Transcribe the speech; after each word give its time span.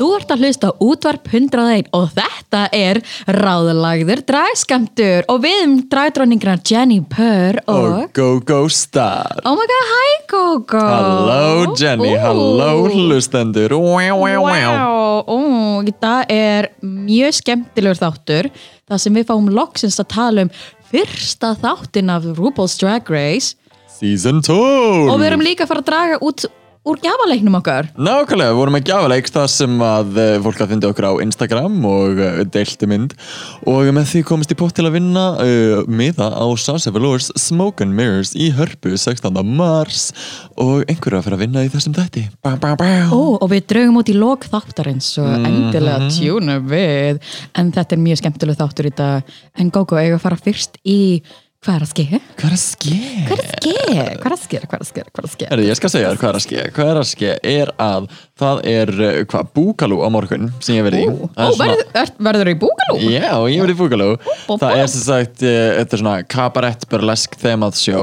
Þú 0.00 0.06
ert 0.16 0.30
að 0.32 0.42
hlusta 0.46 0.68
útvarp 0.80 1.26
101 1.28 1.90
og 1.92 2.06
þetta 2.14 2.60
er 2.72 3.02
ráðlagður 3.36 4.22
dragskamtur 4.24 5.26
og 5.28 5.42
við 5.42 5.58
um 5.66 5.74
dragdróningrar 5.92 6.62
Jenny 6.64 7.02
Purr 7.04 7.58
og... 7.66 7.84
og 7.84 8.14
GoGo 8.16 8.62
Star. 8.72 9.42
Oh 9.44 9.52
my 9.58 9.66
god, 9.68 9.90
hi 9.90 10.14
Gogo! 10.30 10.80
Hello 10.80 11.74
Jenny, 11.76 12.14
Ú. 12.14 12.20
hello 12.22 12.70
hlustendur. 12.88 13.74
Wow, 13.76 14.32
það 15.84 16.32
er 16.32 16.70
mjög 16.80 17.36
skemmtilegur 17.42 18.00
þáttur. 18.00 18.48
Það 18.88 19.02
sem 19.04 19.20
við 19.20 19.28
fáum 19.28 19.52
loksins 19.52 20.00
að 20.00 20.08
tala 20.14 20.46
um 20.46 20.54
fyrsta 20.88 21.52
þáttin 21.60 22.08
af 22.16 22.24
RuPaul's 22.40 22.80
Drag 22.80 23.04
Race. 23.12 23.52
Season 24.00 24.40
2 24.40 24.56
og 25.12 25.20
við 25.20 25.28
erum 25.28 25.44
líka 25.44 25.68
að 25.68 25.74
fara 25.74 25.84
að 25.84 25.92
draga 25.92 26.20
út 26.24 26.48
úr 26.88 26.96
gjafaleiknum 27.02 27.58
okkar? 27.58 27.90
Nákvæmlega, 28.00 28.52
við 28.54 28.58
vorum 28.58 28.74
með 28.76 28.86
gjafaleik 28.88 29.28
það 29.28 29.48
sem 29.52 29.82
að 29.84 30.14
uh, 30.16 30.28
fólk 30.46 30.62
að 30.64 30.70
fyndi 30.72 30.88
okkur 30.88 31.06
á 31.06 31.12
Instagram 31.24 31.76
og 31.88 32.20
uh, 32.22 32.38
deilti 32.54 32.88
mynd. 32.88 33.12
Og 33.68 33.90
með 33.92 34.06
því 34.14 34.22
komist 34.30 34.54
í 34.54 34.56
pott 34.58 34.72
til 34.76 34.86
að 34.88 34.96
vinna 34.96 35.24
uh, 35.42 35.82
miða 35.90 36.30
á 36.32 36.46
Sasha 36.56 36.92
Velour's 36.94 37.28
Smoke 37.40 37.84
and 37.84 37.92
Mirrors 37.98 38.32
í 38.32 38.48
Hörpu 38.56 38.94
16. 38.96 39.28
mars. 39.44 40.08
Og 40.56 40.86
einhverju 40.88 41.20
að 41.20 41.28
fyrir 41.28 41.38
að 41.38 41.44
vinna 41.44 41.66
í 41.66 41.72
þessum 41.74 41.98
þætti. 41.98 42.24
Bá, 42.40 42.54
bá, 42.62 42.72
bá. 42.80 42.88
Ó, 43.12 43.36
og 43.36 43.46
við 43.52 43.68
draugum 43.74 44.00
út 44.00 44.10
í 44.12 44.16
lok 44.16 44.48
þáttarins 44.48 45.12
svo 45.18 45.26
endilega 45.36 46.08
tjúna 46.16 46.58
við. 46.64 47.20
En 47.60 47.74
þetta 47.76 47.96
er 47.96 48.04
mjög 48.08 48.24
skemmtileg 48.24 48.60
þáttur 48.60 48.88
í 48.88 48.96
dag. 48.96 49.38
En 49.60 49.68
Gogo, 49.74 50.00
eigum 50.00 50.16
við 50.16 50.20
að 50.22 50.26
fara 50.30 50.42
fyrst 50.48 50.80
í 50.88 51.00
hvað 51.60 51.74
er 51.76 51.82
að 51.84 51.90
ske? 51.90 52.04
Hvað 52.40 52.46
er 52.46 52.54
að 52.54 52.62
ske? 52.62 52.94
Hvað 53.26 53.34
er 53.36 53.42
að 53.44 53.50
ske? 53.50 53.74
Hvað 53.90 54.30
er 54.30 54.32
að 54.32 54.40
ske? 54.40 54.60
Hvað 54.64 54.78
er 54.78 54.80
að 54.80 54.88
ske? 54.88 55.02
Hvað 55.10 55.20
er 55.20 55.26
að 55.26 55.32
ske? 55.34 55.48
Herri, 55.50 55.66
ég 55.68 55.76
skal 55.76 55.92
segja 55.92 56.08
þér 56.08 56.20
hvað 56.22 56.30
er 56.30 56.38
að 56.38 56.44
ske 56.46 56.64
Hvað 56.76 56.92
er 56.92 57.00
að 57.00 57.08
ske 57.10 57.34
er 57.50 57.72
að 57.84 58.08
það 58.40 58.62
er 58.72 58.92
uh, 58.96 59.20
hvað, 59.28 59.52
búkalú 59.58 60.00
á 60.00 60.08
morgun 60.14 60.48
sem 60.64 60.78
ég 60.78 60.86
verið 60.88 61.04
í 61.04 61.10
Ó, 61.10 61.28
ó, 61.36 61.44
verður, 61.60 61.84
er, 62.00 62.12
verður 62.30 62.50
þú 62.50 62.56
í 62.56 62.60
búkalú? 62.64 63.00
Já, 63.12 63.32
ég 63.52 63.64
verið 63.66 63.74
í 63.74 63.80
búkalú. 63.82 64.10
Það 64.48 64.76
er 64.78 64.92
sem 64.94 65.04
sagt, 65.04 65.44
uh, 65.44 65.62
þetta 65.82 65.98
er 65.98 66.04
svona 66.06 66.18
kabarett 66.32 66.88
burlesk 66.88 67.36
þemað 67.44 67.76
sjó 67.82 68.02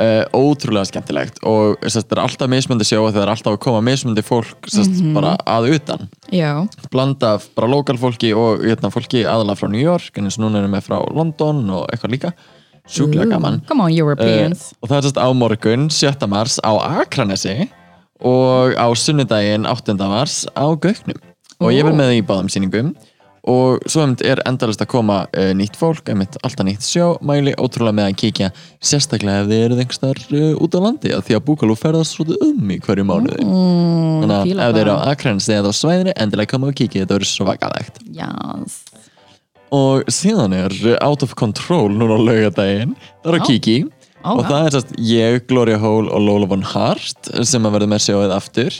uh, 0.00 0.24
ótrúlega 0.32 0.88
skemmtilegt 0.88 1.40
og 1.46 1.76
sem 1.84 1.98
sagt, 1.98 2.08
það 2.10 2.16
er 2.18 2.24
alltaf 2.24 2.52
mismundi 2.52 2.88
sjó 2.88 3.04
og 3.04 3.12
það 3.12 3.26
er 3.26 3.32
alltaf 3.36 3.56
að 3.56 3.62
koma 3.66 3.84
mismundi 3.84 4.24
fólk 4.24 4.68
sem 4.72 4.88
sagt, 4.88 5.04
bara 5.16 5.36
að 5.44 5.70
utan 5.76 6.08
Já, 6.32 6.64
blanda 6.92 7.36
af 7.36 7.48
bara 7.56 7.70
lokal 7.70 8.00
fólki 8.00 8.32
og 8.36 8.64
hérna, 8.64 8.92
fólki 8.94 9.24
aðalega 9.24 9.60
frá 9.60 9.72
New 9.72 9.84
York 9.84 10.16
en 10.16 10.28
eins 10.28 10.40
og 10.40 10.46
núna 10.46 10.62
erum 10.62 10.76
við 10.76 10.88
frá 10.88 11.00
London 11.12 11.64
og 11.76 11.90
eitthvað 11.90 12.16
líka 12.16 12.36
sjúklega 12.86 13.28
gaman 13.34 13.60
come 13.68 13.86
on 13.86 13.92
Europeans 13.94 14.70
Uh, 14.72 14.78
og 14.82 14.90
það 14.92 14.96
er 14.98 15.08
sérst 15.08 15.20
á 15.22 15.28
morgun 15.34 15.88
7. 15.90 16.28
mars 16.30 16.60
á 16.62 16.72
Akranesi 17.02 17.68
og 18.22 18.76
á 18.78 18.86
sunnudaginn 18.96 19.66
8. 19.68 19.96
mars 20.06 20.44
á 20.56 20.66
Gauknum 20.72 21.20
og 21.60 21.72
ég 21.72 21.84
verð 21.86 21.98
með 22.00 22.16
í 22.18 22.24
báðum 22.26 22.48
sýningum 22.52 22.94
og 23.46 23.84
svo 23.86 24.02
einmitt 24.02 24.24
er 24.26 24.40
endalist 24.48 24.80
að 24.82 24.88
koma 24.90 25.16
uh, 25.30 25.52
nýtt 25.54 25.76
fólk, 25.78 26.08
alltaf 26.10 26.64
nýtt 26.66 26.82
sjó 26.82 27.12
mæli 27.22 27.52
ótrúlega 27.62 27.94
með 27.94 28.08
að 28.08 28.16
kíkja 28.22 28.48
sérstaklega 28.82 29.44
ef 29.44 29.50
þið 29.52 29.62
eruð 29.68 29.82
einhverstar 29.84 30.22
uh, 30.34 30.48
út 30.64 30.74
á 30.74 30.80
landi 30.82 31.12
af 31.14 31.22
því 31.28 31.36
að 31.38 31.44
Búkalú 31.46 31.76
ferðast 31.78 32.16
svolítið 32.16 32.42
um 32.48 32.72
í 32.74 32.80
hverju 32.82 33.06
mánuði 33.06 33.46
mm, 33.46 34.24
þannig 34.24 34.34
að 34.34 34.50
ef 34.50 34.74
þið 34.74 34.80
eru 34.82 34.96
á. 34.98 35.06
Akranesi 35.12 35.54
eða 35.54 35.70
á 35.70 35.74
svæðinu 35.78 36.16
endilega 36.24 36.52
koma 36.56 36.72
og 36.72 36.78
kíkja, 36.80 37.04
þetta 37.04 37.18
verður 37.20 37.30
svo 37.30 37.46
vakalegt 37.52 38.02
Yes. 38.16 38.80
Og 39.74 40.06
síðan 40.12 40.54
er 40.56 40.74
Out 41.00 41.24
of 41.26 41.34
Control 41.38 41.90
núna 41.94 42.18
á 42.18 42.20
laugadaginn 42.20 42.96
það 43.24 43.32
er 43.32 43.40
á. 43.40 43.46
Kiki. 43.46 43.76
Og 44.26 44.42
það 44.46 44.64
er 44.64 44.74
sérst 44.74 44.96
ég, 44.98 45.42
Gloria 45.46 45.78
Hole 45.78 46.10
og 46.10 46.24
Lola 46.24 46.48
Von 46.50 46.64
Hart 46.66 47.30
sem 47.46 47.66
að 47.66 47.76
verða 47.76 47.90
með 47.92 48.02
sjóið 48.08 48.34
aftur. 48.34 48.78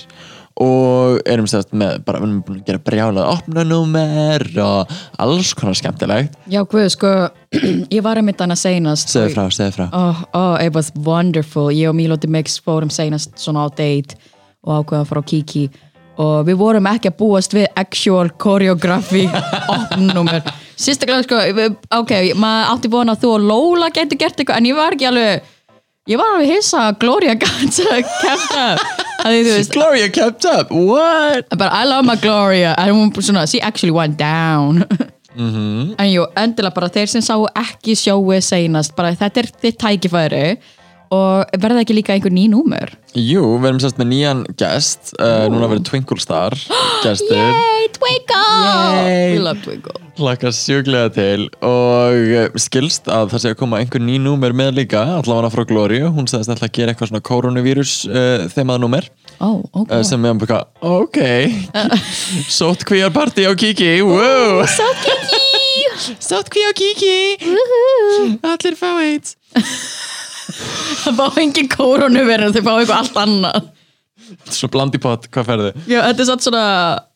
Og 0.57 1.19
erum 1.29 1.47
sérst 1.51 1.75
með 1.77 1.99
bara 2.07 2.23
við 2.23 2.31
erum 2.31 2.39
búin 2.47 2.61
að 2.63 2.69
gera 2.71 2.81
brjálað 2.87 3.31
opnanúmer 3.35 4.45
og 4.65 4.95
alls 5.21 5.53
konar 5.55 5.77
skemmtilegt. 5.77 6.39
Já, 6.49 6.63
guð, 6.65 6.87
sko 6.95 7.13
ég 7.97 8.01
var 8.03 8.17
að 8.17 8.27
mynda 8.31 8.47
hana 8.47 8.57
seinast. 8.57 9.13
Segðu 9.13 9.35
frá, 9.37 9.45
segðu 9.53 9.77
frá. 9.77 9.87
Oh, 9.93 10.23
oh, 10.33 10.55
it 10.57 10.73
was 10.75 10.89
wonderful. 10.97 11.69
Ég 11.77 11.93
og 11.93 11.99
Milo 11.99 12.17
The 12.17 12.31
Mix 12.33 12.57
fórum 12.65 12.91
seinast 12.91 13.37
svona 13.39 13.67
á 13.67 13.71
date 13.77 14.17
og 14.65 14.81
ákveða 14.81 15.05
að 15.05 15.11
fara 15.13 15.23
á 15.23 15.29
Kiki. 15.31 15.67
Og 16.25 16.37
við 16.49 16.57
vorum 16.63 16.89
ekki 16.89 17.13
að 17.13 17.19
búast 17.21 17.53
við 17.55 17.69
actual 17.77 18.31
choreography 18.41 19.27
opnummer 19.77 20.41
Sérstaklega 20.77 21.25
sko, 21.25 21.41
ok, 21.97 22.15
maður 22.37 22.73
átti 22.75 22.93
vona 22.93 23.15
að 23.17 23.23
þú 23.25 23.35
og 23.35 23.45
Lola 23.49 23.91
getur 23.95 24.21
gert 24.21 24.41
eitthvað 24.41 24.61
en 24.61 24.69
ég 24.69 24.77
var 24.77 24.97
ekki 24.97 25.09
alveg 25.09 25.53
ég 26.07 26.21
var 26.21 26.35
alveg 26.37 26.53
hissa 26.53 26.87
að 26.91 26.99
Gloria 27.03 27.37
að 27.37 27.41
kemta 28.21 28.67
að 29.25 29.41
þú 29.41 29.55
veist 29.57 29.75
Gloria 29.75 30.09
kept 30.13 30.47
up, 30.51 30.71
what? 30.71 31.49
But 31.51 31.73
I 31.73 31.85
love 31.89 32.07
my 32.07 32.17
Gloria. 32.21 32.75
En 32.79 32.95
hún 32.95 33.13
svona, 33.19 33.47
she 33.49 33.61
actually 33.61 33.95
went 33.95 34.19
down. 34.21 34.85
En 35.37 36.09
jú, 36.09 36.25
endilega 36.39 36.73
bara 36.73 36.89
þeir 36.93 37.11
sem 37.13 37.25
sáu 37.25 37.45
ekki 37.61 37.97
sjóið 37.99 38.45
seinast 38.47 38.95
bara 38.97 39.13
þetta 39.13 39.43
er 39.43 39.49
þitt 39.65 39.79
tækifæri 39.83 40.45
og 41.15 41.59
verða 41.63 41.83
ekki 41.85 41.97
líka 41.97 42.15
einhver 42.15 42.35
ný 42.35 42.47
númer? 42.53 42.95
Jú, 43.17 43.43
við 43.61 43.71
erum 43.71 43.83
sérst 43.83 44.01
með 44.01 44.11
nýjan 44.13 44.43
gest. 44.61 45.13
Uh, 45.17 45.47
núna 45.53 45.71
verður 45.71 45.87
Twinkle 45.91 46.21
Star 46.21 46.57
gestur. 47.05 47.37
Yay, 47.37 47.87
Twinkle! 47.97 48.43
Yay. 48.67 49.37
We 49.37 49.45
love 49.45 49.63
Twinkle. 49.65 50.01
Hlakka 50.17 50.51
sjúklega 50.55 51.11
til. 51.13 51.47
Og 51.67 52.31
eh, 52.33 52.59
skilst 52.61 53.11
að 53.13 53.35
það 53.35 53.43
sé 53.43 53.53
að 53.53 53.59
koma 53.61 53.81
einhver 53.83 54.01
ný 54.01 54.17
númer 54.23 54.55
með 54.57 54.79
líka, 54.81 55.03
allavega 55.19 55.53
frá 55.53 55.67
Gloria 55.69 56.09
hún 56.13 56.29
sagðist 56.31 56.55
alltaf 56.55 56.71
að 56.71 56.75
gera 56.79 56.95
eitthvað 56.95 57.13
svona 57.13 57.25
koronavírus 57.29 57.97
uh, 58.09 58.47
þemað 58.53 58.83
númer. 58.87 59.11
Oh, 59.37 59.61
ok. 59.73 59.93
Uh, 59.93 60.01
sem 60.09 60.23
við 60.23 60.33
erum 60.33 60.41
bara, 60.41 60.63
ok. 60.81 61.21
Sótt 62.59 62.87
kvíjar 62.89 63.13
party 63.13 63.45
á 63.45 63.53
Kiki 63.53 63.99
wow. 64.09 64.65
Sátt 64.73 65.05
Kiki! 65.05 65.45
Sótt 66.29 66.53
kvíjar 66.53 66.73
á 66.73 66.79
Kiki. 66.81 67.17
Allir 68.41 68.81
fá 68.81 68.91
AIDS 68.97 69.37
Það 71.03 71.19
fá 71.21 71.41
engin 71.43 71.73
kóronu 71.73 72.23
verið 72.27 72.57
þau 72.57 72.63
fá 72.63 72.73
eitthvað 72.77 73.01
allt 73.01 73.21
annað 73.25 73.67
svo 74.51 74.69
blandi 74.73 74.99
pott, 75.03 75.27
hvað 75.33 75.49
ferði? 75.51 75.71
Já, 75.91 76.01
þetta 76.09 76.23
er 76.23 76.29
satt 76.31 76.45
svona 76.47 76.65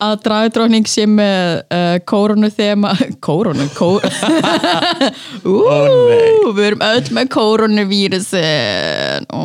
að 0.04 0.16
dragdrókning 0.26 0.88
sé 0.90 1.06
með 1.10 1.62
uh, 1.74 1.96
kóronu 2.08 2.50
þema 2.54 2.92
Kóronu? 3.26 3.66
Kó... 3.76 3.88
Ú, 5.50 5.56
nei. 5.66 6.50
við 6.54 6.66
erum 6.68 6.84
öll 6.90 7.12
með 7.16 7.30
kórunuvírusin 7.34 9.30
Ó, 9.32 9.44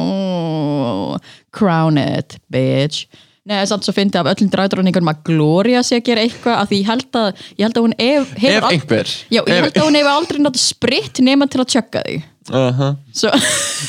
Crown 1.56 2.02
it, 2.02 2.38
bitch 2.52 3.06
Nei, 3.46 3.60
samt 3.70 3.86
svo 3.86 3.94
fyndi 3.94 4.18
af 4.18 4.26
öllum 4.32 4.50
dragdrókningunum 4.50 5.12
að 5.12 5.20
Gloria 5.28 5.84
sé 5.86 6.00
að 6.00 6.08
gera 6.08 6.22
eitthvað 6.26 6.56
af 6.64 6.70
því 6.72 6.80
ég 6.80 6.88
held 6.90 7.18
að, 7.20 7.44
ég 7.60 7.66
held 7.68 7.76
að 7.78 7.84
hún 7.86 7.94
ef, 8.02 8.32
hefur 8.42 8.56
Ef 8.58 8.70
einhver. 8.72 9.12
Já, 9.30 9.42
ég 9.42 9.52
Ef- 9.54 9.66
held 9.68 9.76
að 9.78 9.86
hún 9.86 9.98
hefur 10.00 10.14
aldrei 10.16 10.40
nátt 10.42 10.58
spritt 10.64 11.22
nema 11.22 11.46
til 11.48 11.62
að 11.62 11.70
tjögga 11.76 12.02
því 12.08 12.24
Uh 12.46 12.70
-huh. 12.78 12.96
Svo, 13.14 13.30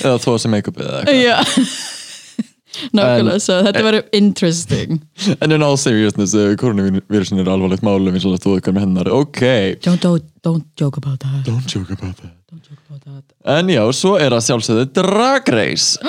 eða 0.00 0.17
þó 0.17 0.39
sem 0.41 0.50
make-upið 0.50 0.87
eða 0.87 1.00
eitthvað 1.05 1.22
já 1.25 1.37
Nákvæmlega, 2.97 3.34
En- 3.37 3.44
svo 3.47 3.59
þetta 3.66 3.84
verður 3.88 4.06
interesting. 4.20 5.00
En 5.42 5.53
in 5.56 5.62
all 5.66 5.76
seriousness, 5.81 6.34
uh, 6.37 6.54
koronavírusin 6.60 7.41
er 7.42 7.50
alvarlegt 7.53 7.84
málum 7.87 8.14
eins 8.16 8.26
og 8.28 8.38
þú 8.42 8.56
okkar 8.59 8.76
með 8.76 8.87
hennar. 8.88 9.12
Ok, 9.16 9.42
Don't, 9.87 10.03
don't, 10.03 10.26
don't 10.47 10.66
joke 10.81 11.00
about 11.03 11.20
that. 11.25 11.42
Don't 11.47 11.66
joke 11.70 11.92
about 11.92 12.16
that. 12.22 12.34
Don't 12.50 12.62
joke 12.62 12.82
about 12.88 13.03
that. 13.04 13.25
En 13.47 13.69
já, 13.70 13.82
svo 13.94 14.16
er 14.20 14.34
að 14.37 14.44
sjálfsögðu 14.48 14.88
Drag 15.00 15.48
Race. 15.54 15.96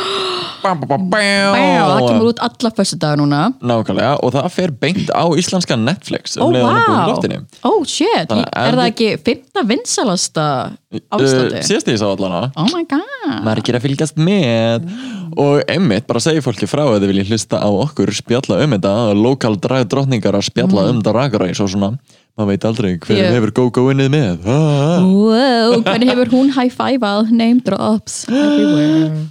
Bam, 0.57 0.79
bam, 0.89 1.03
bam, 1.11 1.53
það 1.53 1.99
kemur 2.01 2.29
út 2.31 2.39
alla 2.41 2.69
fyrstu 2.73 2.97
daga 2.99 3.19
núna. 3.19 3.41
Nákvæmlega, 3.61 4.15
og 4.25 4.31
það 4.33 4.47
fer 4.55 4.71
beint 4.81 5.11
á 5.13 5.23
íslenska 5.37 5.77
Netflix 5.77 6.33
um 6.41 6.55
vá 6.55 7.05
loftinu. 7.11 7.37
Ó, 7.61 7.71
shit, 7.87 8.25
Þannig 8.31 8.49
er 8.63 8.77
það 8.79 8.89
ekki 8.89 9.09
fymta 9.27 9.63
vinsalasta 9.69 10.47
á 10.73 11.15
Íslandi? 11.21 11.61
Uh, 11.61 11.67
Síðast 11.67 11.91
ég 11.93 11.99
sá 12.01 12.07
allana 12.09 12.41
Oh 12.57 12.67
my 12.73 12.83
god. 12.89 13.45
Margir 13.45 13.77
að 13.77 13.85
fylgjast 13.85 14.17
með 14.17 14.89
Og 15.37 15.61
einmitt, 15.69 16.07
bara 16.09 16.21
segja 16.23 16.41
fólki 16.41 16.65
frá 16.69 16.81
ef 16.87 16.97
þið 16.97 17.11
viljið 17.11 17.33
hlusta 17.33 17.59
á 17.61 17.69
okkur 17.69 18.09
spjalla 18.17 18.57
um 18.65 18.73
þetta 18.73 18.93
Lokal 19.17 19.53
drag 19.61 19.85
drottningar 19.91 20.37
að 20.39 20.47
spjalla 20.49 20.87
um 20.89 21.03
Drag 21.05 21.37
Race 21.37 21.61
og 21.61 21.69
svona. 21.73 21.93
Maður 22.37 22.51
veit 22.51 22.67
aldrei 22.69 22.89
hver 22.97 23.17
Ég- 23.17 23.31
hefur 23.33 23.53
go-go 23.59 23.87
innið 23.93 24.11
með. 24.13 24.45
Wow, 24.45 25.79
hvernig 25.85 26.13
hefur 26.13 26.33
hún 26.33 26.53
high-fiveað 26.57 27.31
name 27.31 27.61
drops 27.65 28.25
everywhere? 28.29 29.27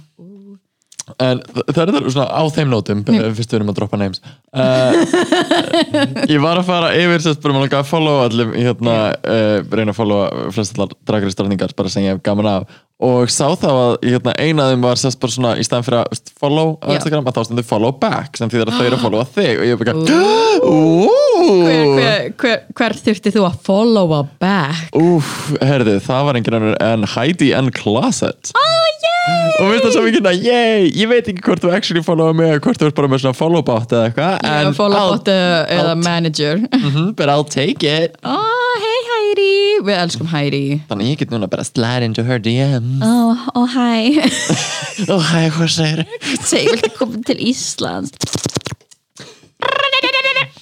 En 1.23 1.39
það 1.71 1.79
er 1.81 1.91
það 1.95 2.07
svona 2.11 2.25
á 2.35 2.43
þeim 2.51 2.71
nótum 2.71 2.99
mm. 2.99 3.35
fyrst 3.37 3.53
við 3.53 3.61
erum 3.61 3.69
að 3.71 3.77
droppa 3.79 3.99
names. 3.99 4.19
Uh, 4.51 4.91
Ég 6.33 6.41
var 6.43 6.59
að 6.59 6.67
fara 6.67 6.89
yfir 6.99 7.23
sérst 7.23 7.39
bara 7.45 7.63
að 7.63 7.87
followa 7.87 8.25
allir 8.27 8.51
hérna, 8.57 8.97
uh, 9.23 9.55
reyna 9.71 9.95
að 9.95 9.99
followa 10.01 10.49
flest 10.51 10.75
allar 10.75 10.91
dragristarningar 11.07 11.71
bara 11.79 11.93
sem 11.93 12.03
ég 12.03 12.17
hef 12.17 12.19
gaman 12.27 12.51
af 12.51 12.67
og 12.97 13.29
sá 13.29 13.45
þá 13.53 13.67
að 13.69 13.91
hérna, 14.07 14.33
eina 14.41 14.63
af 14.65 14.71
þeim 14.73 14.85
var 14.87 14.97
sérst 14.97 15.19
bara 15.21 15.33
svona 15.35 15.51
í 15.61 15.65
stæðan 15.65 15.85
fyrir 15.85 15.99
að 15.99 16.07
veist, 16.15 16.31
follow 16.41 16.71
á. 16.81 16.89
Instagram 16.95 17.27
að 17.29 17.35
þá 17.35 17.43
stendur 17.45 17.67
follow 17.69 17.93
back 18.01 18.39
sem 18.39 18.49
þýðir 18.49 18.71
að 18.71 18.79
þau 18.79 18.85
eru 18.87 18.97
að 18.97 19.03
followa 19.05 19.27
þig. 19.35 19.51
Og 19.53 19.67
ég 19.67 19.75
er 19.75 19.81
bara 19.83 19.93
hver, 21.37 21.85
hver, 21.93 22.25
hver, 22.41 22.63
hver 22.79 22.97
þurfti 23.05 23.33
þú 23.35 23.45
að 23.45 23.59
followa 23.67 24.23
back? 24.41 24.97
Úf, 24.97 25.29
herðu, 25.61 25.99
það 26.07 26.25
var 26.29 26.41
engin 26.41 26.57
önnur 26.57 26.79
en 26.87 27.05
Heidi 27.13 27.51
and 27.53 27.75
Closet 27.77 28.53
oh 28.57 28.89
yay! 29.05 29.37
Og 29.61 29.71
veist 29.71 29.85
það 29.85 29.93
svo 29.93 30.05
mikið 30.07 30.31
að, 30.31 30.49
yey, 30.49 30.89
ég 30.97 31.11
veit 31.11 31.29
ekki 31.29 31.45
hvort 31.45 31.61
þú 31.61 31.73
actually 31.77 32.01
followa 32.05 32.33
mig 32.37 32.49
eða 32.49 32.63
hvort 32.65 32.81
þú 32.81 32.89
ert 32.89 32.97
bara 32.97 33.13
með 33.13 33.25
svona 33.27 33.37
follow 33.37 33.65
bot 33.67 33.93
eða 33.93 34.09
eitthvað 34.09 34.37
yeah, 34.41 34.73
follow 34.77 35.13
bot 35.13 35.31
eða 35.33 35.95
manager. 36.01 36.65
Mhm, 36.73 37.13
but 37.19 37.29
I'll 37.29 37.45
take 37.45 37.85
it. 37.85 38.17
Oh 38.25 38.86
Heidi 39.27 39.83
við 39.83 39.97
elskum 39.99 40.27
Heidi 40.31 40.59
þannig 40.87 41.09
ég 41.11 41.17
get 41.19 41.31
núna 41.33 41.49
bara 41.51 41.65
slide 41.67 42.05
into 42.05 42.23
her 42.23 42.39
DMs 42.39 43.01
oh, 43.03 43.41
oh 43.59 43.67
hi 43.67 44.21
og 45.11 45.23
hæ, 45.27 45.49
hvað 45.51 45.71
segir 45.73 46.05
segi 46.47 46.71
viltu 46.71 46.91
koma 46.95 47.19
til 47.27 47.41
Íslands? 47.49 48.13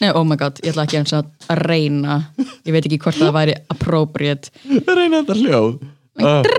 Nei, 0.02 0.10
oh 0.12 0.26
my 0.28 0.36
god, 0.40 0.58
ég 0.66 0.74
ætla 0.74 0.84
ekki 0.84 0.98
eins 1.00 1.14
að 1.16 1.30
reyna. 1.62 2.18
Ég 2.68 2.74
veit 2.76 2.84
ekki 2.84 2.98
hvort 3.00 3.16
það 3.16 3.32
væri 3.38 3.54
appropriate. 3.72 4.52
Reyna 4.90 5.22
þetta 5.22 5.38
hljóð. 5.40 5.78
Uh. 6.20 6.50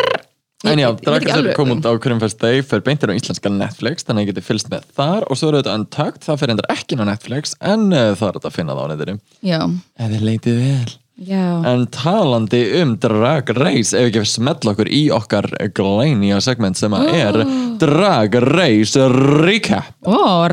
En 0.67 0.81
já, 0.81 0.89
alveg. 0.89 1.53
kom 1.55 1.75
út 1.75 1.85
á 1.85 1.93
hverjum 1.93 2.23
fyrst 2.23 2.41
Day 2.41 2.65
fyrir 2.65 2.87
beintir 2.87 3.13
á 3.13 3.15
íslenska 3.15 3.53
Netflix 3.53 4.09
þannig 4.09 4.25
að 4.25 4.25
ég 4.25 4.33
geti 4.33 4.47
fylgst 4.47 4.73
með 4.73 4.89
þar. 4.97 5.29
Og 5.29 5.39
svo 5.39 5.53
eru 5.53 5.61
þetta 5.61 5.77
Untucked 5.83 6.25
það 6.25 6.41
fyrir 6.43 6.57
endur 6.57 6.71
ekki 6.73 6.97
á 6.97 7.05
Netflix 7.13 7.59
en 7.61 7.91
uh, 7.93 8.15
það 8.17 8.31
er 8.31 8.39
þetta 8.39 8.51
að 8.51 8.57
finna 8.57 8.79
það 8.79 8.87
á 8.89 8.91
neyðri 8.95 9.19
já, 9.53 9.61
ef 10.01 10.15
þið 10.15 10.31
leitið 10.31 10.63
vel 10.65 10.97
já 11.17 11.65
En 11.65 11.87
talandi 11.87 12.83
um 12.83 12.97
Drag 13.01 13.49
Race 13.57 13.97
ef 13.97 14.11
ekki 14.11 14.25
smell 14.29 14.73
okkur 14.73 14.89
í 14.93 15.07
okkar 15.15 15.49
glænýja 15.73 16.43
segment 16.45 16.77
sem 16.77 16.93
að 16.93 17.09
er 17.17 17.39
Drag 17.81 18.37
Race 18.45 19.09
Recap 19.09 19.95
oh. 20.05 20.45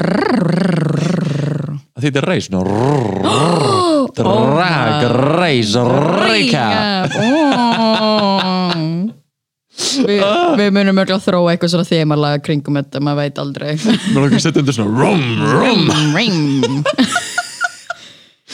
Það 1.93 2.05
þýttir 2.07 2.27
race 2.27 2.53
nú 2.53 2.63
Drag 4.15 5.03
Race 5.35 5.83
Recap 5.83 7.19
oh. 7.19 8.23
Vi, 9.73 10.15
við 10.57 10.69
munum 10.73 10.95
mörgla 10.95 11.17
að 11.17 11.27
þróa 11.27 11.53
eitthvað 11.53 11.71
svona 11.73 11.87
þemalega 11.89 12.41
kringum 12.45 12.77
þetta, 12.77 13.01
maður 13.03 13.19
veit 13.19 13.39
aldrei 13.41 13.69
Mér 13.83 14.19
langar 14.21 14.37
að 14.37 14.43
setja 14.45 14.61
undir 14.61 14.77
svona 14.77 14.95
rum, 15.01 15.23
rum 15.59 15.85
ring 16.15 17.31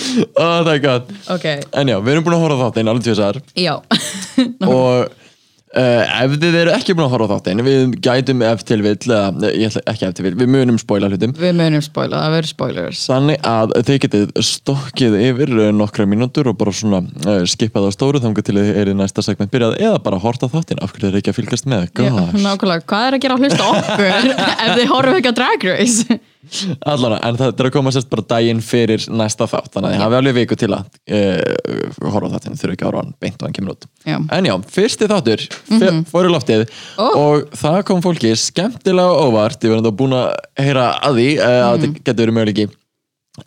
oh, 0.42 0.60
Það 0.66 0.74
er 0.74 0.84
gott 0.86 1.16
ok, 1.36 1.48
En 1.80 1.94
já, 1.94 1.98
við 2.00 2.13
erum 2.16 2.28
búin 2.28 2.38
að 2.40 2.46
horfa 2.46 2.60
á 2.60 2.63
þáttinn 2.68 2.92
alveg 2.94 3.10
tvisar 3.10 3.42
já. 3.57 3.74
Og 4.74 5.10
uh, 5.78 6.24
ef 6.24 6.36
þið 6.42 6.57
eru 6.62 6.74
ekki 6.74 6.96
búin 6.96 7.06
að 7.06 7.13
horfa 7.13 7.28
á 7.30 7.31
þáttinn 7.36 7.63
við 7.66 7.96
gætum 8.06 8.44
ef 8.46 8.63
til 8.68 8.80
vill 8.86 8.96
ætla 8.96 9.51
ekki 9.92 10.07
ef 10.07 10.16
til 10.18 10.25
vill, 10.25 10.36
við 10.40 10.51
munum 10.54 10.80
spoila 10.81 11.10
hlutum. 11.12 11.36
Við 11.38 11.54
munum 11.60 11.84
spoila, 11.86 12.24
það 12.24 12.36
verður 12.38 12.51
spoilers. 12.54 13.04
Þannig 13.10 13.46
að 13.51 13.75
þið 13.90 14.01
getið 14.06 14.34
stokkið 14.50 15.19
yfir 15.28 15.54
uh, 15.57 15.69
nokkra 15.75 16.07
mínútur 16.10 16.51
og 16.51 16.57
bara 16.62 16.74
svona 16.75 17.04
uh, 17.04 17.44
skipað 17.50 17.90
á 17.90 17.96
stóru 17.96 18.24
þangar 18.24 18.48
til 18.48 18.57
þið 18.60 18.74
er 18.81 18.94
í 18.94 18.98
næsta 18.98 19.25
segment 19.25 19.54
byrjað 19.54 19.78
eða 19.90 20.01
bara 20.06 20.22
horta 20.24 20.50
þáttinn, 20.51 20.81
af 20.84 20.96
hverju 20.96 21.07
þið 21.07 21.13
er 21.13 21.22
ekki 21.22 21.34
að 21.34 21.40
fylgjast 21.42 21.69
með? 21.69 21.88
Já, 21.94 22.12
nákvæmlega, 22.48 22.88
hvað 22.90 23.07
er 23.10 23.19
að 23.19 23.24
gera 23.25 23.38
að 23.38 23.46
hlusta 23.46 23.72
okkur 23.75 24.12
ef 24.66 24.75
þið 24.75 24.92
horfum 24.94 25.22
ekki 25.22 25.34
á 25.34 25.40
Drag 25.40 25.69
Race 25.69 26.19
allara, 26.88 27.19
en 27.27 27.38
það 27.39 27.51
er 27.51 27.68
að 27.68 27.74
koma 27.75 27.91
sérst 27.94 28.09
bara 28.12 28.24
daginn 28.30 28.62
fyrir 28.63 29.03
næsta 29.12 29.47
þátt, 29.50 29.71
þannig 29.74 29.89
að 29.89 29.95
þið 29.95 30.03
hafi 30.06 30.18
alveg 30.19 30.38
viku 30.38 30.57
til 30.59 30.69
að 30.71 30.89
uh, 31.18 32.09
horfa 32.13 32.31
á 32.31 32.33
þáttinn, 32.36 32.59
þurfa 32.62 32.75
ekki 32.75 32.86
að 32.86 32.89
horfa 32.89 33.03
hann 33.03 33.13
beint 33.19 33.39
og 33.39 33.47
hann 33.47 33.57
kemur 33.57 33.75
út 33.75 33.88
Já. 34.07 34.18
En 34.38 34.50
já, 34.50 34.56
fyrsti 34.80 35.09
þáttur 35.12 35.45
mm 35.69 36.03
fór 36.09 36.30
í 36.30 36.31
loftið 36.33 36.65
Ó. 36.95 37.07
og 37.07 37.56
það 37.59 37.80
kom 37.89 38.03
fólki 38.06 38.31
skemmtilega 38.39 39.24
óvart, 39.27 39.59
ég 39.63 39.74
verði 39.74 39.83
enda 39.83 39.95
búin 40.00 40.15
að 40.15 40.30
heyra 40.59 40.91
að 41.03 41.19
því 41.19 41.30
uh, 41.38 41.57
að 41.68 41.81
þetta 41.83 42.06
getur 42.09 42.24
verið 42.24 42.38
möguleiki. 42.39 42.69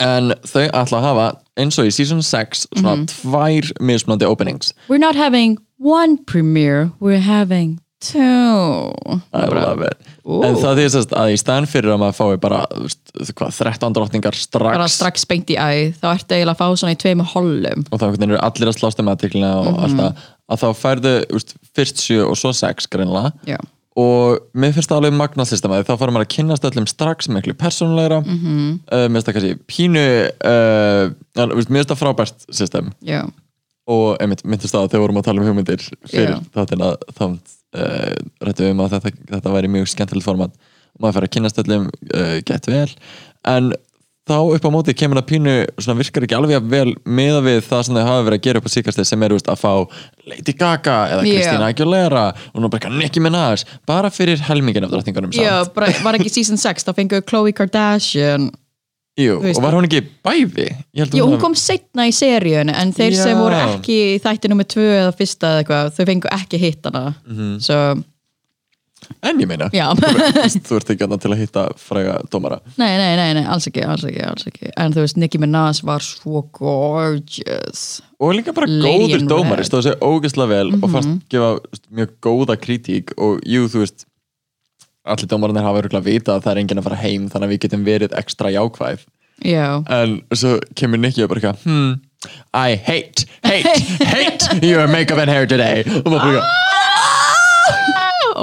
En 0.01 0.33
þau 0.49 0.63
ætla 0.65 1.01
að 1.01 1.07
hafa 1.09 1.27
eins 1.61 1.77
og 1.81 1.89
í 1.89 1.93
season 1.93 2.23
6 2.25 2.67
svona 2.71 2.95
tvær 3.11 3.73
mismunandi 3.81 4.29
openings. 4.29 4.73
We're 4.89 5.03
not 5.03 5.19
having 5.19 5.59
one 5.83 6.19
premiere, 6.25 6.93
we're 7.01 7.21
having 7.21 7.82
two 8.03 9.17
I 9.33 9.47
love 9.49 9.83
it 9.87 9.99
Ú. 10.25 10.39
en 10.47 10.55
það 10.55 10.79
er 10.85 10.91
sérst 10.95 11.13
að 11.19 11.33
í 11.35 11.39
staðan 11.41 11.67
fyrir 11.71 11.91
að 11.95 11.99
maður 12.03 12.19
fái 12.21 12.41
bara 12.43 12.61
veist, 12.79 13.01
hvað, 13.35 13.51
13 13.59 13.97
drottningar 13.97 14.37
strax, 14.39 14.77
bara 14.79 14.89
strax 14.91 15.25
beint 15.31 15.51
í 15.51 15.57
æð, 15.59 15.97
þá 15.99 16.07
ertu 16.15 16.37
eiginlega 16.37 16.55
að 16.55 16.61
fá 16.63 16.79
svona 16.79 16.95
í 16.95 17.01
tveimur 17.03 17.31
hollum 17.35 17.85
og 17.91 17.99
þá 18.03 18.07
eru 18.13 18.39
allir 18.39 18.71
að 18.71 18.79
slást 18.79 19.03
um 19.03 19.11
aðtiklina 19.13 19.53
og 19.59 19.71
Mhm. 19.73 19.85
alltaf 19.85 20.15
að 20.53 20.63
þá 20.63 20.69
færðu 20.83 21.15
veist, 21.33 21.55
fyrst 21.75 22.03
7 22.07 22.21
og 22.29 22.37
svo 22.39 22.53
6 22.55 22.87
greinlega 22.93 23.33
Já, 23.51 23.59
og 23.97 24.39
mér 24.55 24.73
finnst 24.77 24.89
það 24.89 25.01
alveg 25.03 25.17
magna 25.19 25.45
systemaði 25.45 25.85
þá 25.89 25.99
fara 25.99 26.13
maður 26.15 26.27
að 26.29 26.35
kynnast 26.37 26.65
öllum 26.71 26.87
strax 26.89 27.29
miklu 27.29 27.55
persónulegra 27.59 28.21
mm 28.23 28.31
Mhm. 28.31 28.47
-hmm. 28.47 28.79
uh, 28.93 29.09
mér 29.09 29.19
finnst 29.23 29.29
það 29.29 29.37
kannski 29.37 29.59
pínu 29.67 30.07
uh, 30.45 31.11
en, 31.43 31.49
veist, 31.57 31.69
mér 31.69 31.83
finnst 31.83 31.91
það 31.91 32.03
frábært 32.05 32.47
system 32.55 32.93
já, 33.03 33.27
og 33.89 34.17
einmitt 34.23 34.45
myndist 34.47 34.73
það 34.75 34.85
að 34.87 34.91
þegar 34.95 35.01
vorum 35.03 35.17
að 35.19 35.25
tala 35.27 35.41
um 35.43 35.47
hugmyndir 35.49 35.83
fyrir 36.07 36.31
Já. 36.31 36.41
þáttina 36.55 36.95
þá 37.19 37.25
uh, 37.77 38.13
rættum 38.43 38.69
við 38.69 38.75
um 38.75 38.85
að 38.85 38.99
þetta, 38.99 39.15
þetta 39.37 39.55
væri 39.57 39.73
mjög 39.77 39.93
skemmtilegt 39.95 40.29
format. 40.29 40.55
Og 40.93 41.05
maður 41.05 41.19
fær 41.19 41.29
að 41.29 41.35
kynnast 41.37 41.63
öllum 41.63 41.89
uh, 41.89 42.37
gett 42.49 42.69
vel. 42.71 42.89
En 43.49 43.73
þá 44.29 44.37
upp 44.55 44.67
á 44.67 44.71
móti 44.71 44.95
kemur 44.95 45.19
það 45.19 45.29
pínu 45.33 45.55
svona 45.83 45.99
virkar 45.99 46.27
ekki 46.27 46.37
alveg 46.39 46.67
vel 46.71 46.93
meða 47.03 47.41
við 47.43 47.59
það 47.67 47.85
sem 47.89 47.97
þau 47.99 48.05
hafa 48.07 48.27
verið 48.29 48.39
að 48.39 48.45
gera 48.47 48.61
upp 48.61 48.69
á 48.71 48.75
síkastið 48.75 49.09
sem 49.09 49.25
er 49.27 49.35
veist, 49.35 49.51
að 49.51 49.59
fá 49.59 49.73
Lady 50.31 50.55
Gaga 50.55 50.99
eða. 51.11 51.25
Christina 51.27 51.71
Aguilera 51.73 52.25
og 52.53 52.63
nú 52.63 52.71
bara 52.71 52.79
eitthvað 52.79 53.01
Nicki 53.01 53.23
Minaj 53.25 53.65
bara 53.89 54.13
fyrir 54.15 54.45
helmingin 54.47 54.87
af 54.87 54.95
drottningunum 54.95 55.35
já 55.35 55.57
bara, 55.75 55.91
var 56.07 56.21
ekki 56.21 56.31
season 56.31 56.61
6 56.61 56.87
þá 56.87 56.93
fengu 57.01 57.23
Khloe 57.27 57.55
Kardashian 57.57 58.53
Jú, 59.21 59.35
og 59.45 59.59
var 59.61 59.75
hún 59.77 59.85
ekki 59.85 60.01
bæði? 60.25 60.71
Jú, 60.97 61.27
hún 61.29 61.37
kom 61.43 61.53
setna 61.59 62.07
í 62.09 62.15
seríun 62.17 62.71
en 62.73 62.93
þeir 62.97 63.13
sem 63.19 63.35
Já. 63.37 63.41
voru 63.43 63.59
ekki 63.77 63.99
í 64.15 64.21
þætti 64.25 64.49
nummer 64.49 64.65
2 64.65 64.81
eða 65.03 65.11
fyrsta 65.19 65.51
eða 65.51 65.61
eitthvað, 65.67 65.91
þau 65.99 66.07
fengu 66.09 66.31
ekki 66.33 66.59
hitt 66.63 66.89
hana 66.89 67.15
Mhm. 67.29 67.59
svo, 67.61 67.83
En 69.21 69.37
ég 69.43 69.49
meina, 69.51 69.67
þú 69.69 70.77
ert 70.79 70.91
ekki 70.95 71.03
annað 71.05 71.21
til 71.25 71.31
að 71.35 71.41
hitta 71.43 71.63
fræga 71.77 72.21
dómara 72.31 72.61
nei, 72.79 72.97
nei, 72.97 73.17
nei, 73.19 73.33
nei, 73.35 73.43
alls 73.51 73.67
ekki, 73.67 73.83
alls 73.85 74.05
ekki, 74.07 74.23
alls 74.25 74.47
ekki 74.47 74.71
en 74.79 74.93
þú 74.95 75.03
veist, 75.03 75.17
Nicki 75.19 75.39
Minaj 75.43 75.83
var 75.85 75.99
svo 76.07 76.45
gorgeous 76.55 78.01
og 78.23 78.35
líka 78.39 78.55
bara 78.55 78.69
Lady 78.71 79.17
góður 79.17 79.27
dómari 79.29 79.59
Red. 79.65 79.67
stóð 79.69 79.83
sér 79.89 79.99
ógeðslega 80.07 80.49
vel 80.55 80.71
og 80.79 80.89
fannst 80.95 81.27
gefa 81.33 81.51
veist, 81.67 81.85
mjög 81.93 82.15
góða 82.23 82.57
kritík 82.63 83.13
og 83.19 83.41
jú, 83.43 83.67
þú 83.73 83.83
veist 83.83 84.07
allir 85.05 85.29
dómararnir 85.31 85.65
hafa 85.67 85.83
örgulega 85.83 86.07
vita 86.07 86.37
að 86.37 86.45
það 86.47 86.53
er 86.55 86.61
enginn 86.63 86.83
að 86.83 86.87
fara 86.89 87.01
heim 87.03 87.29
þannig 87.33 87.49
að 87.49 87.53
við 87.55 87.63
getum 87.67 87.85
verið 87.89 88.17
ekstra 88.23 88.53
jákvæð. 88.55 89.05
Já, 89.43 89.69
en 89.91 90.21
svo 90.39 90.59
kemur 90.79 91.01
Nicky 91.03 91.25
og 91.25 91.33
bara 91.33 91.41
eitthvað 91.41 91.65
hmm, 91.67 91.95
I 92.55 92.77
hate, 92.79 93.25
hate, 93.43 93.73
hate 94.07 94.61
your 94.67 94.87
makeup 94.87 95.19
and 95.19 95.31
hair 95.33 95.47
today. 95.51 95.83
Og 96.05 96.07
maður 96.13 96.21
bara 96.21 96.37
eitthvað 96.37 96.61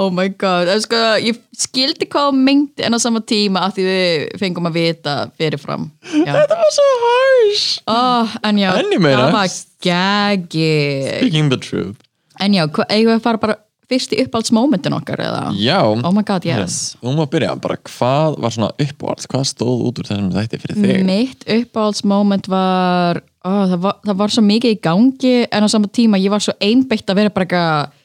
oh 0.00 0.10
my 0.12 0.28
god. 0.38 0.68
En 0.70 0.80
sko, 0.84 0.98
ég 1.22 1.38
skildi 1.56 2.06
hvað 2.10 2.36
meinti 2.36 2.84
en 2.86 2.94
á 2.96 2.98
sama 3.02 3.20
tíma 3.26 3.64
af 3.66 3.74
því 3.76 3.86
við 3.88 4.36
fengum 4.42 4.68
að 4.70 4.76
vita 4.78 5.14
fyrirfram. 5.40 5.88
Já. 6.12 6.32
þetta 6.36 6.58
var 6.60 6.70
svo 6.76 6.86
harsh. 7.06 7.64
Oh, 7.90 8.36
en 8.46 8.60
já, 8.60 8.70
En 8.78 8.92
ég 8.94 9.02
meina- 9.02 9.26
það 9.26 9.34
var 9.38 9.48
gaggi 9.88 10.70
speaking 11.18 11.50
the 11.50 11.58
truth. 11.58 11.98
En 12.40 12.54
já, 12.56 12.66
hva- 12.68 12.86
eigum 12.88 13.12
við 13.12 13.18
að 13.18 13.26
fara 13.26 13.38
bara 13.42 13.56
fyrst 13.90 14.14
í 14.14 14.20
uppáhaldsmomentin 14.24 14.94
okkar 14.96 15.22
eða? 15.24 15.42
Já, 15.58 15.80
oh 15.82 16.12
my 16.14 16.24
god, 16.26 16.46
yes. 16.46 16.94
Þú 17.00 17.14
má 17.18 17.24
byrja 17.30 17.54
bara 17.60 17.78
hvað 17.90 18.38
var 18.42 18.54
svona 18.54 18.70
uppáhald 18.74 19.26
hvað 19.32 19.46
stóð 19.50 19.86
út 19.88 20.00
úr 20.00 20.10
þessum 20.10 20.32
þætti 20.34 20.60
fyrir 20.64 20.80
þig? 20.80 21.00
Mitt 21.08 21.46
uppáhaldsmoment 21.56 22.50
var, 22.50 23.22
ó, 23.42 23.52
það 23.72 23.78
var 23.86 23.98
það 24.06 24.20
var 24.22 24.36
svo 24.36 24.44
mikið 24.46 24.76
í 24.76 24.82
gangi 24.84 25.34
en 25.46 25.66
á 25.66 25.68
sama 25.72 25.90
tíma 25.90 26.20
ég 26.22 26.32
var 26.32 26.44
svo 26.44 26.54
einbeitt 26.62 27.10
að 27.10 27.22
vera 27.22 27.34
bara 27.34 27.48
eitthvað 27.48 27.98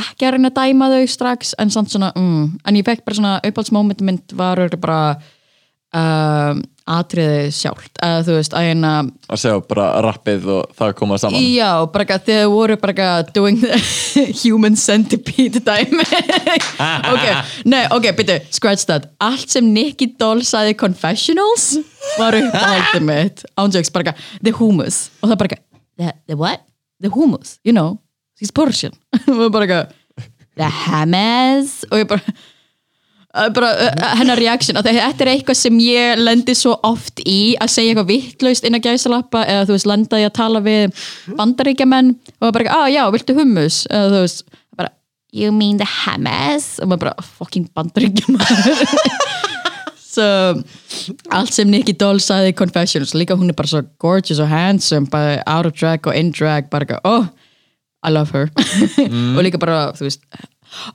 ekki 0.00 0.26
að 0.26 0.36
reyna 0.36 0.50
að 0.52 0.58
dæma 0.60 0.90
þau 0.92 1.04
strax 1.10 1.54
en 1.58 1.72
samt 1.74 1.92
svona, 1.92 2.12
mm, 2.16 2.42
en 2.66 2.78
ég 2.78 2.86
fekk 2.86 3.04
bara 3.06 3.18
svona 3.18 3.36
uppáhaldsmoment 3.42 4.04
mynd 4.06 4.36
var 4.38 4.62
bara 4.78 5.00
um, 5.94 6.62
atriði 6.90 7.50
sjálft. 7.54 7.92
Eða 8.02 8.22
þú 8.26 8.36
veist, 8.36 8.56
að 8.56 8.66
hérna 8.68 8.92
að 9.30 9.42
segja 9.42 9.62
bara 9.70 9.88
rappið 10.06 10.48
og 10.56 10.76
það 10.78 10.94
koma 11.00 11.18
saman. 11.22 11.48
Já, 11.54 11.70
bara 11.92 12.06
eitthvað, 12.06 12.24
þegar 12.28 12.46
þau 12.46 12.54
voru 12.54 12.78
bara 12.84 12.94
eitthvað 12.94 13.34
doing 13.36 13.60
the 13.64 13.80
human 14.42 14.78
centipede 14.80 15.64
dæmi. 15.66 16.06
Ok, 17.10 17.26
nei, 17.68 17.82
ok, 17.92 18.06
byrju, 18.16 18.38
scratch 18.54 18.86
that. 18.88 19.10
Allt 19.22 19.52
sem 19.52 19.66
Nicky 19.74 20.10
Doll 20.20 20.42
sagði 20.46 20.76
confessionals 20.78 21.72
var 22.18 22.36
uppáhaldið 22.38 23.06
mitt. 23.06 23.44
Ándjöks, 23.60 23.92
bara 23.94 24.10
eitthvað, 24.10 24.34
the 24.46 24.54
hummus 24.56 25.06
og 25.20 25.30
það 25.30 25.38
bara 25.42 25.50
eitthvað, 25.50 25.64
the, 26.00 26.16
the 26.30 26.38
what? 26.40 26.66
the 27.00 27.08
hummus, 27.08 27.58
you 27.64 27.72
know, 27.72 27.98
she's 28.38 28.52
Persian 28.52 28.92
og 29.28 29.50
bara 29.52 29.66
eitthvað, 29.66 29.94
the 30.56 30.70
hummus 30.84 31.80
og 31.90 32.02
ég 32.02 32.08
bara 32.10 32.36
bara 33.30 33.70
hennar 34.18 34.40
reaction 34.40 34.78
að 34.78 34.88
þetta 34.90 35.24
er 35.24 35.32
eitthvað 35.36 35.58
sem 35.60 35.76
ég 35.84 36.18
lendi 36.18 36.54
svo 36.58 36.72
oft 36.86 37.22
í 37.22 37.54
að 37.62 37.72
segja 37.76 37.92
eitthvað 37.92 38.08
vittlaust 38.10 38.66
inn 38.66 38.78
að 38.78 38.88
gæsalappa 38.88 39.44
eða 39.46 39.68
þú 39.68 39.76
veist, 39.76 39.90
lenda 39.90 40.18
ég 40.18 40.32
að 40.32 40.38
tala 40.40 40.62
við 40.64 41.04
bandaríkjamenn 41.38 42.14
og 42.40 42.54
bara, 42.56 42.72
ah 42.74 42.88
já, 42.90 43.04
viltu 43.14 43.36
hummus? 43.38 43.84
Eða 43.86 44.08
þú 44.16 44.22
veist, 44.24 44.42
bara, 44.74 44.90
you 45.30 45.52
mean 45.54 45.78
the 45.78 45.86
Hamas 45.86 46.72
og 46.82 46.90
maður 46.90 47.04
bara 47.06 47.28
fucking 47.38 47.70
bandaríkjum 47.76 48.40
so 50.10 50.26
allt 51.30 51.54
sem 51.54 51.70
Nicky 51.70 51.94
Doll 51.94 52.18
sagði 52.18 52.50
í 52.50 52.58
Confessions 52.58 53.14
líka 53.14 53.38
hún 53.38 53.52
er 53.52 53.58
bara 53.58 53.70
svo 53.70 53.84
gorgeous 54.02 54.42
og 54.42 54.50
handsome 54.50 55.06
bara 55.12 55.38
out 55.46 55.70
of 55.70 55.78
drag 55.78 56.02
og 56.10 56.18
in 56.18 56.34
drag 56.34 56.66
bara 56.72 56.98
oh, 57.06 57.30
I 58.02 58.10
love 58.10 58.30
her. 58.32 58.48
Og 59.36 59.42
líka 59.44 59.58
bara, 59.60 59.90
þú 59.92 60.06
veist 60.06 60.22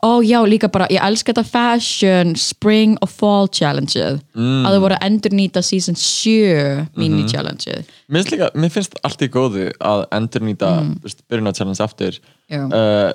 ó 0.05 0.21
já, 0.25 0.39
líka 0.47 0.69
bara, 0.71 0.87
ég 0.93 1.03
elska 1.03 1.33
þetta 1.33 1.45
fashion 1.49 2.35
spring 2.39 2.95
og 3.03 3.11
fall 3.11 3.49
challenge-ið. 3.51 4.21
Að 4.35 4.77
þau 4.77 4.81
voru 4.85 4.97
að 4.97 5.07
endurnýta 5.09 5.63
season 5.65 5.97
7 5.99 6.87
mini 6.99 7.25
challenge-ið. 7.31 7.91
Mér 8.07 8.23
finnst, 8.23 8.33
líka, 8.35 8.49
mér 8.55 8.73
finnst 8.73 8.97
allt 9.07 9.25
í 9.25 9.31
góðu 9.31 9.67
að 9.79 10.05
endur 10.15 10.47
nýta 10.47 10.71
mm. 10.81 11.19
byrjun 11.29 11.51
á 11.51 11.57
challenge 11.57 11.85
aftur. 11.85 12.19
Uh, 12.51 13.11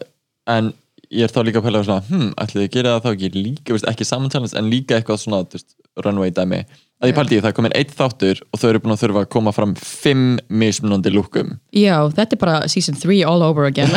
en 0.51 0.73
ég 1.11 1.27
er 1.27 1.33
þá 1.33 1.43
líka 1.47 1.61
að 1.61 1.67
pæla 1.67 1.83
svona, 1.87 2.05
hm, 2.07 2.31
ætli 2.39 2.65
þið 2.65 2.73
gera 2.77 2.95
það 2.97 3.07
þá 3.07 3.11
ekki 3.15 3.31
líka, 3.35 3.75
veist, 3.75 3.89
ekki 3.91 4.07
saman 4.07 4.33
challenge 4.33 4.59
en 4.59 4.71
líka 4.71 4.99
eitthvað 4.99 5.25
svona 5.25 5.43
veist, 5.51 5.75
runway 6.05 6.31
dæmi 6.35 6.63
að 7.01 7.11
ég 7.11 7.17
pældi 7.17 7.39
í 7.39 7.43
það 7.45 7.55
komin 7.57 7.75
eitt 7.79 7.93
þáttur 7.97 8.43
og 8.51 8.61
þau 8.61 8.67
eru 8.71 8.83
búin 8.85 8.95
að 8.95 9.03
þurfa 9.05 9.23
að 9.25 9.31
koma 9.33 9.55
fram 9.57 9.73
fimm 9.79 10.37
mismunandi 10.63 11.13
lúkum 11.15 11.55
já, 11.73 11.95
þetta 12.17 12.37
er 12.37 12.43
bara 12.43 12.57
season 12.69 12.99
3 13.01 13.23
all 13.29 13.45
over 13.47 13.69
again. 13.71 13.89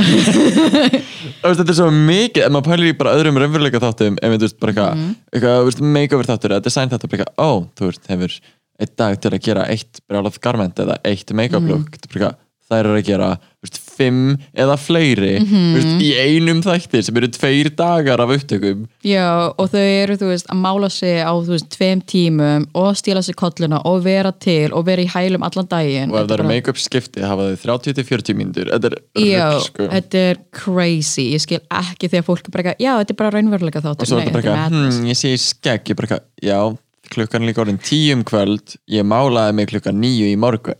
Þetta 1.43 1.67
er 1.67 1.77
svo 1.77 1.89
mikið, 1.93 2.45
ef 2.45 2.53
maður 2.53 2.69
pælir 2.69 2.93
í 2.93 2.97
bara 2.97 3.13
öðrum 3.17 3.39
raunveruleika 3.41 3.81
þáttum, 3.83 4.17
ef 4.23 4.35
við 4.35 4.45
veist 4.45 4.59
bara 4.61 4.73
eitthvað 4.73 5.05
eitthvað, 5.33 5.59
þú 5.59 5.69
veist, 5.69 5.85
makeover 5.97 6.29
þáttur 6.31 6.55
eða 6.55 6.67
design 6.67 6.93
þáttur, 6.93 7.11
bara 7.11 7.25
eitthvað, 7.25 7.43
ó, 7.43 7.49
þú 7.79 7.89
veist, 7.89 8.11
hefur 8.11 8.37
einn 8.83 8.95
dag 8.97 9.19
til 9.21 9.31
að 9.33 9.43
gera 9.45 9.67
eitt 9.69 10.01
brjálað 10.09 10.39
garment 10.43 10.79
eða 10.81 10.97
eitt 11.07 11.35
make-up 11.35 11.63
er 11.67 11.75
bara 11.75 11.83
eitthvað 11.83 12.39
þær 12.71 12.79
eru 12.87 12.97
að 12.97 13.05
gera, 13.05 13.27
veist, 13.63 13.77
fimm 13.93 14.37
eða 14.57 14.75
fleiri, 14.79 15.39
Mhm. 15.39 15.59
þú 15.73 15.75
veist, 15.77 16.01
í 16.01 16.11
einum 16.17 16.61
þætti 16.63 17.03
sem 17.03 17.17
eru 17.17 17.27
tveir 17.27 17.69
dagar 17.75 18.19
af 18.23 18.29
upptökum. 18.29 18.87
Já, 19.03 19.53
og 19.57 19.69
þau 19.69 19.83
eru, 20.03 20.15
veist, 20.17 20.47
að 20.47 20.57
mála 20.63 20.89
sig 20.91 21.21
á, 21.21 21.31
tveim 21.69 22.01
tímum 22.03 22.65
og 22.73 22.95
stíla 22.95 23.23
sig 23.23 23.35
kolluna 23.35 23.81
og 23.85 24.03
vera 24.03 24.31
til 24.31 24.71
og 24.73 24.85
vera 24.85 25.01
í 25.03 25.07
hælum 25.07 25.43
allan 25.43 25.67
daginn. 25.67 26.11
Og 26.11 26.17
ef 26.23 26.27
það 26.27 26.31
eru 26.33 26.43
bara- 26.43 26.47
make-up 26.47 26.75
skipti 26.77 27.21
hafa 27.21 27.55
þau 27.55 27.57
30-40 27.61 28.33
mínútur, 28.33 28.71
þetta 28.71 28.85
er 28.85 29.21
Já, 29.21 29.59
sko. 29.61 29.87
þetta 29.87 30.15
er 30.15 30.37
crazy. 30.51 31.33
Ég 31.35 31.41
skil 31.41 31.59
ekki 31.69 32.09
þegar 32.09 32.23
fólk 32.25 32.43
eitthvað, 32.49 32.75
já, 32.79 32.97
þetta 33.03 33.11
er 33.11 33.19
bara 33.21 33.31
raunveruleika 33.31 33.81
þáttur. 33.81 34.01
Og 34.01 34.07
svo 34.07 34.21
er 34.21 34.31
þetta 34.31 34.55
madness. 34.55 34.97
hm, 34.99 35.05
ég 35.05 35.17
sé 35.19 35.33
í 35.33 35.37
skegg. 35.39 35.83
Ég 35.85 35.95
eitthvað, 35.95 36.21
já, 36.41 36.77
klukkan 37.11 37.43
er 37.43 37.53
líka 37.53 37.61
orðin 37.65 37.79
tíu 37.83 38.13
um 38.13 38.23
kvöld, 38.23 38.77
ég 38.89 39.03
málaði 39.05 39.53
mig 39.53 39.69
klukkan 39.69 39.99
níu 39.99 40.25
í 40.33 40.37
morgun 40.37 40.73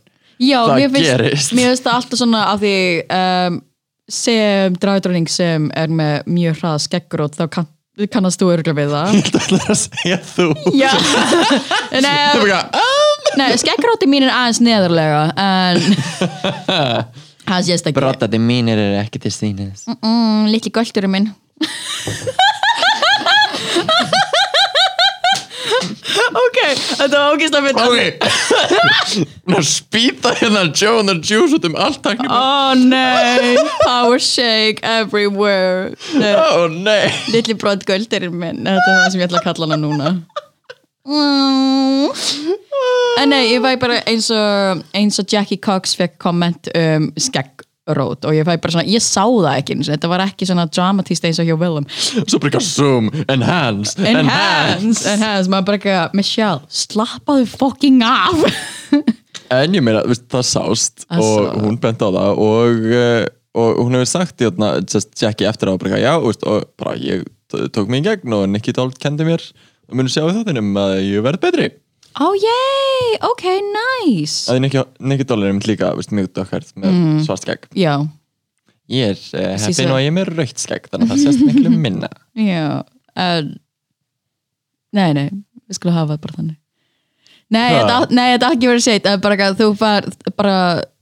Já, 0.43 0.57
það 0.67 0.75
mér 0.79 0.91
finnst, 0.95 1.11
gerist. 1.11 1.53
mér 1.57 1.69
finnst 1.71 1.85
það 1.87 1.99
alltaf 1.99 2.19
svona 2.21 2.41
af 2.51 2.59
því 2.63 2.75
um, 3.19 3.59
sem 4.13 4.75
dragdróning 4.83 5.29
sem 5.31 5.69
er 5.79 5.93
með 5.93 6.27
mjög 6.35 6.59
hrað 6.59 6.81
skeggrót 6.87 7.37
þá 7.39 7.43
kann, 7.55 7.69
kannast 8.11 8.41
þú 8.41 8.49
örgulega 8.57 8.77
við 8.81 8.95
það. 8.95 9.13
Þetta 9.23 9.43
ætlar 9.45 9.73
að 9.73 9.79
segja 9.83 10.19
þú. 10.33 10.47
Já. 10.75 10.91
Er 11.93 12.01
Nei, 12.01 12.13
bara, 12.41 12.59
ah, 12.73 13.27
nei 13.37 13.51
skeggróti 13.61 14.07
mín 14.09 14.25
er 14.25 14.31
aðeins 14.33 14.59
neðarlega 14.65 15.19
en 15.37 15.83
það 17.49 17.67
sést 17.67 17.85
ekki. 17.85 17.99
Brottati 17.99 18.39
mínir 18.41 18.81
eru 18.81 18.97
ekki 19.03 19.21
til 19.21 19.31
stínis 19.35 19.83
mm, 19.93 20.47
Litli 20.49 20.73
gölturinn 20.73 21.13
minn 21.13 21.29
Ok, 26.33 26.59
þetta 26.97 27.13
var 27.13 27.35
ógist 27.35 27.57
að 27.57 27.67
finna 27.67 27.87
Ok 27.89 29.63
spýta 29.73 30.33
hérna 30.39 30.63
Joe 30.73 30.99
and 30.99 31.09
the 31.09 31.17
Juice 31.21 31.53
út 31.55 31.65
um 31.67 31.75
allt 31.75 32.05
Oh 32.05 32.73
nei, 32.77 33.55
power 33.83 34.19
shake 34.19 34.83
everywhere. 34.83 35.93
Nei. 36.13 36.33
Ó 36.33 36.67
nei. 36.67 37.11
Lilli 37.33 37.55
brot 37.59 37.85
göldirinn 37.87 38.35
minn. 38.37 38.63
Þetta 38.65 38.89
er 38.89 38.99
það 38.99 39.11
sem 39.11 39.21
ég 39.21 39.29
ætla 39.29 39.41
að 39.41 39.47
kalla 39.47 39.69
hana 39.69 39.79
núna. 39.81 40.13
Mm. 41.03 42.11
En 43.21 43.29
nei, 43.31 43.43
ég 43.51 43.63
væ 43.63 43.75
bara 43.79 43.99
eins 44.09 44.29
og 44.33 44.83
eins 44.95 45.19
og 45.19 45.27
Jackie 45.31 45.59
Cox 45.61 45.97
fekk 45.99 46.17
komment 46.21 46.71
um 46.77 47.11
skeggrót 47.83 48.25
og 48.25 48.33
ég 48.35 48.45
væ 48.47 48.57
bara 48.61 48.71
svona, 48.71 48.87
ég 48.87 49.01
sá 49.03 49.23
það 49.27 49.57
ekki 49.57 49.75
og 49.77 49.87
þetta 49.89 50.09
var 50.11 50.23
ekki 50.23 50.47
svona 50.47 50.65
dramatíst 50.71 51.25
eins 51.27 51.39
og 51.39 51.47
hjá 51.47 51.57
Willem. 51.59 51.85
Svo 51.89 52.39
bara 52.39 52.51
eitthvað 52.51 52.67
zoom. 52.67 53.09
Enhance 53.27 53.99
Enhance, 53.99 55.03
enhance, 55.09 55.49
maður 55.51 55.65
bara 55.67 55.79
ekki 55.79 55.93
að 55.97 56.15
Michelle, 56.15 56.63
slappaðu 56.69 57.47
fucking 57.57 58.03
af. 58.03 58.47
En 59.53 59.75
ég 59.75 59.83
meina, 59.85 59.99
það 60.31 60.45
sást 60.47 61.03
Það 61.03 61.27
og 61.27 61.57
hún 61.61 61.75
bent 61.77 62.01
á 62.01 62.09
það 62.09 62.39
og, 62.41 62.85
uh, 62.89 63.25
og 63.59 63.81
hún 63.83 63.97
hefur 63.99 64.09
sagt 64.09 64.39
þarna 64.39 64.69
just 64.81 65.11
Jackie 65.19 65.45
eftir 65.45 65.69
á 65.69 65.75
bara 65.75 65.99
eitthvað, 65.99 66.05
já, 66.07 66.13
og 66.17 66.65
bara 66.79 66.95
ég 66.97 67.27
tók 67.75 67.91
mig 67.91 68.01
í 68.01 68.07
gegn 68.07 68.33
og 68.33 68.47
Nicky 68.49 68.73
Doll 68.73 68.95
kendi 68.97 69.27
mér 69.27 69.43
og 69.91 69.99
muni 69.99 70.09
sjá 70.09 70.23
í 70.25 70.33
þáttinum 70.33 70.71
að 70.79 70.95
ég 71.03 71.25
verð 71.27 71.43
betri 71.43 71.67
Oh 72.21 72.33
yay, 72.37 73.15
ok, 73.25 73.45
nice. 73.73 74.51
Að 74.51 74.59
Nicky, 74.65 74.83
Nicky 75.01 75.25
Doll 75.25 75.45
er 75.45 75.53
einmitt 75.53 75.69
líka, 75.69 75.93
þú 75.93 76.03
veist, 76.03 76.13
mjög 76.13 76.27
dökkart 76.37 76.75
með 76.77 76.91
mm. 76.93 77.23
svart 77.25 77.45
skegg. 77.45 77.65
Já, 77.77 77.95
Ég 78.91 79.13
er 79.13 79.19
uh, 79.39 79.53
heppin 79.63 79.93
og 79.93 80.01
ég 80.01 80.09
er 80.09 80.15
með 80.15 80.33
rautt 80.33 80.59
skegg 80.59 80.89
þannig 80.91 81.07
að 81.07 81.13
það 81.13 81.23
sést 81.23 81.45
miklu 81.47 81.71
minna. 81.85 82.09
Já 82.35 82.83
en, 83.19 83.53
Nei, 84.93 85.09
nei, 85.17 85.29
við 85.65 85.79
skulum 85.79 85.95
hafa 85.97 86.13
það 86.13 86.23
bara 86.25 86.35
þannig. 86.37 86.57
Nei, 87.53 87.69
þetta, 87.73 88.25
er 88.27 88.43
ekki 88.51 88.69
verið 88.69 88.83
seitt 88.85 89.07
bara, 89.23 89.47
þú 89.57 89.69
far 89.77 90.07
bara, 90.37 90.57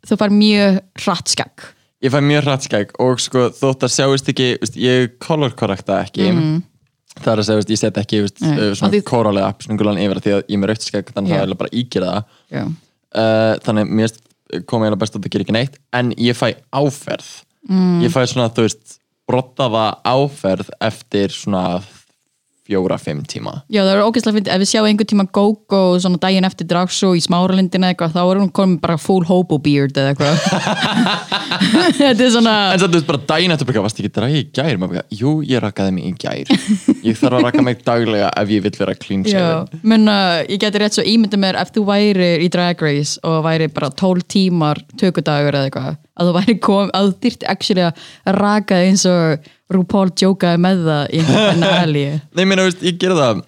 þú 0.08 0.18
far 0.22 0.34
mjög 0.36 0.77
hratt 1.03 1.32
skegg. 1.32 1.65
Ég 2.01 2.13
fæ 2.13 2.18
mjög 2.24 2.46
hratt 2.48 2.68
skegg 2.68 2.94
og 3.03 3.20
sko 3.22 3.50
þótt 3.56 3.84
að 3.88 3.94
sjáist 3.98 4.32
ekki, 4.32 4.48
veist, 4.62 4.77
ég 4.80 5.18
color 5.22 5.51
correcta 5.60 6.00
ekki 6.06 6.30
það 7.20 7.32
er 7.34 7.41
að 7.41 7.46
segja, 7.50 7.65
ég 7.75 7.82
set 7.82 7.98
ekki 8.01 8.22
veist. 8.24 8.41
Nei, 8.41 8.58
svona 8.77 8.91
því- 8.94 9.03
kórálega 9.12 9.50
appsningulan 9.51 10.00
yfir 10.00 10.22
því 10.24 10.32
að 10.38 10.41
ég 10.48 10.56
er 10.56 10.62
með 10.63 10.72
rautt 10.72 10.88
skegg 10.88 11.12
þannig 11.13 11.32
að 11.36 11.41
það 11.41 11.51
er 11.56 11.60
bara 11.62 11.75
Já, 12.51 12.63
uh, 12.63 13.53
þannig 13.65 13.91
mér 14.00 14.15
kom 14.68 14.82
eiginlega 14.84 15.00
best 15.00 15.15
að 15.15 15.22
það 15.25 15.32
gerir 15.36 15.46
ekki 15.46 15.58
neitt 15.58 15.77
en 15.94 16.12
ég 16.18 16.36
fæ 16.38 16.56
áferð 16.74 17.30
Mm. 17.70 18.01
ég 18.01 18.10
fæ 18.10 18.24
svona, 18.25 18.50
þú 18.50 18.63
veist 18.65 18.96
brottaða 19.30 20.01
áferð 20.03 20.70
eftir 20.82 21.30
svona 21.30 21.82
fjóra-fimm 22.68 23.24
tíma. 23.25 23.53
Já, 23.72 23.82
það 23.82 23.91
er 23.94 24.01
ógeðslega 24.06 24.38
fyndið, 24.38 24.51
ef 24.53 24.62
við 24.62 24.70
sjáum 24.70 24.88
einhvern 24.89 25.10
tíma 25.12 25.25
GóGó 25.34 25.82
svona 26.03 26.20
daginn 26.22 26.48
eftir 26.48 26.68
dragsjó 26.70 27.12
í 27.18 27.24
smáralindina 27.25 27.89
eitthvað, 27.91 28.13
þá 28.13 28.22
er 28.24 28.41
hún 28.41 28.51
komin 28.53 28.77
bara 28.84 28.98
full 29.01 29.24
hobo 29.27 29.58
beard 29.62 29.98
eða 29.98 30.13
eitthvað. 30.13 30.36
Þetta 32.01 32.25
er 32.27 32.32
svona 32.34 32.56
en 32.75 32.84
það, 32.84 32.94
veist, 32.96 33.08
bara 33.10 33.24
daginn 33.34 33.56
eftir 33.56 33.70
bara, 33.72 33.84
varst 33.88 34.01
ekki 34.01 34.13
dragið 34.13 34.44
í 34.44 34.46
gær? 34.56 34.80
Bara, 34.84 35.03
jú, 35.22 35.34
ég 35.48 35.63
rakaði 35.63 35.96
mig 35.98 36.12
í 36.12 36.13
gær. 36.22 36.53
Ég 37.01 37.18
þarf 37.18 37.39
að 37.39 37.48
raka 37.48 37.65
mig 37.65 37.82
daglega 37.88 38.30
ef 38.38 38.53
ég 38.53 38.63
vill 38.68 38.75
vera 38.77 38.98
clean 39.00 39.25
shaven. 39.25 39.82
Menna, 39.82 40.15
ég 40.46 40.62
geti 40.62 40.82
rétt 40.82 41.00
svo 41.00 41.08
ímyndið 41.08 41.41
mér 41.41 41.60
ef 41.62 41.74
þú 41.75 41.88
væri 41.89 42.32
í 42.46 42.51
Drag 42.53 42.86
Race 42.86 43.18
og 43.27 43.41
væri 43.48 43.72
bara 43.74 43.89
12 43.89 44.27
tímar 44.32 44.84
tökudagur 45.01 45.58
eða 45.58 45.72
eitthvað 45.72 46.00
að 46.22 46.30
þú 46.30 46.36
væri 46.38 46.58
kom, 46.62 46.91
að 46.94 47.10
þú 47.10 47.18
þyrfti 47.25 47.50
actually 47.50 47.88
að 47.88 48.38
raka 48.38 48.80
eins 48.86 49.06
og 49.10 49.51
RuPaul 49.72 50.10
jókaði 50.18 50.62
með 50.66 50.84
það 50.88 51.04
í 51.16 51.24
finale 51.30 52.06
Nei, 52.38 52.44
meina, 52.46 52.66
veist, 52.68 52.84
ég 52.86 53.00
gera 53.01 53.20
það 53.20 53.44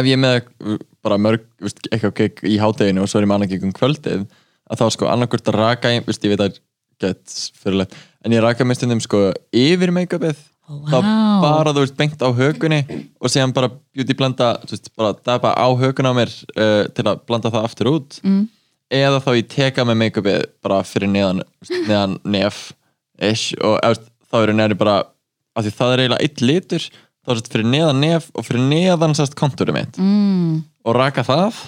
ef 0.00 0.10
ég 0.10 0.20
með 0.20 0.38
uh, 0.40 0.78
bara 1.04 1.18
mörg 1.20 1.46
veist, 1.62 1.82
eitthvað 1.90 2.16
gig 2.20 2.44
í 2.46 2.58
hádeginu 2.60 3.04
og 3.04 3.10
svo 3.10 3.20
er 3.20 3.26
ég 3.26 3.32
með 3.32 3.40
annað 3.40 3.54
gig 3.54 3.66
um 3.66 3.74
kvöldið 3.76 4.26
að 4.70 4.82
þá 4.82 4.86
sko 4.94 5.10
annarkvort 5.10 5.50
að 5.50 5.58
raka 5.58 5.94
ég, 5.96 6.06
veist, 6.06 6.24
ég 6.24 6.34
veit 6.34 6.44
að 6.46 6.60
get 7.00 7.34
fyrirlegt, 7.62 7.96
en 8.24 8.34
ég 8.34 8.42
raka 8.44 8.66
mig 8.68 8.76
stundum 8.76 9.00
sko 9.02 9.30
yfir 9.56 9.92
make-upið 9.96 10.38
þá 10.70 10.98
Vá. 11.00 11.10
bara 11.42 11.72
þú 11.74 11.82
veist 11.82 11.96
bengt 11.98 12.22
á 12.22 12.28
hökunni 12.30 12.80
og 13.18 13.32
síðan 13.32 13.54
bara 13.56 13.72
beauty 13.72 14.14
blanda 14.14 14.52
þú 14.62 14.76
veist, 14.76 14.90
bara 14.98 15.14
daba 15.26 15.54
á 15.56 15.66
hökun 15.80 16.06
á 16.06 16.12
mér 16.14 16.30
uh, 16.54 16.84
til 16.94 17.06
að 17.08 17.24
blanda 17.26 17.50
það 17.50 17.66
aftur 17.66 17.90
út 17.90 18.20
mm. 18.22 18.44
eða 19.00 19.22
þá 19.24 19.30
ég 19.40 19.48
teka 19.50 19.86
með 19.88 20.00
make-upið 20.04 20.44
bara 20.62 20.82
fyrir 20.86 21.10
neðan, 21.10 21.42
neðan 21.88 22.18
nef 22.22 22.68
ish, 23.18 23.56
og 23.58 23.80
eða, 23.82 23.98
þá 24.30 24.38
eru 24.44 24.56
neðri 24.60 24.78
bara 24.78 25.00
af 25.60 25.66
því 25.68 25.74
það 25.78 25.92
er 25.94 26.04
eiginlega 26.04 26.26
eitt 26.26 26.44
litur 26.44 26.86
þá 26.90 27.32
er 27.34 27.40
þetta 27.42 27.54
fyrir 27.54 27.70
neðan 27.74 28.00
nef 28.02 28.30
og 28.34 28.46
fyrir 28.48 28.64
neðan 28.70 29.16
sérst 29.18 29.36
kontúrum 29.38 29.76
mitt. 29.76 30.00
Mm. 30.00 30.64
og 30.88 30.96
raka 30.96 31.24
það 31.26 31.60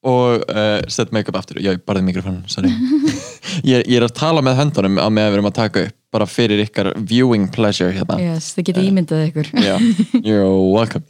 og 0.00 0.44
uh, 0.48 0.80
set 0.88 1.10
make-up 1.12 1.36
aftur. 1.36 1.58
Já, 1.60 1.74
ég 1.74 1.82
barði 1.84 2.06
mikrofónum, 2.06 2.46
sorry. 2.48 2.70
Ég, 3.66 3.82
ég 3.82 3.96
er 3.98 4.04
að 4.06 4.14
tala 4.16 4.40
með 4.44 4.60
höndunum 4.60 4.96
á 4.96 5.08
með 5.10 5.26
að 5.26 5.32
við 5.32 5.36
erum 5.36 5.48
að 5.50 5.56
taka 5.58 5.82
upp 5.88 5.96
bara 6.14 6.26
fyrir 6.30 6.62
ykkar 6.64 6.88
viewing 7.06 7.48
pleasure 7.52 7.90
hérna. 7.92 8.16
Yes, 8.22 8.52
þið 8.56 8.66
geti 8.70 8.84
ímyndað 8.88 9.24
ykkur. 9.26 9.50
já, 9.68 9.74
you're 10.22 10.48
welcome. 10.70 11.04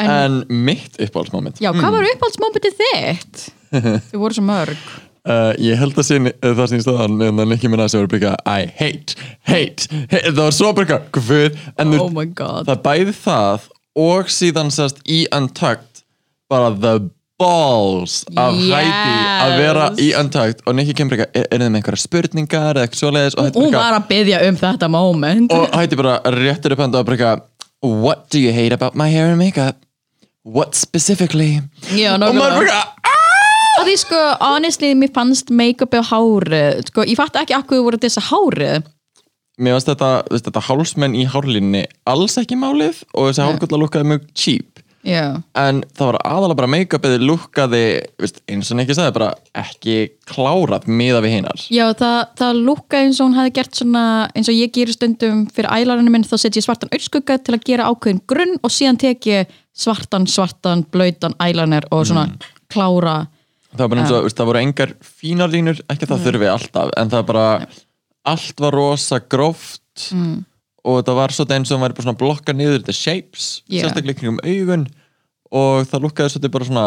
En, 0.00 0.10
En- 0.10 0.64
mitt 0.66 0.98
uppáhaldsmoment. 0.98 1.60
Já, 1.62 1.70
hvað 1.76 1.98
var 1.98 2.08
uppáhaldsmomentið 2.10 2.78
þitt? 2.80 3.44
Þau 4.10 4.18
voru 4.22 4.38
svo 4.38 4.46
mörg 4.48 4.88
Uh, 5.24 5.54
ég 5.56 5.78
held 5.80 5.96
að 5.96 6.04
sín, 6.04 6.26
uh, 6.28 6.50
það 6.52 6.66
sín 6.68 6.82
stöðan 6.84 7.14
en 7.24 7.38
það 7.40 7.52
ekki 7.56 7.68
minna 7.72 7.86
sem 7.88 8.02
voru 8.02 8.10
byggja 8.12 8.34
I 8.44 8.66
hate, 8.76 9.14
hate, 9.48 9.86
hate 10.12 10.32
það 10.34 10.40
var 10.42 10.52
svo 10.52 10.72
byggja, 10.76 10.98
guð 11.16 11.54
en 11.80 11.94
Oh 11.96 12.10
þú- 12.12 12.26
það 12.44 12.72
er 12.74 12.82
bæði 12.84 13.14
það 13.22 13.68
og 14.04 14.28
síðan 14.28 14.72
sérst 14.74 15.00
í 15.08 15.22
Untucked 15.32 16.02
bara 16.52 16.68
the 16.76 16.92
balls 17.40 18.18
af 18.36 18.52
Yes. 18.60 18.68
Heidi 18.76 19.14
að 19.46 19.54
vera 19.62 19.86
í 19.96 20.10
Untucked 20.20 20.60
og 20.68 20.76
Nicky 20.76 20.92
kemur 20.98 21.16
eitthvað, 21.16 21.40
er, 21.40 21.46
er 21.50 21.62
þið 21.64 21.70
með 21.72 21.80
einhverja 21.80 22.02
spurningar 22.04 22.68
eða 22.76 22.84
eitthvað 22.84 23.00
svoleiðis 23.00 23.38
og 23.40 23.58
Hún 23.64 23.72
var 23.78 23.96
að 23.96 24.06
byggja 24.12 24.42
um 24.50 24.58
þetta 24.60 24.90
moment 24.92 25.56
og 25.56 25.64
Heidi 25.78 25.98
bara 26.02 26.18
réttur 26.36 26.76
upp 26.76 26.84
og 26.84 26.98
bara 27.00 27.16
eitthvað 27.16 27.42
What 28.04 28.28
do 28.28 28.38
you 28.44 28.52
hate 28.52 28.72
about 28.76 28.94
my 28.94 29.08
hair 29.12 29.32
and 29.32 29.38
makeup? 29.40 29.80
What 30.44 30.76
specifically? 30.76 31.62
Já, 31.96 32.14
og 32.20 32.20
maður 32.36 32.68
eitthvað 32.68 32.93
að 33.84 33.90
því 33.90 33.96
sko, 34.00 34.20
honestly, 34.40 34.92
mér 34.98 35.12
fannst 35.14 35.52
make-upi 35.54 36.00
á 36.00 36.04
hárið, 36.08 36.84
sko, 36.90 37.06
ég 37.06 37.20
fatt 37.20 37.40
ekki 37.42 37.56
akkur 37.56 37.84
voru 37.84 38.00
þess 38.00 38.20
að 38.22 38.30
hárið. 38.32 38.92
Mér 39.62 39.76
finnst 39.76 39.90
þetta, 39.92 40.12
þetta 40.32 40.62
hálsmenn 40.66 41.14
í 41.14 41.26
hárlínni 41.30 41.84
alls 42.10 42.38
ekki 42.40 42.56
málið 42.58 43.04
og 43.12 43.28
þessi 43.28 43.44
hárgólla 43.44 43.84
lukkaði 43.84 44.10
mjög 44.10 44.24
cheap. 44.34 44.80
Já, 45.04 45.36
en 45.60 45.82
það 45.92 46.08
var 46.08 46.16
aðalega 46.24 46.56
bara 46.62 46.70
make-upið 46.72 47.14
lukkaði, 47.28 47.82
veist, 48.22 48.38
eins 48.48 48.70
og 48.72 48.78
Nicky 48.78 48.94
sagði 48.96 49.12
bara 49.18 49.26
ekki 49.60 49.96
klárað 50.30 50.86
miða 50.88 51.20
við 51.20 51.34
hinnar 51.36 51.64
já 51.68 51.82
það, 51.98 52.16
það 52.40 52.60
lúkka 52.70 53.02
eins 53.04 53.20
og 53.20 53.28
hún 53.28 53.36
hefði 53.36 53.52
gert 53.58 53.76
svona, 53.82 54.04
eins 54.32 54.48
og 54.48 54.56
ég 54.56 54.72
gerir 54.72 54.96
stundum 54.96 55.44
fyrir 55.52 55.68
ælarinu 55.76 56.14
minn, 56.14 56.24
þá 56.24 56.38
set 56.40 56.56
ég 56.56 56.64
svartan 56.64 56.94
auðskugga 56.96 57.36
til 57.36 57.52
að 57.58 57.66
gera 57.68 57.90
ákveðin 57.92 58.22
grunn 58.32 58.56
og 58.64 58.72
síðan 58.72 59.02
tek 59.04 59.28
ég 59.28 59.52
svartan, 59.76 60.24
svartan, 60.24 60.86
blöytan 60.88 61.36
ælanir 61.36 61.84
og 61.92 62.08
svona 62.08 62.30
klára 62.72 63.26
það 63.78 63.92
bara 63.92 64.06
veist, 64.08 64.38
það 64.38 64.50
voru 64.50 64.62
engar 64.62 64.94
fínar 65.04 65.52
línur 65.52 65.80
ekki 65.88 66.06
að 66.06 66.14
það 66.14 66.26
þurfi 66.28 66.50
alltaf, 66.50 66.90
en 67.00 67.12
það 67.12 67.24
bara 67.30 67.46
allt 68.34 68.64
var 68.64 68.76
rosa 68.78 69.20
gróft 69.20 70.08
mm. 70.14 70.36
og 70.88 71.00
það 71.06 71.18
var 71.20 71.34
svolítið 71.36 71.56
eins 71.58 71.72
og 71.72 71.78
hún 71.78 71.86
væri 71.86 71.96
bara 71.98 72.08
svona 72.08 72.20
blokka 72.20 72.56
niður 72.56 72.84
the 72.86 72.96
shapes, 72.96 73.48
Já. 73.68 73.84
sérstaklega 73.84 74.20
kringum 74.20 74.40
augun 74.44 74.86
og 75.54 75.88
það 75.90 76.06
lukkaði 76.06 76.34
svolítið 76.34 76.54
bara 76.56 76.70
svona 76.70 76.86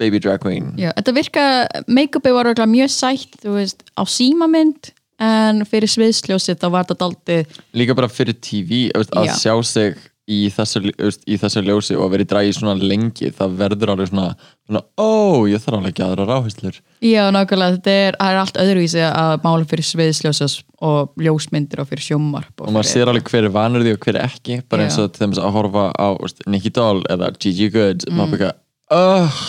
baby 0.00 0.22
drag 0.22 0.40
queen 0.42 0.72
Já, 0.80 0.92
þetta 0.96 1.16
virka, 1.16 1.44
make-upi 1.90 2.32
var 2.34 2.52
mjög 2.64 2.94
sætt, 2.94 3.36
þú 3.42 3.58
veist, 3.58 3.84
á 3.98 4.02
símamynd 4.08 4.94
en 5.20 5.66
fyrir 5.68 5.90
sviðsljósið 5.92 6.62
þá 6.62 6.68
var 6.72 6.86
þetta 6.86 7.00
daldið, 7.02 7.58
líka 7.76 7.96
bara 7.98 8.08
fyrir 8.08 8.38
TV 8.40 8.86
að 8.96 9.28
Já. 9.28 9.34
sjá 9.36 9.54
sig 9.66 9.98
í 10.30 10.38
þessu, 10.54 10.80
í 11.26 11.36
þessu 11.40 11.62
ljósi 11.66 11.96
og 11.96 12.06
að 12.06 12.12
vera 12.14 12.24
í 12.24 12.28
dragi 12.30 12.54
svona 12.56 12.74
lengi 12.78 13.30
það 13.34 13.56
verður 13.60 13.92
alveg 13.94 14.10
svona, 14.10 14.26
svona 14.68 14.82
ó, 15.00 15.10
ég 15.50 15.62
þarf 15.62 15.78
alveg 15.78 15.92
ekki 15.92 16.04
aðra 16.06 16.26
ráhyslur 16.28 16.78
já, 17.04 17.22
nákvæmlega 17.34 17.76
þetta 17.78 17.96
er, 18.04 18.18
er 18.26 18.40
allt 18.42 18.60
öðruvísi 18.64 19.02
að 19.06 19.32
mála 19.46 19.68
fyrir 19.70 19.88
sviðsljósið 19.90 20.56
og 20.90 21.24
ljósmyndir 21.26 21.82
og 21.82 21.90
fyrir 21.90 22.06
sjómarp 22.06 22.64
og 22.64 22.74
maður 22.74 22.90
sér 22.92 23.12
alveg 23.12 23.32
hver 23.32 23.48
er 23.48 23.56
vanur 23.56 23.86
því 23.86 23.96
og 23.96 24.06
hver 24.06 24.20
er 24.20 24.28
ekki 24.28 24.60
bara 24.70 24.86
eins 24.86 25.00
og 25.02 25.10
til 25.16 25.26
þess 25.26 25.42
að 25.42 25.56
horfa 25.58 25.88
á 25.96 26.08
veist, 26.20 26.46
Nicky 26.46 26.74
Doll 26.76 27.02
eða 27.10 27.32
Gigi 27.38 27.70
Good 27.74 28.06
mm. 28.06 28.20
maður 28.20 28.36
byggja, 28.36 28.52
oh, 28.96 29.42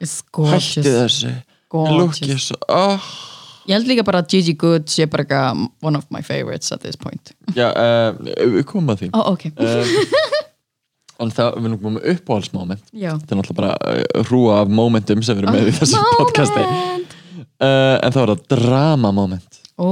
hætti 0.00 0.86
þessu. 0.86 1.34
Gorgeous. 1.70 2.00
lukki 2.00 2.38
svo, 2.42 2.56
oh 2.66 3.10
Ég 3.68 3.74
held 3.76 3.90
líka 3.90 4.04
bara 4.06 4.22
að 4.22 4.32
Gigi 4.34 4.54
Good 4.58 4.88
sé 4.92 5.06
bara 5.10 5.26
eitthvað 5.26 5.64
one 5.84 5.98
of 5.98 6.06
my 6.14 6.22
favorites 6.26 6.72
at 6.72 6.80
this 6.84 6.96
point. 7.00 7.32
Já, 7.56 7.68
uh, 7.70 8.16
við 8.56 8.64
komum 8.68 8.94
að 8.94 9.04
því. 9.04 9.10
Ó, 9.12 9.20
oh, 9.20 9.32
ok. 9.34 9.48
Um, 9.60 10.36
en 11.20 11.32
það, 11.36 11.56
við 11.58 11.68
erum 11.68 11.80
komið 11.82 11.96
með 11.98 12.06
uppáhaldsmoment. 12.14 12.84
Já. 12.96 13.10
Þetta 13.18 13.36
er 13.36 13.40
náttúrulega 13.42 13.60
bara 13.60 13.96
uh, 14.00 14.22
hrúa 14.30 14.60
af 14.62 14.72
momentum 14.80 15.24
sem 15.26 15.36
við 15.36 15.44
erum 15.44 15.58
með 15.58 15.72
í 15.72 15.76
þessu 15.76 16.04
podcasti. 16.16 16.64
Moment. 16.64 17.18
uh, 17.60 17.96
en 18.00 18.14
það 18.14 18.22
var 18.22 18.32
það 18.34 18.46
drama 18.56 19.12
moment 19.16 19.60
Ó 19.80 19.88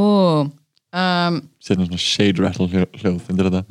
um, 0.93 1.39
sér 1.65 1.79
svona 1.81 2.01
shade 2.01 2.43
rattle 2.43 2.69
hljó- 2.69 2.91
hljóð 3.01 3.21
finnir 3.27 3.49
þetta. 3.51 3.65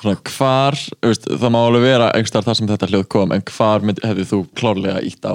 Svona 0.00 0.16
hvar 0.32 0.78
veist, 1.04 1.26
það 1.28 1.52
má 1.52 1.58
alveg 1.60 1.84
vera 1.84 2.10
einhverstaðar 2.14 2.48
þar 2.48 2.58
sem 2.58 2.70
þetta 2.70 2.88
hljóð 2.90 3.06
kom 3.12 3.34
en 3.36 3.44
hvar 3.50 3.84
hefði 3.84 4.26
þú 4.30 4.40
klárlega 4.56 5.02
ítt 5.04 5.26
á 5.28 5.34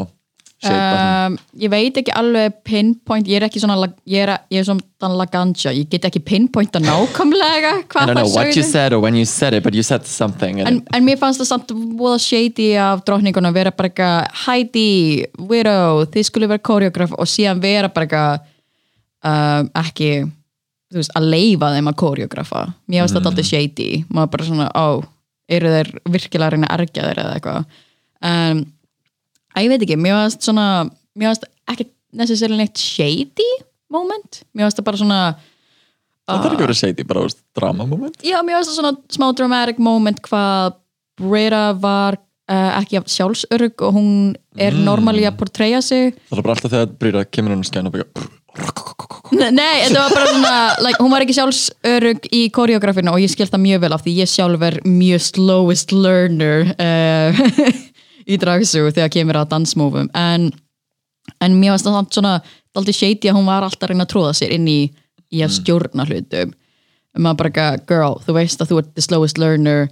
um, 0.64 1.36
Ég 1.60 1.70
veit 1.70 1.98
ekki 2.00 2.14
alveg 2.16 2.56
pinpoint 2.64 3.28
Ég 3.28 3.40
er 3.42 3.46
ekki 3.50 3.60
svona, 3.60 3.76
ég 4.08 4.24
er, 4.24 4.32
ég 4.54 4.62
er 4.62 4.68
svona 4.68 5.12
laganja 5.20 5.74
Ég 5.76 5.90
get 5.92 6.08
ekki 6.08 6.22
pinpointa 6.24 6.80
nákvæmlega 6.84 7.74
I 7.82 7.84
hvað 7.92 8.08
don't 8.12 8.20
know 8.20 8.30
það 8.30 8.38
what 8.40 8.56
you 8.56 8.64
sögðu. 8.64 8.72
said 8.72 8.94
or 8.96 9.02
when 9.04 9.20
you 9.20 9.26
said 9.30 9.54
it 9.54 9.64
but 9.64 9.76
you 9.76 9.84
said 9.84 10.08
something 10.08 10.62
en, 10.64 10.82
en 10.96 11.06
mér 11.06 11.20
fannst 11.22 11.44
það 11.44 11.52
samt 11.52 11.76
voða 12.00 12.22
shady 12.24 12.72
af 12.80 13.04
drottningun 13.06 13.50
að 13.52 13.60
vera 13.60 13.76
bara 13.76 13.92
eitthvað 13.92 14.42
Heidi, 14.46 14.88
Widow, 15.52 16.06
þið 16.16 16.30
skulle 16.30 16.50
vera 16.50 16.64
koreograf 16.72 17.14
og 17.20 17.30
síðan 17.30 17.62
vera 17.64 17.92
bara 17.92 18.08
eitthvað 18.08 18.52
um, 19.26 19.70
ekki 19.84 20.10
veist, 20.96 21.12
að 21.18 21.28
leifa 21.34 21.74
þeim 21.76 21.92
að 21.92 21.98
koreografa 22.00 22.64
mér 22.88 23.04
finnst 23.04 23.18
þetta 23.18 23.32
alltaf 23.34 23.50
shady. 23.50 23.90
Maður 24.14 24.32
bara 24.36 24.48
svona, 24.48 24.68
á, 24.72 24.88
eru 25.52 25.74
þeir 25.74 25.92
virkilega 26.14 26.48
að 26.48 26.56
reyna 26.56 26.70
að 26.72 26.84
ergja 26.86 27.08
þeir 27.10 27.22
eða 27.26 27.36
eitthvað? 27.40 27.82
Um, 28.26 28.62
að 29.56 29.66
ég 29.66 29.74
veit 29.74 29.86
ekki, 29.88 30.00
mér 30.00 30.20
finnst 30.20 30.48
svona 30.48 30.68
mér 31.16 31.32
finnst 31.32 31.50
ekki 31.72 31.90
necessarily 32.16 32.62
neitt 32.62 32.80
shady 32.82 33.50
moment, 33.92 34.42
mér 34.54 34.68
finnst 34.68 34.82
það 34.82 34.90
bara 34.90 35.02
svona 35.02 35.20
það 36.26 36.46
þarf 36.46 36.54
ekki 36.54 36.62
að 36.62 36.68
vera 36.68 36.80
shady, 36.82 37.08
bara 37.08 37.26
veist, 37.26 37.42
drama 37.58 37.88
moment. 37.90 38.22
Já, 38.26 38.40
mér 38.44 38.60
finnst 38.60 38.74
það 38.74 38.80
svona 38.82 38.96
smá 39.18 39.28
dramatic 39.38 39.82
moment 39.84 40.22
hvað 40.26 40.80
Brita 41.16 41.66
var 41.80 42.18
uh, 42.52 42.72
ekki 42.82 43.00
sjálfsörg 43.08 43.84
og 43.88 43.96
hún 43.96 44.10
er 44.58 44.76
mm. 44.76 44.84
normali 44.88 45.24
að 45.28 45.38
portraya 45.40 45.80
sig. 45.86 46.16
Það 46.30 46.42
er 46.42 46.48
bara 46.48 46.58
alltaf 46.58 46.74
þegar 46.74 46.98
Brýra 47.00 47.24
kemur 47.30 47.56
hún 47.56 47.64
að 47.64 47.72
skæna 47.72 47.92
og 47.92 47.96
byggja 47.96 48.34
Nei, 49.36 49.82
þetta 49.84 50.00
var 50.00 50.14
bara 50.14 50.28
svona 50.32 50.54
like, 50.86 51.02
hún 51.04 51.12
var 51.12 51.26
ekki 51.26 51.36
sjálfsörg 51.36 52.30
í 52.36 52.46
koreografinu 52.56 53.12
og 53.12 53.24
ég 53.24 53.32
skil 53.32 53.50
það 53.50 53.64
mjög 53.66 53.82
vel 53.84 53.96
af 53.98 54.06
því 54.06 54.14
ég 54.22 54.32
sjálf 54.32 54.64
er 54.64 54.78
mjög 54.88 55.26
slowest 55.26 55.92
learner 55.96 56.70
uh, 56.76 57.42
í 58.30 58.38
dragsug 58.42 58.92
þegar 58.96 59.12
kemur 59.14 59.40
að 59.42 59.50
dansmófum. 59.54 60.10
En, 60.18 60.50
en 61.42 61.58
mér 61.60 61.76
finnst 61.76 61.90
það 61.90 62.10
svona 62.18 62.36
aldrei 62.76 62.96
shady 62.98 63.30
að 63.32 63.38
hún 63.40 63.50
var 63.50 63.66
alltaf 63.66 63.88
að 63.88 63.94
reyna 63.94 64.06
að 64.08 64.14
tróða 64.14 64.34
sér 64.38 64.56
inn 64.58 64.66
í, 64.72 64.80
í 65.32 65.44
að 65.46 65.54
stjórna 65.60 66.06
hlutum. 66.10 66.56
Maður 67.16 67.38
bara 67.40 67.52
eitthvað, 67.52 67.86
girl, 67.92 68.18
þú 68.26 68.36
veist 68.36 68.62
að 68.66 68.72
þú 68.74 68.80
ert 68.82 68.90
the 68.98 69.04
slowest 69.06 69.38
learner. 69.40 69.86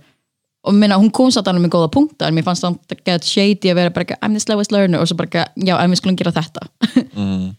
Og 0.67 0.76
minna, 0.76 0.98
hún 1.00 1.12
kom 1.12 1.32
satt 1.32 1.48
alveg 1.52 1.65
með 1.65 1.74
góða 1.76 1.91
punkta 1.91 2.28
en 2.28 2.36
mér 2.36 2.46
fannst 2.48 2.63
það 2.63 2.78
að 2.91 3.06
get 3.08 3.28
shady 3.28 3.72
að 3.72 3.80
vera 3.80 3.93
bara 3.96 4.06
eitthvað, 4.06 4.19
I'm 4.24 4.36
the 4.36 4.43
slowest 4.43 4.72
learner. 4.76 5.00
Og 5.04 5.08
svo 5.12 5.17
bara 5.19 5.30
eitthvað, 5.32 5.63
já, 5.67 5.76
en 5.80 5.91
við 5.96 6.02
skulum 6.02 6.19
gera 6.19 6.36
þetta. 6.36 6.67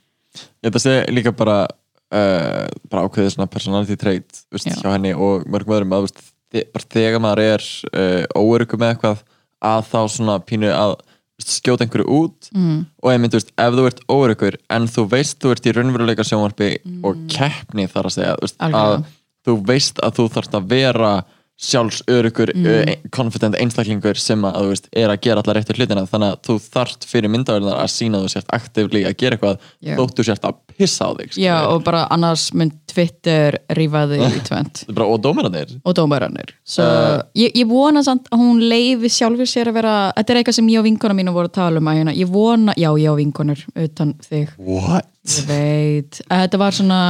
Ég 0.65 0.67
þetta 0.73 0.81
sé 0.83 0.95
líka 1.15 1.33
bara 1.37 1.59
uh, 1.69 2.65
bara 2.91 3.05
ákveðið 3.07 3.35
svona 3.37 3.51
personality 3.51 3.97
trait 4.01 4.41
veist, 4.53 4.67
Já. 4.67 4.77
hjá 4.81 4.89
henni 4.97 5.13
og 5.15 5.45
mörgum 5.51 5.77
öðrum 5.77 5.95
að 5.95 6.07
veist, 6.09 6.23
þe- 6.55 6.65
bara 6.75 6.89
þegar 6.97 7.23
maður 7.23 7.43
er 7.45 7.67
uh, 7.93 8.41
óöryggur 8.41 8.81
með 8.83 8.95
eitthvað 8.95 9.23
að 9.65 9.91
þá 9.91 10.01
svona 10.17 10.39
pínu 10.45 10.71
að 10.75 10.97
skjóta 11.43 11.85
einhverju 11.85 12.07
út 12.15 12.49
mm. 12.55 12.81
og 13.03 13.11
ég 13.11 13.21
myndi, 13.21 13.39
veist, 13.41 13.51
ef 13.59 13.75
þú 13.75 13.87
ert 13.89 14.03
óöryggur 14.07 14.57
en 14.77 14.87
þú 14.91 15.07
veist 15.11 15.41
þú 15.43 15.55
ert 15.55 15.67
í 15.67 15.75
raunveruleika 15.75 16.27
sjónvarpi 16.27 16.71
og 17.05 17.25
keppni 17.33 17.89
þar 17.91 18.09
að 18.11 18.17
segja 18.17 18.37
veist, 18.43 18.59
að 18.61 18.77
Algjörlega. 18.79 19.15
þú 19.45 19.57
veist 19.71 20.03
að 20.05 20.21
þú 20.21 20.29
þarfst 20.37 20.59
að 20.61 20.69
vera 20.71 21.13
sjálfsöryggur 21.55 22.51
mm. 22.51 23.11
confident 23.15 23.55
einstaklingur 23.55 24.19
sem 24.19 24.43
að 24.43 24.57
þú 24.59 24.71
veist 24.73 24.89
er 24.91 25.13
að 25.13 25.21
gera 25.23 25.43
allar 25.43 25.61
réttu 25.61 25.77
hlutina 25.77 26.03
þannig 26.11 26.33
að 26.33 26.41
þú 26.49 26.57
þarft 26.65 27.07
fyrir 27.07 27.31
myndaverðinar 27.31 27.79
að 27.79 27.93
sína 27.95 28.23
þú 28.25 28.31
sért 28.33 28.49
aktivli 28.57 29.05
að 29.07 29.15
gera 29.21 29.37
eitthvað 29.37 29.69
Já. 29.79 29.95
þótt 30.01 30.17
þú 30.19 30.25
sért 30.27 30.49
að 30.49 30.57
pissa 30.75 31.07
á 31.07 31.11
þig 31.15 31.29
Já, 31.29 31.37
skilurðu. 31.37 31.69
og 31.77 31.85
bara 31.87 32.01
annars 32.17 32.47
mynd 32.59 32.75
Twitter 32.91 33.59
rífaði 33.79 34.19
í 34.27 34.41
tvent 34.49 34.83
og 34.91 35.15
dómaranir 35.23 35.77
og 35.85 35.97
dómarannir 35.99 36.51
so, 36.63 36.83
Uh, 36.85 37.23
ég, 37.39 37.55
ég 37.57 37.69
vona 37.71 38.03
samt 38.05 38.27
að 38.35 38.43
hún 38.43 38.61
leifi 38.69 39.09
sjálfur 39.13 39.49
sér 39.49 39.71
að 39.71 39.79
vera 39.79 39.95
þetta 40.19 40.35
er 40.35 40.41
eitthvað 40.41 40.57
sem 40.59 40.69
ég 40.73 40.83
og 40.83 40.87
vinkona 40.87 41.17
mínu 41.17 41.33
voru 41.35 41.51
að 41.51 41.57
tala 41.57 41.81
um 41.81 41.89
að 41.91 41.99
hérna, 42.01 42.15
ég 42.19 42.31
vona, 42.31 42.75
já, 42.79 42.89
ég 43.01 43.11
og 43.11 43.19
vinkonur 43.19 43.63
utan 43.85 44.13
þig, 44.27 44.53
what? 44.59 45.09
ég 45.25 45.49
veit 45.49 46.21
að 46.29 46.45
þetta 46.45 46.61
var 46.61 46.77
svona 46.77 47.01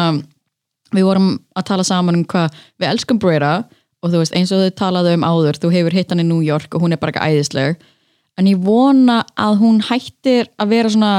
við 0.94 1.08
vorum 1.08 1.30
að 1.56 1.66
tala 1.70 1.86
saman 1.86 2.20
um 2.20 2.26
hvað 2.28 2.60
við 2.78 2.90
elskum 2.92 3.20
Brera 3.22 3.54
og 4.04 4.12
þú 4.12 4.20
veist, 4.20 4.36
eins 4.36 4.52
og 4.52 4.60
þau 4.60 4.76
talaðu 4.82 5.14
um 5.16 5.24
áður 5.24 5.58
þú 5.62 5.72
hefur 5.72 5.96
hitt 5.96 6.12
hann 6.12 6.20
í 6.20 6.28
New 6.28 6.42
York 6.44 6.76
og 6.76 6.84
hún 6.84 6.92
er 6.92 7.00
bara 7.00 7.14
ekki 7.14 7.24
æðisleg. 7.24 7.80
En 8.36 8.50
ég 8.50 8.60
vona 8.60 9.22
að 9.40 9.56
hún 9.62 9.80
hættir 9.86 10.50
að 10.60 10.74
vera 10.74 10.90
svona 10.92 11.12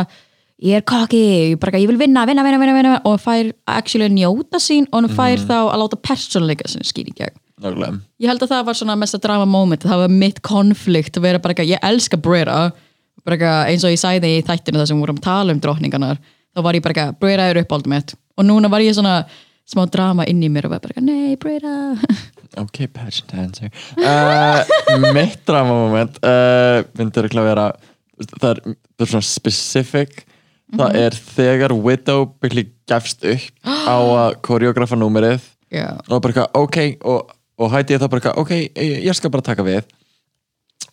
ég 0.62 0.80
er 0.80 0.86
cocky, 0.88 1.22
ég, 1.52 1.58
bara, 1.60 1.80
ég 1.82 1.90
vil 1.90 1.98
vinna, 2.00 2.26
vinna, 2.28 2.44
vinna, 2.46 2.76
vinna, 2.76 3.00
og 3.08 3.18
fær 3.24 3.50
actually 3.68 4.08
að 4.08 4.16
njóta 4.20 4.62
sín 4.62 4.86
og 4.92 5.02
hún 5.02 5.16
fær 5.16 5.42
þá 5.42 5.58
að 5.64 5.82
láta 5.82 6.00
persónuleika 6.00 6.70
sinni 6.72 6.88
skýr 6.88 7.10
í 7.12 7.16
gegn. 7.18 7.36
Nákvæmlega. 7.64 8.00
Ég 8.20 8.30
held 8.32 8.44
að 8.44 8.52
það 8.52 8.66
var 8.68 8.78
svona 8.78 8.98
mesta 9.00 9.20
drama 9.24 9.48
moment 9.48 9.84
það 9.88 10.04
var 10.04 10.14
mitt 10.14 10.42
konflikt 10.46 11.18
að 11.18 11.28
vera 11.28 11.42
bara 11.42 11.56
eitthvað, 11.56 11.72
ég 11.72 11.90
elska 11.90 12.20
Brera. 12.20 12.60
Bara 13.26 13.52
eins 13.72 13.84
og 13.88 13.94
ég 13.96 14.00
sæði 14.00 14.36
í 14.36 14.46
þættinu 14.46 14.82
þar 14.82 14.90
sem 14.90 15.00
við 15.00 15.06
vorum 15.08 15.20
að 15.22 15.28
tala 15.28 15.56
um 15.56 15.62
drottningarnar 15.64 16.20
þá 16.20 16.64
var 16.68 16.78
ég 16.78 16.86
bara 16.86 16.96
eitthvað, 16.96 17.20
Brera 17.24 17.50
er 17.50 17.62
uppáldum 17.64 17.96
mitt. 17.96 18.16
Og 18.36 18.48
núna 18.48 18.72
var 18.72 18.84
ég 18.84 18.96
svona 18.96 19.22
smá 19.66 19.86
drama 19.92 20.28
inn 20.30 20.44
í 20.44 20.52
mér 20.52 20.68
og 20.68 20.76
var 20.76 20.84
bara 20.84 20.94
eitthvað, 20.94 21.10
nei 21.10 21.40
Brera 21.42 21.76
Ok, 22.62 22.86
pageant 22.96 23.34
answer 23.40 23.72
uh, 24.00 24.62
Mitt 25.16 25.42
drama 25.48 25.76
moment 25.76 26.20
uh, 26.24 26.82
myndi 26.96 27.22
örugglega 27.22 27.50
vera 27.50 27.66
það 28.16 28.50
er, 28.50 28.62
það 28.96 29.06
er 29.06 29.12
svona 29.12 29.28
specific. 29.28 30.24
Það 30.76 30.96
er 30.98 31.18
þegar 31.36 31.74
Widow 31.78 32.26
byrli 32.42 32.66
gefst 32.90 33.26
upp 33.28 33.68
á 33.86 33.96
að 33.98 34.38
koreografa 34.48 34.98
númerið 34.98 35.44
já, 35.74 35.92
og 36.10 36.24
bara 36.24 36.34
eitthvað, 36.34 36.50
ok 36.64 37.06
og, 37.12 37.36
og 37.62 37.72
hætti 37.76 37.96
ég 37.96 38.02
það 38.02 38.12
bara 38.14 38.24
eitthvað, 38.24 38.40
ok, 38.42 38.54
ég, 38.82 38.96
ég 39.06 39.18
skal 39.18 39.32
bara 39.34 39.46
taka 39.46 39.66
við. 39.68 39.86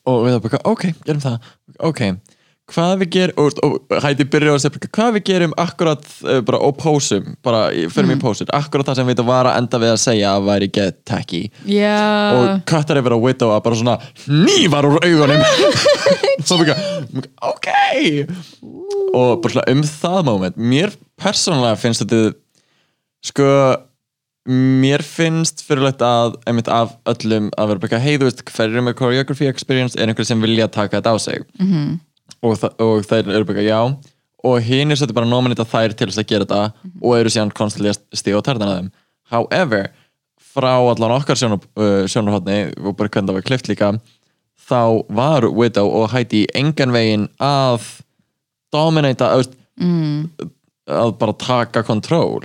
Og 0.02 0.26
við 0.26 0.34
það 0.34 0.42
bara 0.44 0.50
eitthvað, 0.50 0.66
ok, 0.74 1.04
gerum 1.06 1.24
það. 1.24 1.50
Ok, 1.88 2.02
hvað 2.72 2.92
við 3.02 3.10
gerum 3.16 3.42
og, 3.42 3.58
og 3.66 4.02
hætti 4.04 4.26
byrja 4.32 4.52
á 4.52 4.54
að 4.56 4.62
segja 4.64 4.90
hvað 4.96 5.10
við 5.16 5.24
gerum 5.28 5.54
akkurat 5.60 6.08
uh, 6.24 6.40
bara 6.46 6.60
á 6.62 6.68
pósum 6.76 7.36
bara 7.44 7.62
fyrir 7.72 8.02
Mm. 8.02 8.12
mig 8.12 8.22
pósur, 8.22 8.48
akkurat 8.52 8.88
það 8.88 8.98
sem 9.00 9.10
við 9.12 9.22
var 9.28 9.46
að 9.50 9.58
enda 9.60 9.78
við 9.82 9.92
að 9.92 10.00
segja 10.02 10.32
að 10.36 10.48
væri 10.48 10.68
get 10.72 11.04
tacky. 11.08 11.42
Já, 11.68 12.32
og 12.34 12.64
kattar 12.66 12.98
yfir 13.00 13.16
að 13.16 13.62
bara 13.62 13.78
svona 13.78 13.98
nývar 14.26 14.88
úr 14.88 14.98
augunum. 15.02 15.44
Svo 16.46 16.58
bara 16.58 16.76
ok. 17.52 17.68
Og 19.14 19.40
bara 19.42 19.54
svona 19.54 19.70
um 19.72 19.82
það 19.86 20.20
moment. 20.26 20.56
Mér 20.56 20.92
persónulega 21.20 21.78
finnst 21.78 22.04
þetta 22.04 22.34
sko 23.22 23.48
mér 24.48 25.04
finnst 25.06 25.62
fyrirlegt 25.62 26.02
að 26.02 26.34
einmitt 26.50 26.70
af 26.72 26.96
öllum 27.06 27.50
að 27.54 27.68
vera 27.70 27.82
bara 27.84 28.00
hei 28.02 28.16
þú 28.18 28.26
veist 28.26 28.42
hverjum 28.50 28.88
með 28.88 28.96
choreography 28.98 29.46
experience? 29.46 29.94
Er 29.94 30.10
einhver 30.10 30.26
sem 30.26 30.40
vilja 30.42 30.66
taka 30.66 30.98
þetta 30.98 31.14
á 31.14 31.18
sig? 31.22 31.44
-hmm. 31.62 32.00
Og, 32.42 32.56
þa 32.60 32.72
og 32.82 33.06
þær 33.08 33.32
eru 33.36 33.48
bara 33.48 33.66
já. 33.66 33.80
Og 34.42 34.58
hinn 34.66 34.90
er 34.90 34.98
svolítið 34.98 35.18
bara 35.20 35.30
nominita 35.30 35.66
þær 35.68 35.94
til 35.94 36.08
þess 36.10 36.22
að 36.22 36.30
gera 36.32 36.46
þetta 36.46 36.92
og 36.98 37.18
eru 37.18 37.30
síðan 37.30 37.54
konstantlega 37.54 38.18
stíð 38.18 38.40
á 38.42 38.46
tærðan 38.48 38.68
að 38.68 38.78
þeim. 38.80 38.88
However 39.32 39.92
frá 40.52 40.72
allan 40.76 41.14
okkar 41.16 41.38
uh, 41.38 42.04
sjónarhóttni 42.10 42.58
og 42.82 42.96
bara 42.98 43.12
hvernig 43.12 43.30
það 43.30 43.38
var 43.38 43.46
klift 43.46 43.70
líka 43.70 43.92
þá 44.68 45.04
var 45.12 45.46
Widow 45.50 45.90
og 45.90 46.10
Heidi 46.12 46.44
engan 46.56 46.94
veginn 46.94 47.28
að 47.42 47.86
dominata 48.72 49.32
að, 49.36 49.54
mm. 49.80 50.50
Að 50.90 51.12
bara 51.20 51.32
taka 51.38 51.82
kontról 51.86 52.42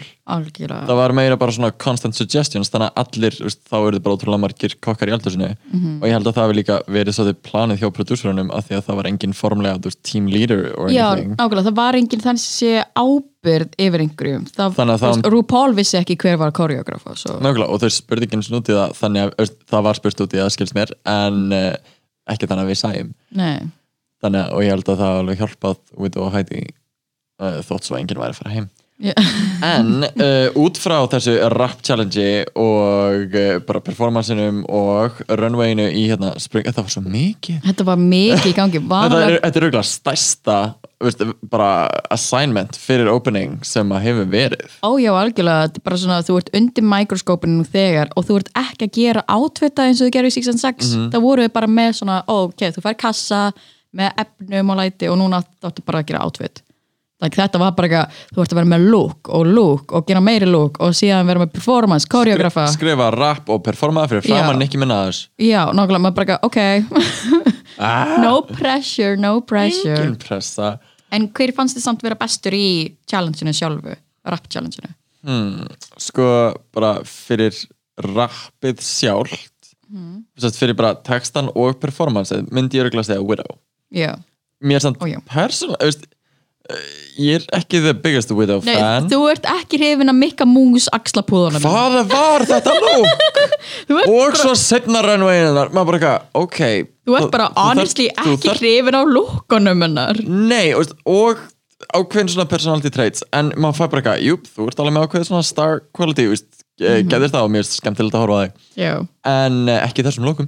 það 0.86 0.98
var 1.00 1.12
meira 1.18 1.38
bara 1.42 1.54
svona 1.56 1.72
constant 1.82 2.14
suggestions 2.14 2.70
þannig 2.70 2.92
að 2.92 3.00
allir, 3.02 3.38
veist, 3.42 3.62
þá 3.66 3.76
eru 3.80 3.98
þið 3.98 4.04
bara 4.06 4.16
ótrúlega 4.18 4.42
margir 4.44 4.76
kokkar 4.84 5.10
í 5.10 5.14
aldursinu 5.16 5.48
Mhm. 5.74 5.96
og 6.02 6.06
ég 6.06 6.14
held 6.14 6.28
að 6.28 6.36
það 6.36 6.46
hefur 6.46 6.58
líka 6.60 6.78
verið 6.86 7.16
svo 7.18 7.26
þið 7.26 7.40
planið 7.48 7.80
hjá 7.82 7.90
prodúsurunum 7.98 8.52
af 8.54 8.68
því 8.68 8.76
að 8.78 8.84
það 8.86 8.96
var 9.00 9.08
engin 9.10 9.34
formlega, 9.34 9.80
veist, 9.82 10.04
team 10.04 10.28
leader 10.28 10.62
Já, 10.94 11.08
nákvæmlega, 11.18 11.66
það 11.66 11.76
var 11.82 11.94
enginn 11.96 12.22
þannig 12.22 12.44
að 12.44 12.52
sé 12.60 12.84
ábyrð 12.94 13.74
yfir 13.80 14.00
einhverjum. 14.06 14.46
Það, 14.54 14.76
Þannig 14.78 14.94
að 14.94 15.02
það- 15.02 15.32
RuPaul 15.34 15.74
vissi 15.74 15.98
ekki 15.98 16.18
hver 16.18 16.38
var 16.38 16.52
koreografa 16.52 17.16
svo. 17.18 17.40
Nákvæmlega, 17.42 17.70
og 17.74 17.80
þau 17.82 17.90
spurði 17.90 18.28
ekki 18.28 18.38
eins 18.38 18.52
og 18.52 18.62
út 18.62 18.70
í 18.70 18.78
það 18.78 18.94
þannig 19.02 19.22
að 19.26 19.34
veist, 19.42 19.58
það 19.72 19.84
var 19.84 19.94
spurt 19.96 20.22
út 20.22 20.34
í 20.34 20.38
það 20.38 20.52
skilst 20.54 20.76
mér 20.76 20.92
en 21.06 21.54
uh, 21.54 21.76
ekki 22.30 22.46
þannig 22.46 22.66
að 22.66 22.70
við 22.70 22.82
sæjum 22.86 23.14
þótt 27.40 27.88
svo 27.90 27.98
enginn 28.00 28.20
væri 28.22 28.34
að 28.36 28.42
fara 28.44 28.56
heim. 28.58 28.70
Já. 28.98 29.14
en 29.62 30.02
uh, 30.08 30.48
út 30.58 30.80
frá 30.82 30.96
þessu 31.12 31.36
rap 31.54 31.84
challenge 31.86 32.24
og 32.58 33.36
uh, 33.38 33.60
bara 33.62 33.82
performancinum 33.86 34.64
og 34.74 35.20
runwayinu 35.30 35.86
í 35.94 36.08
hérna 36.10 36.32
spring, 36.42 36.66
þetta 36.66 36.82
var 36.82 36.90
svo 36.96 37.04
mikið. 37.06 37.60
Þetta 37.68 37.86
var 37.86 38.02
mikið 38.02 38.50
í 38.50 38.56
gangi 38.58 38.82
þetta 38.88 39.20
er, 39.28 39.38
þetta 39.44 39.62
er 39.62 39.68
auðvitað 39.68 39.88
stærsta 39.92 40.58
veist, 41.06 41.22
bara 41.54 41.70
assignment 42.18 42.74
fyrir 42.82 43.12
opening 43.14 43.60
sem 43.70 43.94
að 43.94 44.06
hefur 44.10 44.32
verið. 44.34 44.66
Ójá 44.82 45.14
algjörlega. 45.14 45.70
Bara 45.86 46.02
svona, 46.02 46.20
þú 46.26 46.42
ert 46.42 46.54
undir 46.58 46.90
mikroskópinu 46.90 47.70
þegar 47.70 48.10
og 48.18 48.26
þú 48.26 48.42
ert 48.42 48.54
ekki 48.66 48.90
að 48.90 48.96
gera 48.98 49.28
átvita 49.30 49.86
eins 49.86 50.02
og 50.02 50.10
þú 50.10 50.16
gerir 50.18 50.34
í 50.34 50.38
6 50.42 50.56
and 50.56 50.64
6 50.66 50.96
Mhm. 50.98 51.10
það 51.14 51.28
voru 51.30 51.46
við 51.46 51.54
bara 51.54 51.70
með 51.70 52.00
svona, 52.02 52.24
ó, 52.26 52.50
ok, 52.50 52.72
þú 52.74 52.82
fær 52.90 52.98
kassa 52.98 53.52
með 53.94 54.24
efnum 54.26 54.74
og 54.74 54.82
læti 54.82 55.06
og 55.14 55.22
núna 55.22 55.46
þáttu 55.62 55.86
bara 55.86 56.02
að 56.02 56.10
gera 56.10 56.26
átvit 56.26 56.64
þetta 57.22 57.60
var 57.60 57.72
bara 57.78 57.88
eitthvað, 57.88 58.18
þú 58.36 58.42
ert 58.44 58.52
að 58.54 58.60
vera 58.60 58.70
með 58.76 58.84
look 58.92 59.30
og 59.34 59.48
look 59.50 59.94
og 59.98 60.06
gera 60.08 60.22
meiri 60.22 60.46
look 60.50 60.78
og 60.86 60.94
síðan 60.98 61.26
vera 61.30 61.42
með 61.42 61.54
performance, 61.56 62.06
koreografa 62.10 62.68
skrifa 62.74 63.08
rap 63.16 63.50
og 63.50 63.64
performa 63.66 64.04
fyrir 64.10 64.22
framan 64.28 64.56
Já. 64.56 64.60
Nicki 64.62 64.78
Minaj 64.82 65.24
Já, 65.42 65.64
nákvæmlega, 65.74 66.04
maður 66.06 66.20
bara, 66.22 66.40
ok 66.46 66.60
No 68.22 68.42
pressure, 68.42 69.18
no 69.18 69.40
pressure 69.42 70.78
En 71.12 71.28
hver 71.32 71.54
fannst 71.56 71.78
þið 71.78 71.84
samt 71.86 72.02
vera 72.04 72.18
bestur 72.20 72.52
í 72.58 72.96
challengeinu 73.10 73.54
sjálfu, 73.56 73.94
rap 74.28 74.48
challengeinu? 74.52 74.94
hmm, 75.28 75.68
sko 76.00 76.26
bara 76.76 77.00
fyrir 77.08 77.56
rappið 78.04 78.82
sjálft 78.86 79.54
Mhm. 79.88 80.26
mm. 80.36 80.52
fyrir 80.52 80.76
bara 80.76 80.96
textan 81.00 81.48
og 81.56 81.78
performance 81.80 82.36
myndi 82.52 82.76
ég 82.76 82.84
örgulega 82.90 83.08
segja 83.08 83.24
Widow 83.24 83.56
Já, 83.96 84.18
mér 84.62 84.82
samt 84.84 85.00
já. 85.00 85.22
persónulega 85.24 85.96
ég 87.18 87.36
er 87.40 87.46
ekki 87.58 87.80
the 87.84 87.94
biggest 87.94 88.32
Widow 88.36 88.60
Nei, 88.66 88.76
fan. 88.76 89.08
þú 89.12 89.20
ert 89.32 89.46
ekki 89.54 89.80
hrifin 89.82 90.12
að 90.12 90.18
mikka 90.20 90.46
mús 90.50 90.88
axlapúðunum. 90.94 91.64
Hvað 91.64 91.98
var 92.12 92.46
þetta 92.50 92.74
nú? 92.78 92.96
Þú 93.88 94.00
ert 94.02 94.12
og 94.12 94.38
svo 94.42 94.54
setna 94.60 95.02
runwayinu 95.06 95.54
þar. 95.56 95.72
Maður 95.76 95.88
bara 95.92 96.00
eitthvað, 96.00 96.26
ok. 96.44 96.60
Þú 97.08 97.18
ert 97.22 97.32
bara 97.32 97.48
þarft- 97.50 97.62
honestly 97.70 98.08
þú 98.18 98.34
ekki 98.36 98.50
þarft- 98.50 98.62
hrifin 98.64 99.00
á 99.00 99.04
lookunum 99.08 99.86
hennar. 99.88 100.20
Nei, 100.28 100.74
og, 100.76 100.92
og 101.08 101.42
ákveðin 101.96 102.32
svona 102.36 102.50
personality 102.52 102.90
traits. 102.94 103.24
En 103.32 103.54
maður 103.56 103.80
fær 103.82 103.92
bara 103.96 104.02
eitthvað, 104.04 104.24
jú, 104.28 104.38
þú 104.56 104.68
ert 104.72 104.80
alveg 104.84 104.96
með 104.98 105.08
ákveðin 105.08 105.30
svona 105.32 105.48
star 105.48 105.82
quality, 105.96 106.28
veist, 106.34 106.46
mm 106.52 106.54
Mhm. 106.78 106.94
-hmm. 106.94 107.10
getur 107.10 107.30
það 107.34 107.44
og 107.44 107.50
mér 107.52 107.64
er 107.66 107.70
skemmtilegt 107.74 108.14
að 108.14 108.22
horfa 108.22 108.38
á 108.38 108.44
þig. 108.44 108.52
Já, 108.78 108.94
en 109.26 109.56
uh, 109.70 109.80
ekki 109.88 110.02
í 110.04 110.06
þessum 110.06 110.26
lókum. 110.30 110.48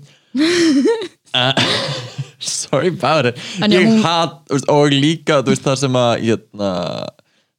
Uh, 1.33 1.53
sorry 2.39 2.87
about 2.87 3.25
it 3.25 3.37
En 3.61 3.71
ég 3.71 3.85
hún- 3.87 4.01
hat, 4.03 4.41
þú 4.49 4.53
veist, 4.57 4.69
og 4.69 4.89
líka 4.91 5.41
veist, 5.45 5.63
það 5.63 5.77
sem 5.77 5.93
að 5.93 6.23
hérna, 6.27 6.71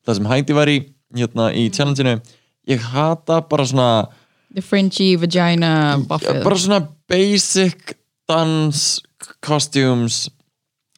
það 0.06 0.14
sem 0.20 0.24
Heidi 0.32 0.52
var 0.56 0.66
í 0.72 0.78
hérna, 1.16 1.50
í 1.54 1.68
challengeinu 1.70 2.20
ég 2.68 2.80
hata 2.92 3.40
bara 3.42 3.64
svona 3.64 4.08
the 4.54 4.62
fringy 4.62 5.16
vagina 5.16 5.96
Já, 5.96 6.06
buffið 6.08 6.42
bara 6.44 6.56
svona 6.56 6.88
basic 7.08 7.96
dans 8.28 9.00
costumes 9.42 10.28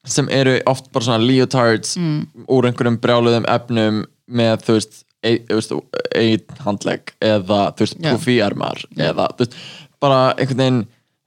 sem 0.05 0.29
eru 0.31 0.61
oft 0.67 0.91
bara 0.93 1.05
svona 1.05 1.23
leotards 1.27 1.97
Mm. 1.97 2.27
úr 2.49 2.67
einhverjum 2.69 2.99
brjáluðum 2.99 3.45
efnum 3.47 4.05
með 4.31 4.63
þú 4.67 4.73
veist 4.79 5.05
einn 5.23 6.43
handlegg 6.65 7.13
eða 7.23 7.61
þú 7.77 7.85
veist 7.85 8.01
Já. 8.01 8.11
puffy 8.17 8.41
armar 8.43 8.79
eða 8.97 9.29
þú 9.37 9.45
veist 9.45 9.55
bara 10.03 10.35
einhvern 10.35 10.59
veginn 10.59 10.81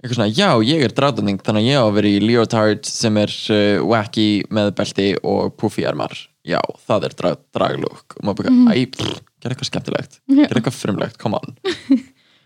eitthvað 0.06 0.20
svona, 0.20 0.32
já, 0.38 0.50
ég 0.70 0.84
er 0.86 0.94
drátunding 0.96 1.42
þannig 1.44 1.66
að 1.66 1.70
ég 1.72 1.82
á 1.82 1.86
að 1.86 1.96
vera 2.00 2.12
í 2.14 2.22
leotard 2.24 2.86
sem 2.90 3.18
er 3.22 3.34
uh, 3.52 3.84
wacky 3.92 4.28
með 4.54 4.72
belti 4.80 5.08
og 5.24 5.54
puffy 5.60 5.86
armar. 5.90 6.14
Já, 6.46 6.60
það 6.88 7.08
er 7.10 7.16
dra 7.20 7.32
draglúk 7.58 8.16
og 8.20 8.26
maður 8.28 8.44
bara, 8.44 8.52
Mhm. 8.54 8.68
æ, 8.70 8.86
pff, 8.94 9.22
gera 9.42 9.56
eitthvað 9.56 9.70
skemmtilegt. 9.72 10.20
Gera 10.30 10.60
eitthvað 10.62 10.78
frumlegt, 10.78 11.18
come 11.22 11.40
on. 11.42 11.56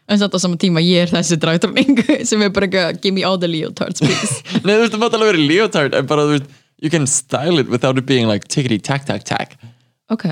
En 0.09 0.17
samt 0.17 0.33
á 0.33 0.39
saman 0.41 0.57
tíma 0.57 0.81
ég 0.81 1.03
er 1.05 1.11
þessi 1.13 1.37
dragtrúning 1.37 1.99
sem 2.29 2.41
er 2.41 2.49
bara 2.49 2.65
ekki, 2.65 3.01
give 3.03 3.13
me 3.13 3.21
all 3.27 3.37
the 3.37 3.47
leotards 3.51 4.01
please. 4.01 4.39
Nei, 4.65 4.73
þú 4.73 4.79
veist, 4.85 4.93
það 4.95 5.03
mátt 5.03 5.17
alveg 5.19 5.33
verið 5.35 5.47
leotard 5.51 5.93
en 5.99 6.07
bara, 6.09 6.23
þú 6.25 6.37
veist, 6.39 6.49
you 6.81 6.89
can 6.89 7.05
style 7.05 7.59
it 7.61 7.69
without 7.69 7.97
it 7.99 8.07
being 8.09 8.25
like 8.27 8.47
tickety 8.47 8.79
tack 8.81 9.05
tack 9.05 9.23
tack 9.27 9.57
Ok, 10.09 10.23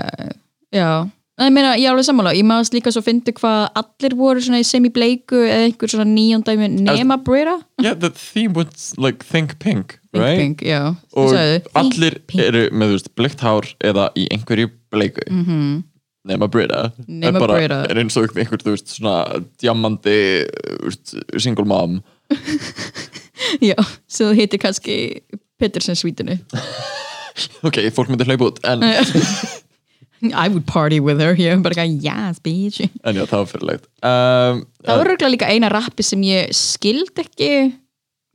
já 0.73 0.87
Nei, 1.37 1.51
meina, 1.53 1.75
ég 1.77 1.85
er 1.85 1.93
alveg 1.93 2.05
sammála, 2.07 2.31
ég 2.33 2.45
maður 2.49 2.71
líka 2.73 2.89
svo 2.89 3.03
fyndi 3.05 3.29
hvað 3.37 3.67
allir 3.77 4.13
voru 4.17 4.41
svona 4.41 4.57
í 4.63 4.65
semi-bleiku 4.65 5.37
eða 5.45 5.67
einhver 5.67 5.91
svona 5.91 6.07
nýjóndæmi 6.09 6.69
nema 6.81 7.19
Brita 7.21 7.59
Yeah, 7.83 7.93
the 7.93 8.09
theme 8.09 8.55
was 8.57 8.95
like 8.97 9.21
think 9.25 9.59
pink, 9.61 9.99
Pink 10.09 10.23
right? 10.23 10.39
Pink, 10.41 10.63
já 10.65 10.95
og 11.13 11.35
allir 11.77 12.17
Pink. 12.25 12.41
eru 12.41 12.63
með, 12.73 12.89
þú 12.89 12.97
veist, 12.97 13.11
blikt 13.21 13.43
hár 13.45 13.69
eða 13.85 14.07
í 14.17 14.25
einhverju 14.33 14.71
bleiku 14.89 15.21
-hmm. 15.29 15.83
nema 16.25 16.47
Mhm. 16.49 17.19
Nema 17.21 17.39
bara, 17.39 17.53
Brita. 17.53 17.85
er 17.89 17.97
eins 18.01 18.17
og 18.17 18.33
einhver, 18.35 18.57
þú 18.57 18.73
veist, 18.73 18.89
svona 18.97 19.45
diamandi, 19.61 20.47
single 21.37 21.65
mom 21.65 22.01
Já, 23.61 23.75
svo 24.09 24.33
þú 24.33 24.35
heitir 24.35 24.59
kannski 24.59 25.21
Petersen 25.59 25.95
svítinu 25.95 26.39
ok, 27.67 27.77
fólk 27.93 28.09
myndi 28.09 28.25
hlaupa 28.25 28.45
út 28.49 28.59
en, 28.65 28.81
I 30.33 30.47
would 30.49 30.65
party 30.69 30.99
with 31.03 31.21
her, 31.21 31.35
er 31.37 31.59
bara 31.61 31.77
ekki 31.77 31.99
yes 32.05 32.39
bitch 32.43 32.81
en 32.85 33.17
já, 33.19 33.25
það 33.29 33.37
var 33.37 33.49
fyrirlegt 33.51 33.89
um, 34.01 34.63
Það 34.83 34.93
var 34.93 35.03
örugglega 35.11 35.33
líka 35.33 35.51
eina 35.51 35.69
rappi 35.73 36.05
sem 36.05 36.23
ég 36.25 36.53
skild 36.57 37.21
ekki 37.21 37.51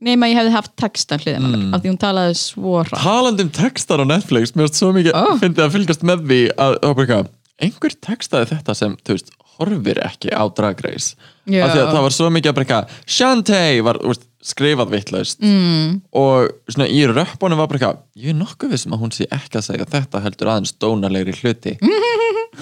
nema 0.03 0.29
ég 0.31 0.39
hefði 0.39 0.55
haft 0.55 0.73
textan 0.79 1.21
hliðin 1.23 1.47
mm. 1.49 1.69
af 1.75 1.83
því 1.83 1.93
hún 1.93 2.01
talaði 2.01 2.35
svo 2.39 2.81
hratt 2.83 3.03
talandi 3.03 3.45
um 3.47 3.53
textar 3.55 4.03
á 4.03 4.05
Netflix 4.07 4.55
mér 4.55 4.67
finnst 4.67 4.81
svo 4.81 4.91
mikið 4.95 5.15
Oh. 5.19 5.37
að 5.39 5.73
fylgast 5.77 6.03
með 6.07 6.25
því 6.29 6.41
að, 6.55 6.77
að 6.79 7.03
eitthvað, 7.03 7.31
einhver 7.67 7.97
textaði 8.07 8.51
þetta 8.53 8.75
sem 8.79 8.97
þú 9.03 9.17
veist, 9.17 9.33
horfir 9.53 9.99
ekki 10.03 10.33
á 10.33 10.43
Drag 10.55 10.79
Race 10.83 11.13
Já. 11.45 11.65
af 11.65 11.73
því 11.73 11.81
að 11.83 11.91
það 11.91 12.05
var 12.07 12.15
svo 12.15 12.29
mikið 12.33 12.51
að 12.51 12.63
eitthvað, 12.63 12.97
Shantae 13.17 13.83
var 13.85 13.99
veist, 14.03 14.27
skrifað 14.43 14.91
vitlaust 14.91 15.43
mm. 15.43 16.01
og 16.19 16.51
svona 16.67 16.89
í 16.91 17.03
röppunum 17.07 17.61
var 17.61 17.69
bara 17.71 17.79
eitthvað, 17.79 18.01
ég 18.19 18.33
er 18.33 18.39
nokkuð 18.39 18.73
vissum 18.75 18.95
að 18.95 19.05
hún 19.05 19.13
sé 19.15 19.27
ekki 19.31 19.59
að 19.59 19.67
segja 19.69 19.87
þetta 19.93 20.23
heldur 20.25 20.51
aðeins 20.51 20.75
dónalegri 20.83 21.35
hluti. 21.39 21.77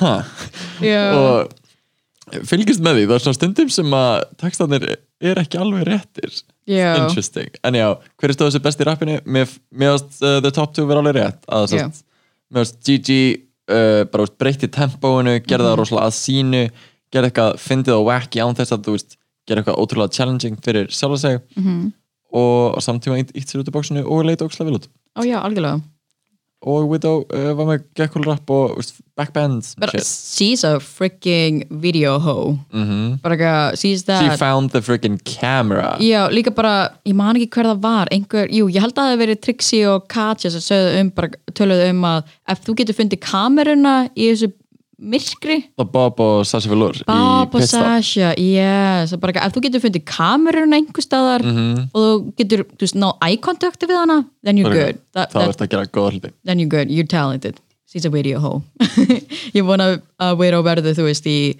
Já. 0.82 1.02
og 1.17 1.52
fylgist 2.48 2.84
með 2.84 3.00
því 3.00 3.08
það 3.08 3.15
er 3.15 3.24
svona 3.26 3.38
stundum 3.38 3.72
sem 3.74 3.96
að 3.98 4.13
textanir 4.39 4.86
er 4.91 5.41
ekki 5.41 5.60
alveg 5.60 5.88
réttir 5.89 6.32
Já. 6.70 6.94
interesting, 7.02 7.50
en 7.65 7.76
já, 7.76 7.88
hver 8.22 8.32
er 8.32 8.38
stóð 8.38 8.52
þessi 8.52 8.63
best 8.63 8.82
í 8.82 8.88
rappinu 8.88 9.17
mér 9.26 9.50
varst 9.82 10.22
uh, 10.22 10.38
the 10.44 10.52
top 10.54 10.76
2 10.78 10.86
vera 10.88 11.02
alveg 11.04 11.17
rétt 11.17 11.50
að 11.50 11.65
Já. 11.65 11.82
sest, 11.89 12.06
mér 12.48 12.63
varst 12.63 12.80
Gigi 12.88 13.24
uh, 13.67 14.04
bara 14.13 14.30
breytti 14.39 14.70
tempóinu, 14.72 15.39
gerði 15.44 15.67
það 15.67 15.78
rosalega 15.82 16.08
að 16.08 16.17
sínu 16.20 16.63
gerði 17.12 17.32
eitthvað, 17.32 17.58
fyndið 17.60 17.98
og 17.98 18.06
wacky 18.08 18.41
án 18.44 18.56
þess 18.56 18.76
að 18.76 18.86
þú 18.86 18.96
veist, 18.96 19.17
gerði 19.47 19.63
eitthvað 19.63 19.80
ótrúlega 19.84 20.13
challenging 20.17 20.58
fyrir 20.63 20.88
sjálf 20.93 21.17
að 21.17 21.23
segja 21.25 21.41
Mhm. 21.58 21.91
og 22.34 22.77
á 22.77 22.80
samtíma 22.82 23.19
ítt 23.19 23.47
sér 23.49 23.62
út 23.63 23.67
í 23.71 23.75
bóksinu 23.75 24.06
og 24.06 24.25
leita 24.25 24.45
ókslega 24.45 24.69
vel 24.69 24.80
út 24.80 24.88
Ó 25.17 25.21
já, 25.27 25.39
algjörlega 25.43 25.82
og 26.63 26.84
Widow 26.91 27.23
uh, 27.34 27.54
var 27.58 27.65
með 27.65 27.84
Gekul 27.97 28.21
Rap 28.23 28.47
og 28.54 28.75
veist, 28.77 28.99
backbands 29.17 29.71
But 29.82 29.89
shit. 29.95 30.04
she's 30.06 30.63
a 30.63 30.75
freaking 30.80 31.63
video 31.71 32.19
hoe 32.19 32.60
Mhm. 32.71 33.17
bara 33.23 33.36
eitthvað, 33.36 33.71
she's 33.82 34.01
She 34.06 34.06
that 34.06 34.38
found 34.38 34.69
the 34.69 34.80
freaking 34.82 35.17
camera 35.25 35.97
Já, 35.99 36.30
líka 36.30 36.54
bara, 36.54 36.91
ég 37.04 37.15
man 37.15 37.36
ekki 37.36 37.49
hver 37.49 37.65
það 37.65 37.82
var 37.82 38.08
einhver, 38.12 38.47
jú, 38.54 38.69
ég 38.69 38.80
held 38.80 38.93
að 38.93 39.01
það 39.01 39.10
hefði 39.17 39.25
verið 39.25 39.41
Trixie 39.41 39.86
og 39.89 40.08
Katja 40.08 40.51
sem 40.51 40.62
sögðu 40.62 40.99
um, 41.01 41.10
bara 41.10 41.30
töluðu 41.51 41.89
um 41.89 42.01
að 42.04 42.23
ef 42.47 42.63
þú 42.63 42.75
getur 42.75 42.93
fundið 43.01 43.19
kameruna 43.25 44.10
í 44.15 44.30
þessu 44.32 44.54
myrkri. 45.02 45.56
Bob 45.78 46.20
og 46.22 46.46
Sasha 46.46 46.70
Velour 46.70 46.94
Bob 47.08 47.56
og 47.56 47.64
Sasha, 47.66 48.34
yes. 48.38 49.16
Bara, 49.18 49.34
ef 49.48 49.54
þú 49.56 49.64
getur 49.66 49.82
fundið 49.84 50.06
kameruna 50.06 50.78
einhver 50.78 51.02
staðar 51.06 51.42
Mhm. 51.44 51.90
og 51.94 52.02
þú 52.04 52.34
getur, 52.38 52.64
þú 52.78 52.86
veist, 52.86 52.96
ná 53.02 53.12
eye 53.22 53.38
contact 53.38 53.82
við 53.82 53.98
hana, 53.98 54.26
then 54.44 54.58
you're 54.58 54.70
Bara- 54.70 54.86
good. 54.86 54.98
That, 55.14 55.32
Þá 55.34 55.48
ertu 55.48 55.66
að 55.66 55.70
gera 55.70 55.86
góða 55.88 56.12
hluti. 56.14 56.32
then 56.46 56.60
you're 56.60 56.70
good, 56.70 56.90
you're 56.90 57.08
talented. 57.08 57.60
She's 57.92 58.06
a 58.06 58.10
video 58.10 58.40
hoe. 58.40 58.62
Ég 59.54 59.66
vona 59.66 60.02
að 60.20 60.38
vera 60.40 60.58
á 60.58 60.64
verðu, 60.64 60.94
þú 60.96 61.04
veist, 61.10 61.26
í 61.28 61.58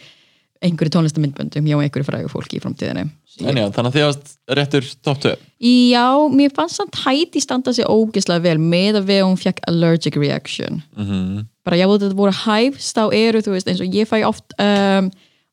einhverju 0.62 0.94
tónlistamindböndum 0.94 1.66
hjá 1.66 1.78
einhverju 1.80 2.06
frægu 2.06 2.30
fólki 2.32 2.60
í 2.60 2.62
framtíðinni. 2.64 3.08
En 3.48 3.58
já, 3.58 3.66
þannig 3.74 3.88
að 3.88 3.96
þið 3.96 4.06
varst 4.06 4.34
réttur 4.60 4.90
top 5.06 5.22
2 5.24 5.32
Já, 5.62 6.06
mér 6.34 6.54
fannst 6.58 6.80
samt 6.80 7.00
Heidi 7.06 7.42
standa 7.42 7.74
sig 7.74 7.88
ógeðslega 7.88 8.44
vel 8.46 8.58
með 8.62 9.00
að 9.00 9.10
við 9.10 9.24
hún 9.26 9.40
fekk 9.40 9.62
allergic 9.72 10.18
reaction. 10.20 10.82
Mhm. 10.98 11.48
bara 11.64 11.78
já, 11.78 11.86
þetta 11.86 12.18
voru 12.18 12.34
hæfst 12.34 12.98
á 12.98 13.06
eru 13.14 13.42
þú 13.42 13.54
veist, 13.54 13.68
eins 13.70 13.82
og 13.82 13.94
ég 13.94 14.10
fæ 14.10 14.26
oft 14.26 14.56
um, 14.58 15.12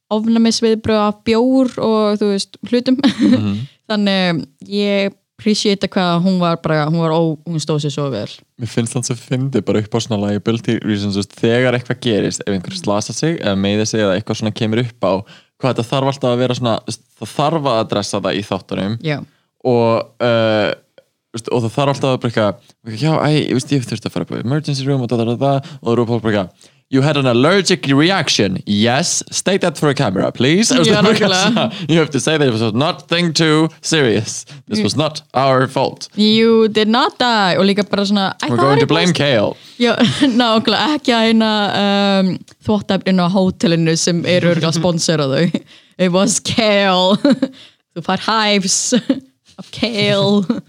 ofnæmisviðbröð 0.08 1.02
af 1.04 1.18
bjór 1.28 1.72
og 1.84 2.20
þú 2.20 2.30
veist, 2.32 2.56
hlutum. 2.70 2.96
Þannig 3.88 4.46
ég 4.64 5.12
appreciate 5.38 5.86
hvað 5.86 6.24
hún 6.24 6.40
var 6.42 6.58
bara, 6.62 6.86
hún 6.90 6.98
var 6.98 7.14
ó, 7.14 7.22
hún 7.46 7.62
stóð 7.62 7.84
sér 7.84 7.94
svo 7.94 8.08
vel. 8.10 8.26
Mér 8.58 8.70
finnst 8.72 8.96
það 8.96 9.04
svo 9.06 9.16
fyndi 9.20 9.62
bara 9.62 9.82
upp 9.84 9.94
á 9.94 9.98
svona 10.02 10.18
liability 10.26 10.80
reasons 10.82 11.30
þegar 11.38 11.78
eitthvað 11.78 12.00
gerist, 12.02 12.42
ef 12.42 12.56
einhver 12.56 12.74
slasa 12.74 13.14
sig 13.14 13.38
eða 13.38 13.54
meiði 13.60 13.86
sig 13.86 14.02
eða 14.02 14.16
eitthvað 14.18 14.40
svona 14.40 14.56
kemur 14.58 14.82
upp 14.82 15.06
á 15.06 15.12
hvað 15.58 15.70
þetta 15.70 15.86
þarf 15.92 16.10
alltaf 16.12 16.32
að 16.32 16.42
vera 16.42 16.58
svona 16.58 16.74
það 16.88 17.32
þarf 17.36 17.70
að 17.70 17.80
adressa 17.84 18.22
það 18.26 18.38
í 18.38 18.42
þáttunum. 18.48 18.98
Já, 19.06 19.18
og 19.66 20.26
uh, 20.26 20.70
og 21.38 21.62
það 21.62 21.70
þarf 21.76 21.92
alltaf 21.92 22.10
að 22.10 22.28
eitthvað 22.28 22.98
já, 22.98 23.12
æ, 23.22 23.28
ég 23.36 23.54
ég 23.54 23.86
þurfti 23.86 24.10
að 24.10 24.14
fara 24.14 24.26
upp 24.26 24.34
á 24.34 24.42
emergency 24.42 24.86
room 24.86 25.04
og 25.04 25.12
það, 25.12 25.22
það, 25.22 25.40
það, 25.44 25.72
og 25.78 25.88
það 25.88 25.98
rúpa 26.00 26.20
bara 26.24 26.42
eitthvað 26.42 26.74
You 26.90 27.02
had 27.02 27.18
an 27.18 27.26
allergic 27.26 27.84
reaction. 27.86 28.62
Yes, 28.64 29.22
state 29.30 29.60
that 29.60 29.76
for 29.76 29.90
a 29.90 29.94
camera, 29.94 30.32
please. 30.32 30.70
Þú 30.72 30.78
veist, 30.78 30.88
Já, 30.90 30.94
það 30.94 30.98
er 30.98 31.02
bara 31.02 31.12
nákvæmlega. 31.12 31.42
svona, 31.52 31.90
You 31.90 31.98
have 31.98 32.10
to 32.14 32.20
say 32.20 32.38
that 32.38 32.48
it 32.48 32.52
was 32.54 32.72
nothing 32.72 33.34
too 33.34 33.68
serious. 33.82 34.46
This 34.68 34.80
was 34.82 34.96
not 34.96 35.20
our 35.34 35.66
fault. 35.68 36.08
you 36.16 36.68
did 36.68 36.88
not 36.88 37.18
die 37.18 37.56
og 37.58 37.66
líka 37.66 37.84
bara 37.90 38.06
svona 38.08 38.32
I 38.42 38.48
We're 38.48 38.56
thought 38.56 38.64
going 38.64 38.78
to 38.78 38.84
it 38.84 38.90
was- 38.90 38.96
blame 38.96 39.12
Kale. 39.12 39.54
Já, 39.78 39.96
nákvæmlega 40.40 40.96
ekki 40.96 41.12
að 41.12 41.26
hérna 41.28 41.52
um, 41.82 42.32
þvóttefnin 42.64 43.20
á 43.20 43.26
hótelinu 43.36 43.96
sem 43.98 44.24
eru 44.26 44.54
örgulega 44.54 44.72
sponsor 44.80 45.18
á 45.20 45.26
þau 45.28 45.60
it 46.06 46.12
was 46.12 46.40
kale 46.40 47.16
þú 47.92 48.06
fær 48.08 48.24
hives 48.30 48.94
of 49.58 49.70
kale 49.76 50.62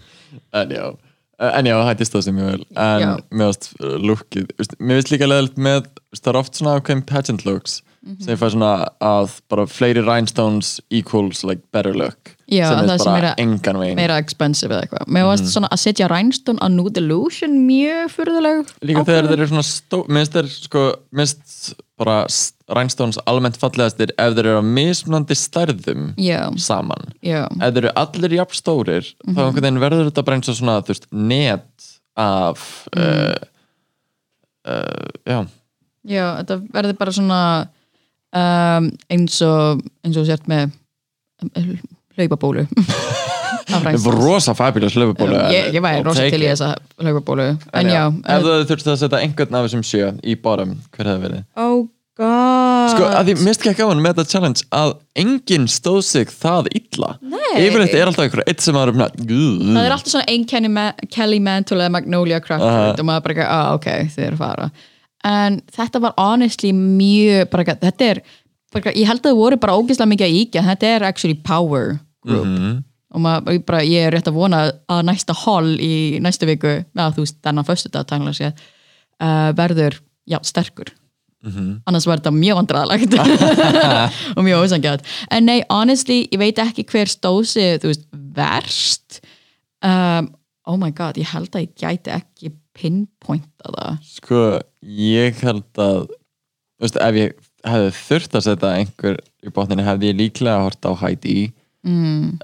En 0.52 0.68
já, 0.68 0.84
uh, 0.92 0.96
en 1.40 1.68
já, 1.70 1.76
hætti 1.88 2.08
stóð 2.08 2.26
sem 2.26 2.36
mjög 2.36 2.50
vel 2.50 2.64
En 2.76 3.22
mér 3.32 3.54
uh, 3.80 3.94
lookið 4.00 4.50
veist, 4.58 4.74
Mér 4.78 5.00
finnst 5.00 5.14
líka 5.14 5.30
leðilt 5.30 5.60
með 5.60 5.86
Það 6.18 6.32
er 6.32 6.40
oft 6.42 6.58
svona 6.58 6.76
ákveðin 6.78 7.06
pageant 7.08 7.46
looks 7.46 7.80
Mhm. 8.02 8.16
sem 8.24 8.32
ég 8.34 8.38
fæ 8.40 8.48
svona 8.54 8.88
að 9.04 9.40
bara 9.50 9.66
fleiri 9.68 10.00
rhinestones 10.00 10.80
equals 10.90 11.42
like 11.44 11.60
better 11.70 11.92
look 11.92 12.34
Já, 12.48 12.68
sem 12.70 12.88
er 12.88 12.96
sem 12.98 13.12
bara 13.12 13.34
að- 13.34 13.40
engan 13.44 13.76
veginn 13.78 13.96
meira 13.96 14.16
expensive 14.16 14.70
eða 14.72 14.86
eitthvað 14.86 15.06
mér 15.06 15.26
varst 15.28 15.44
Mhm. 15.44 15.52
svona 15.52 15.68
að 15.68 15.78
setja 15.84 16.08
Rhinestone 16.08 16.58
á 16.64 16.68
Nude 16.72 16.96
Illusion 16.96 17.58
mjög 17.68 18.08
furðuleg 18.14 18.66
Líka 18.82 19.04
þegar 19.04 19.28
þeir 19.28 19.32
eru 19.38 19.46
svona 19.48 19.62
stó 19.68 20.06
minnst 20.08 20.32
þeir 20.32 20.48
sko, 20.48 20.94
minnst 21.12 21.74
bara 21.98 22.24
rhinestones 22.70 23.18
almennt 23.26 23.58
fallegastir 23.60 24.10
ef 24.16 24.32
þeir 24.34 24.46
eru 24.46 24.62
á 24.62 24.64
mismunandi 24.64 25.36
stærðum 25.36 26.14
Já, 26.16 26.48
saman 26.56 27.12
já, 27.22 27.44
ef 27.60 27.74
þeir 27.74 27.84
eru 27.84 27.92
allir 27.96 28.30
jafn 28.30 28.56
stórir 28.56 29.14
Mhm. 29.28 29.34
þá 29.34 29.40
einhvern 29.44 29.60
veginn 29.60 29.78
verður 29.78 30.10
þetta 30.10 30.24
bara 30.24 30.36
eins 30.38 30.48
og 30.48 30.56
svona 30.56 30.80
þú 30.82 30.88
veist, 30.88 31.06
net 31.12 31.68
af 32.16 32.88
Mhm. 32.96 33.02
uh, 33.02 33.34
uh, 34.64 35.08
já 35.26 35.46
já 36.06 36.42
þetta 36.42 36.56
verður 36.72 36.98
bara 36.98 37.10
svona 37.12 37.68
um, 38.36 38.90
eins 39.10 39.40
og 39.46 39.82
eins 40.06 40.20
og 40.20 40.28
sért 40.28 40.46
með 40.50 40.70
um, 41.44 41.74
hlaupabólu. 42.18 42.66
Það 43.70 44.00
var 44.02 44.16
rosa 44.18 44.52
fabulous 44.58 44.96
hlöfubólu 44.98 45.36
ég, 45.54 45.68
ég 45.76 45.82
væri 45.84 46.02
rosa 46.02 46.24
til 46.26 46.42
í 46.42 46.48
þessa 46.48 46.72
hlaupabólu. 46.98 47.52
En 47.76 47.90
já, 47.92 48.02
Ef 48.10 48.42
þú 48.42 48.58
þurfti 48.72 48.90
að 48.90 49.00
setja 49.04 49.22
einhvern 49.22 49.58
af 49.60 49.68
þessum 49.68 49.86
sjö 49.86 50.12
í 50.26 50.34
bottom, 50.42 50.74
hver 50.96 51.10
hefði 51.12 51.26
verið? 51.28 51.44
oh 51.60 51.88
god. 52.20 52.90
Sko, 52.92 53.06
að 53.16 53.30
því 53.30 53.34
mist 53.46 53.62
ekki 53.62 53.70
að 53.72 53.78
gáðan 53.80 54.02
með 54.04 54.18
þetta 54.18 54.32
challenge 54.34 54.66
að 54.76 54.92
enginn 55.22 55.66
stóð 55.70 56.00
sig 56.08 56.32
það 56.32 56.70
illa. 56.80 57.12
Nei. 57.22 57.52
Yfirleitt 57.62 57.96
er 57.96 58.10
alltaf 58.10 58.26
einhver 58.26 58.44
eitt 58.50 58.64
sem 58.64 58.76
er 58.76 58.92
svona 58.92 59.08
það 59.14 59.82
er 59.84 59.94
alltaf 59.96 60.12
svona 60.14 60.28
ein 60.34 60.46
Kenny 60.50 60.72
Ma 60.72 60.90
Kelly 61.12 61.40
Mantle 61.44 61.80
eða 61.80 61.94
Magnolia 61.96 62.40
Crawford 62.44 63.00
og 63.00 63.08
maður 63.08 63.26
bara 63.28 63.36
ekki, 63.36 63.46
ah 63.46 63.70
ok, 63.78 63.90
þið 64.16 64.26
eru 64.26 64.38
að 64.38 64.42
fara 64.44 64.70
en 65.26 65.58
þetta 65.72 66.02
var 66.04 66.14
honestly 66.18 66.70
mjög 66.76 67.50
bara, 67.52 67.74
þetta 67.74 68.06
er, 68.06 68.22
bara, 68.72 68.94
ég 68.94 69.08
held 69.08 69.22
að 69.22 69.30
það 69.30 69.40
voru 69.40 69.58
bara 69.60 69.76
ógeðslega 69.78 70.12
mikið 70.12 70.28
að 70.28 70.38
íkja, 70.42 70.66
þetta 70.68 70.92
er 70.94 71.08
actually 71.08 71.40
power 71.46 71.98
group. 72.26 72.84
Og 73.10 73.22
maður 73.24 73.58
bara, 73.66 73.82
ég 73.82 74.06
er 74.06 74.14
rétt 74.14 74.28
að 74.30 74.38
vona 74.38 74.62
að 74.86 75.02
næsta 75.08 75.34
hall 75.34 75.74
í 75.82 76.20
næstu 76.22 76.46
viku, 76.46 76.76
að 76.94 77.16
þú 77.16 77.24
veist, 77.24 77.40
þennan 77.42 77.66
föstu 77.66 77.90
dag 77.90 78.06
tangla 78.06 78.34
sér, 78.36 78.54
uh, 79.18 79.50
verður 79.58 79.98
já, 80.30 80.38
sterkur. 80.46 80.92
Annars 81.88 82.04
var 82.04 82.20
þetta 82.20 82.34
mjög 82.36 82.58
vandræðalegt 82.58 83.14
og 84.36 84.42
mjög 84.44 84.66
ósangjart 84.66 85.06
en 85.32 85.46
nei, 85.48 85.62
honestly, 85.72 86.26
ég 86.28 86.40
veit 86.40 86.58
ekki 86.60 86.84
hver 86.90 87.08
stósi 87.08 87.64
þú 87.80 87.88
veist, 87.88 88.04
verst. 88.36 89.22
Um, 89.80 90.28
oh 90.68 90.76
my 90.76 90.92
god 90.92 91.16
ég 91.16 91.30
held 91.32 91.48
að 91.56 91.64
ég 91.64 91.72
gæti 91.80 92.12
ekki 92.12 92.52
pinpointa 92.80 93.74
það 93.76 94.00
Sko, 94.08 94.42
ég 94.80 95.40
held 95.44 95.82
að 95.84 96.02
veist, 96.80 96.98
ef 97.00 97.18
ég 97.20 97.38
hefði 97.66 97.90
þurft 98.00 98.36
að 98.38 98.46
setja 98.48 98.74
einhver 98.80 99.18
í 99.44 99.52
botninni 99.54 99.84
hefði 99.84 100.12
ég 100.12 100.20
líklega 100.20 100.64
hort 100.64 100.88
á 100.88 100.92
Heidi 101.02 101.50
mm. 101.86 102.40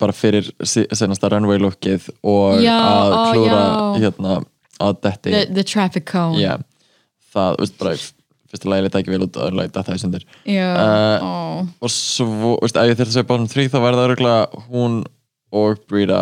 bara 0.00 0.16
fyrir 0.16 0.50
senasta 0.66 1.30
runway 1.32 1.60
lookið 1.62 2.10
og 2.22 2.60
Já, 2.64 2.74
að 2.74 3.14
ó, 3.14 3.22
klúra 3.30 3.62
já. 3.62 4.02
hérna 4.04 4.36
að 4.82 5.00
detti 5.06 5.30
the, 5.34 5.46
the 5.54 5.66
traffic 5.66 6.06
cone 6.10 6.40
Já, 6.42 6.56
það, 7.34 7.58
þú 7.58 7.64
veist, 7.66 7.78
bara 7.80 7.94
í 7.94 8.02
fyrsta 8.54 8.70
lagi 8.70 8.86
leta 8.86 9.02
ekki 9.02 9.14
vel 9.14 9.26
út 9.26 9.38
og 9.38 9.46
öðru 9.48 9.60
lagi 9.60 9.74
datta 9.74 9.94
það 9.94 10.18
í 10.18 10.54
Já, 10.54 10.68
Uh, 10.74 11.18
ó. 11.22 11.34
og 11.80 11.92
svo, 11.92 12.26
þú 12.26 12.54
veist, 12.64 12.80
ef 12.80 12.90
ég 12.90 12.98
þurfti 12.98 13.10
að 13.10 13.16
segja 13.18 13.30
bottom 13.30 13.50
3 13.54 13.68
þá 13.70 13.78
væri 13.84 14.00
það 14.00 14.08
örgulega 14.10 14.64
hún 14.68 14.98
og 15.54 15.84
Brita 15.90 16.20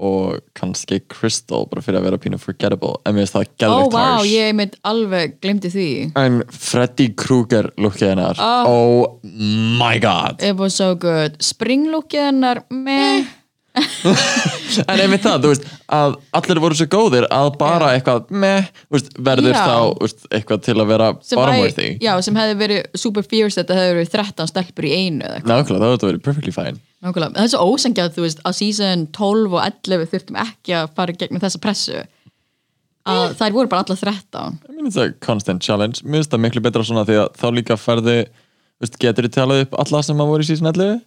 og 0.00 0.38
kannski 0.56 1.00
Crystal 1.12 1.66
bara 1.70 1.82
fyrir 1.84 2.00
að 2.00 2.06
vera 2.08 2.20
pínu 2.22 2.38
forgettable 2.40 2.96
en 3.04 3.14
mér 3.16 3.26
finnst 3.26 3.36
það 3.36 3.44
Ó, 3.44 3.52
gæðveikt 3.62 3.94
vá, 3.94 4.04
harsh. 4.06 4.30
ég 4.32 4.54
mitt 4.56 4.78
alveg 4.88 5.34
glimti 5.44 5.72
því. 5.74 5.88
En 6.20 6.40
Freddy 6.50 7.10
Krueger 7.20 7.70
lukkið 7.76 8.14
hennar. 8.14 8.40
Ah. 8.40 8.64
oh 8.68 9.20
my 9.24 9.98
god. 10.02 10.40
It 10.42 10.56
was 10.56 10.74
so 10.80 10.94
good. 10.94 11.36
Springlookið 11.44 12.30
hennar, 12.30 12.64
meh 12.70 13.28
en 14.90 15.00
einmitt 15.00 15.22
það, 15.22 15.44
þú 15.44 15.50
veist, 15.52 15.66
að 15.94 16.14
allir 16.40 16.60
voru 16.62 16.76
svo 16.78 16.86
góðir 16.90 17.26
að 17.34 17.48
bara 17.60 17.92
eitthvað 17.94 18.30
meh, 18.42 18.68
veist, 18.90 19.10
verður 19.18 19.54
Já. 19.54 19.60
þá 19.62 20.02
veist, 20.02 20.24
eitthvað 20.34 20.62
til 20.66 20.76
að 20.76 20.90
vera 20.90 21.08
sem, 21.20 21.38
bottom-worthy 21.38 21.86
væri- 21.86 22.04
já, 22.06 22.12
sem 22.26 22.38
hefði 22.40 22.56
verið 22.64 23.00
super 23.04 23.26
fierce 23.30 23.60
þetta 23.60 23.78
hefði 23.78 23.96
verið 24.00 24.12
13 24.16 24.50
stelpur 24.50 24.88
í 24.88 24.92
einu 24.96 25.24
eða 25.26 25.36
eitthvað. 25.38 25.52
nákvæmlega, 25.52 25.82
það 25.84 25.94
hefði 25.94 26.10
verið 26.10 26.24
perfectly 26.26 26.54
fine. 26.56 26.80
Nákvæmlega, 27.00 27.34
það 27.36 27.46
er 27.46 27.52
svo 27.54 27.68
ósengjað, 27.70 28.14
þú 28.16 28.26
veist, 28.26 28.42
á 28.42 28.50
season 28.58 29.06
12 29.16 29.54
og 29.54 29.62
11 29.68 30.10
þurftum 30.14 30.40
ekki 30.46 30.76
að 30.80 30.90
fara 30.98 31.16
gegnum 31.22 31.44
þessa 31.44 31.62
pressu. 31.62 32.02
Að 33.10 33.36
þær 33.38 33.54
voru 33.56 33.70
bara 33.72 33.86
allar 33.86 33.96
13 33.96 34.58
I 34.68 34.72
mean, 34.74 34.86
it's 34.90 34.98
a 35.00 35.06
constant 35.24 35.62
challenge. 35.64 36.02
Mér 36.04 36.20
finnst 36.20 36.34
það 36.34 36.42
miklu 36.44 36.60
betra 36.66 36.84
svona 36.84 37.06
því 37.08 37.16
að 37.22 37.30
þá 37.40 37.46
líka 37.56 37.76
ferði 37.80 38.18
þú 38.26 38.84
veist, 38.84 38.98
getur 39.00 39.26
þið 39.28 39.34
talað 39.38 39.62
upp 39.64 39.78
alla 39.80 40.02
sem 40.04 40.20
að 40.20 40.28
voru 40.34 40.44
í 40.44 40.48
season 40.50 40.68
11 40.68 41.00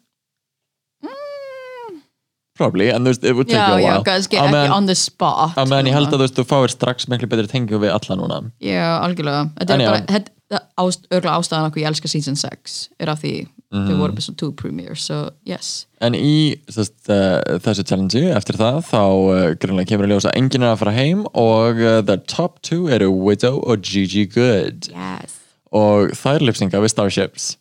probably, 2.55 2.89
en 2.93 3.01
þú 3.03 3.11
veist, 3.13 3.23
it 3.23 3.33
would 3.35 3.47
take 3.49 3.57
Mm. 3.57 3.69
Já, 3.69 3.73
a 3.73 3.79
já, 3.81 3.93
while 3.93 4.03
kannski 4.03 4.37
Á 4.37 4.43
ekki 4.45 4.53
meðan- 4.53 4.75
on 4.77 4.85
the 4.85 4.95
spot 4.95 5.55
á 5.57 5.63
meðan 5.65 5.87
ég 5.89 5.93
held 5.93 6.07
að 6.09 6.19
þú 6.19 6.23
veist, 6.27 6.35
þú 6.37 6.45
fáir 6.51 6.69
strax 6.69 7.07
miklu 7.09 7.27
betri 7.27 7.47
tengjum 7.47 7.81
við 7.81 7.91
alla 7.95 8.15
núna 8.21 8.51
Já, 8.61 9.01
algjörlega 9.01 9.49
Þetta 9.57 9.73
En 9.73 9.81
er 9.81 9.85
já. 9.87 9.91
bara, 9.91 10.05
þetta 10.13 10.59
ást, 10.77 11.07
örgulega 11.09 11.39
ástæðan 11.39 11.67
okkur 11.71 11.81
ég 11.81 11.87
elska 11.89 12.07
season 12.09 12.35
6 12.35 12.89
er 12.99 13.09
af 13.09 13.21
því 13.23 13.47
Mhm. 13.73 13.87
þau 13.89 13.97
voru 13.97 14.11
episode 14.13 14.37
2 14.37 14.51
premiere, 14.53 14.95
so 14.95 15.31
yes 15.45 15.87
en 15.99 16.13
í 16.13 16.59
sest, 16.69 16.93
uh, 17.09 17.41
þessu 17.57 17.83
challenge 17.83 18.13
eftir 18.35 18.53
það 18.55 18.85
þá 18.85 19.01
uh, 19.01 19.55
grunlega 19.55 19.87
kemur 19.89 20.05
að 20.05 20.13
ljósa 20.13 20.31
enginn 20.37 20.61
er 20.61 20.75
að 20.75 20.77
fara 20.77 20.91
heim 20.93 21.25
og 21.33 21.81
uh, 21.81 22.01
the 22.01 22.17
top 22.17 22.61
two 22.61 22.87
eru 22.87 23.09
Widow 23.09 23.63
og 23.65 23.81
Gigi 23.81 24.27
Good 24.27 24.89
Yes 24.93 25.39
og 25.71 26.11
þær 26.11 26.39
lipsinga 26.45 26.77
við 26.77 26.89
Starships 26.93 27.57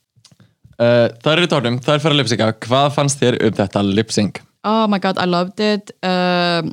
uh, 0.78 1.08
þær 1.24 1.38
eru 1.38 1.46
í 1.46 1.48
tónum, 1.48 1.80
þær 1.80 1.98
fara 2.02 2.12
að 2.14 2.20
lipsinga 2.26 2.52
hvað 2.60 2.92
fannst 2.92 3.18
þér 3.22 3.40
um 3.46 3.52
þetta 3.52 3.82
lipsing? 3.94 4.34
Oh 4.64 4.86
my 4.88 4.98
god, 5.02 5.18
I 5.18 5.26
loved 5.26 5.60
it. 5.60 5.90
Um, 6.02 6.72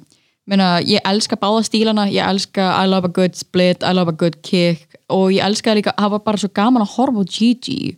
Meina, 0.49 0.79
ég 0.81 1.01
elska 1.05 1.37
báða 1.37 1.61
stílana, 1.67 2.07
ég 2.09 2.25
elska 2.25 2.71
I 2.83 2.89
love 2.89 3.05
a 3.05 3.13
good 3.13 3.35
split, 3.37 3.83
I 3.85 3.93
love 3.93 4.09
a 4.09 4.17
good 4.17 4.41
kick. 4.41 4.97
Og 5.09 5.33
ég 5.33 5.43
elska 5.45 5.75
líka, 5.77 5.93
það 5.97 6.15
var 6.15 6.23
bara 6.25 6.41
svo 6.41 6.49
gaman 6.53 6.85
að 6.85 6.95
horfa 6.97 7.21
á 7.21 7.25
Gigi. 7.29 7.97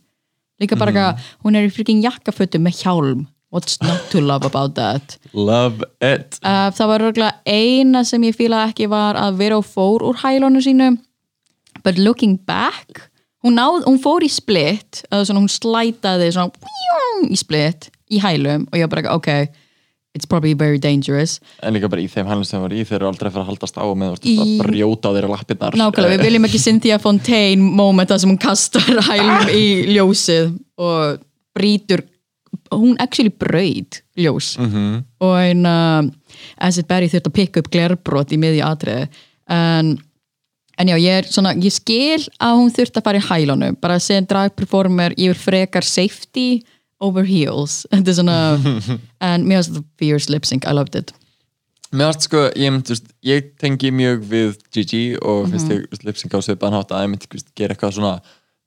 Líka 0.59 0.75
bara 0.79 0.91
mm. 0.91 1.29
hún 1.45 1.55
er 1.55 1.67
í 1.67 1.71
freaking 1.73 2.03
jakkafötu 2.03 2.59
með 2.61 2.83
hjálm 2.83 3.29
what's 3.51 3.81
not 3.83 4.09
to 4.09 4.21
love 4.21 4.45
about 4.45 4.75
that? 4.75 5.17
Love 5.33 5.83
it. 6.01 6.39
Uh, 6.43 6.71
það 6.73 6.91
var 6.91 7.05
röglega 7.05 7.31
eina 7.45 8.03
sem 8.07 8.23
ég 8.23 8.35
fíla 8.37 8.65
ekki 8.69 8.87
var 8.91 9.19
að 9.19 9.41
vera 9.43 9.59
og 9.59 9.67
fór 9.67 10.05
úr 10.07 10.19
hælónu 10.23 10.63
sínu. 10.63 10.95
But 11.83 11.99
looking 11.99 12.39
back 12.47 13.11
hún, 13.43 13.57
náð, 13.59 13.83
hún 13.87 13.99
fór 14.01 14.23
í 14.25 14.29
split 14.31 15.03
svona 15.11 15.41
hún 15.41 15.51
slætaði 15.51 16.31
svona 16.33 16.51
í 17.27 17.37
split 17.39 17.91
í 18.11 18.21
hælum. 18.23 18.67
Og 18.71 18.79
ég 18.79 18.87
var 18.87 18.95
bara 18.95 19.17
ok 19.17 19.31
it's 20.13 20.27
probably 20.27 20.53
very 20.53 20.79
dangerous. 20.79 21.39
En 21.63 21.73
líka 21.75 21.89
bara 21.91 22.03
í 22.03 22.09
þeim 22.11 22.27
hælum 22.27 22.45
sem 22.47 22.61
var 22.61 22.73
í 22.75 22.83
þeir 22.83 22.99
eru 22.99 23.09
aldrei 23.11 23.29
að 23.29 23.35
fara 23.37 23.45
að 23.45 23.51
haldast 23.51 23.79
á 23.79 23.85
með 23.87 24.15
bara 24.17 24.45
að 24.45 24.53
brjóta 24.65 25.11
á 25.11 25.13
þeirra 25.15 25.31
lappirnar. 25.31 25.77
Nákvæmlega, 25.79 26.15
við 26.17 26.25
viljum 26.27 26.47
ekki 26.49 26.63
Cynthia 26.65 26.99
Fontaine 27.01 27.73
moment 27.81 28.11
þar 28.11 28.23
sem 28.23 28.33
hún 28.33 28.41
kastar 28.41 29.03
hælum 29.09 29.51
í 29.55 29.65
ljósið 29.95 30.55
og 30.81 31.21
brýtur 31.55 32.05
hún 32.71 32.95
actually 32.99 33.31
braid 33.31 34.01
ljós. 34.19 34.57
-hmm. 34.57 35.03
og 35.19 35.35
einn 35.39 35.65
uh, 35.65 36.11
Acid 36.57 36.87
Berry 36.87 37.07
þurft 37.07 37.27
að 37.27 37.37
pikka 37.39 37.59
upp 37.59 37.71
glerbrot 37.71 38.31
í 38.31 38.39
miðju 38.39 38.63
atriði. 38.65 39.07
En, 39.47 39.97
en 40.77 40.87
já, 40.87 40.97
ég, 40.97 41.27
svona, 41.27 41.53
ég 41.55 41.71
skil 41.71 42.27
að 42.39 42.57
hún 42.59 42.71
þurft 42.71 42.97
að 42.97 43.03
fara 43.03 43.19
í 43.19 43.27
hælunum 43.27 43.77
bara 43.81 43.99
segja 43.99 44.21
dragperformer 44.27 45.15
yfir 45.17 45.39
frekar 45.39 45.83
safety 45.83 46.61
over 47.01 47.25
heels. 47.27 47.81
Þetta 47.91 48.13
er 48.13 48.17
svona 48.19 48.37
en 49.27 49.47
mér 49.47 49.61
finnst 49.61 49.73
þetta 49.73 49.83
fierce 50.01 50.29
lip 50.33 50.45
sync, 50.47 50.65
I 50.69 50.73
loved 50.77 50.95
it. 50.99 51.13
Mér 51.91 52.13
finnst 52.13 52.29
sko, 52.29 52.45
ég, 52.55 52.71
mynd, 52.71 52.87
veist, 52.93 53.09
ég 53.27 53.49
tengi 53.59 53.91
mjög 53.91 54.21
við 54.31 54.53
Gigi 54.71 55.03
og 55.19 55.49
finnst 55.51 55.67
Mhm. 55.67 55.73
mm 55.73 55.83
-hmm. 55.83 55.97
ég 55.99 56.05
lipsynka 56.07 56.37
á 56.37 56.41
svipaðan 56.45 56.77
hátt 56.79 56.91
að 56.95 57.03
ég 57.03 57.09
myndi 57.11 57.43
gera 57.55 57.73
eitthvað 57.75 57.93
svona 57.97 58.21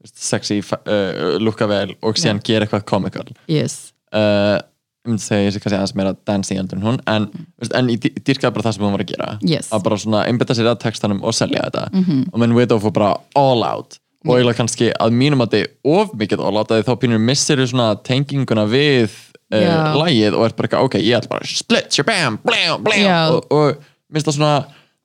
sexy, 0.04 0.58
uh, 0.60 1.38
lukka 1.40 1.66
vel 1.66 1.94
og 2.02 2.14
síðan 2.20 2.42
gera 2.44 2.66
eitthvað 2.66 2.84
comical. 2.84 3.24
Yes, 3.48 3.92
uh, 4.12 4.58
ég 5.04 5.08
myndi 5.08 5.22
segja 5.22 5.50
sé 5.50 5.60
kannski 5.60 5.78
aðeins 5.78 5.94
meira 5.96 6.14
dancing 6.26 6.58
heldur 6.60 6.76
en 6.78 6.82
hún 6.84 6.98
en, 7.06 7.26
veist, 7.60 7.72
en 7.74 7.88
ég 7.88 7.98
dýrkaði 8.24 8.52
bara 8.52 8.62
það 8.68 8.72
sem 8.74 8.84
hún 8.84 8.92
var 8.92 9.00
að 9.00 9.12
gera. 9.14 9.38
Yes. 9.42 9.70
að 9.72 9.82
bara 9.82 9.96
svona 9.96 10.24
einbytta 10.26 10.54
sér 10.54 10.68
að 10.70 10.78
textanum 10.84 11.22
og 11.24 11.34
selja 11.34 11.62
þetta. 11.70 11.88
Og 12.32 12.38
menn 12.38 12.54
Widow 12.54 12.78
fór 12.78 12.92
bara 12.92 13.16
all 13.34 13.62
out 13.64 13.98
og 14.24 14.36
eiginlega 14.36 14.60
kannski 14.60 14.90
að 14.92 15.16
mínum 15.20 15.44
að 15.44 15.56
þið 15.56 15.96
of 15.96 16.14
mikið 16.20 16.44
out 16.44 16.62
að 16.62 16.78
þið 16.78 16.86
þá 16.88 16.94
pínur 17.02 17.24
missir 17.30 17.64
svona 17.68 17.88
tenginguna 18.06 18.64
við 18.70 19.10
uh, 19.52 19.58
Já. 19.60 19.74
lægið 20.00 20.38
og 20.38 20.46
er 20.46 20.56
bara 20.56 20.68
eitthvað, 20.68 20.88
ok, 20.88 20.96
ég 21.02 21.18
ætla 21.18 21.34
bara 21.34 21.50
split, 21.50 21.92
shabam, 21.92 22.40
blam, 22.44 22.86
blam 22.86 23.04
Já. 23.04 23.18
og, 23.34 23.52
og 23.52 23.84
minnst 24.14 24.30
það 24.30 24.38
svona 24.38 24.56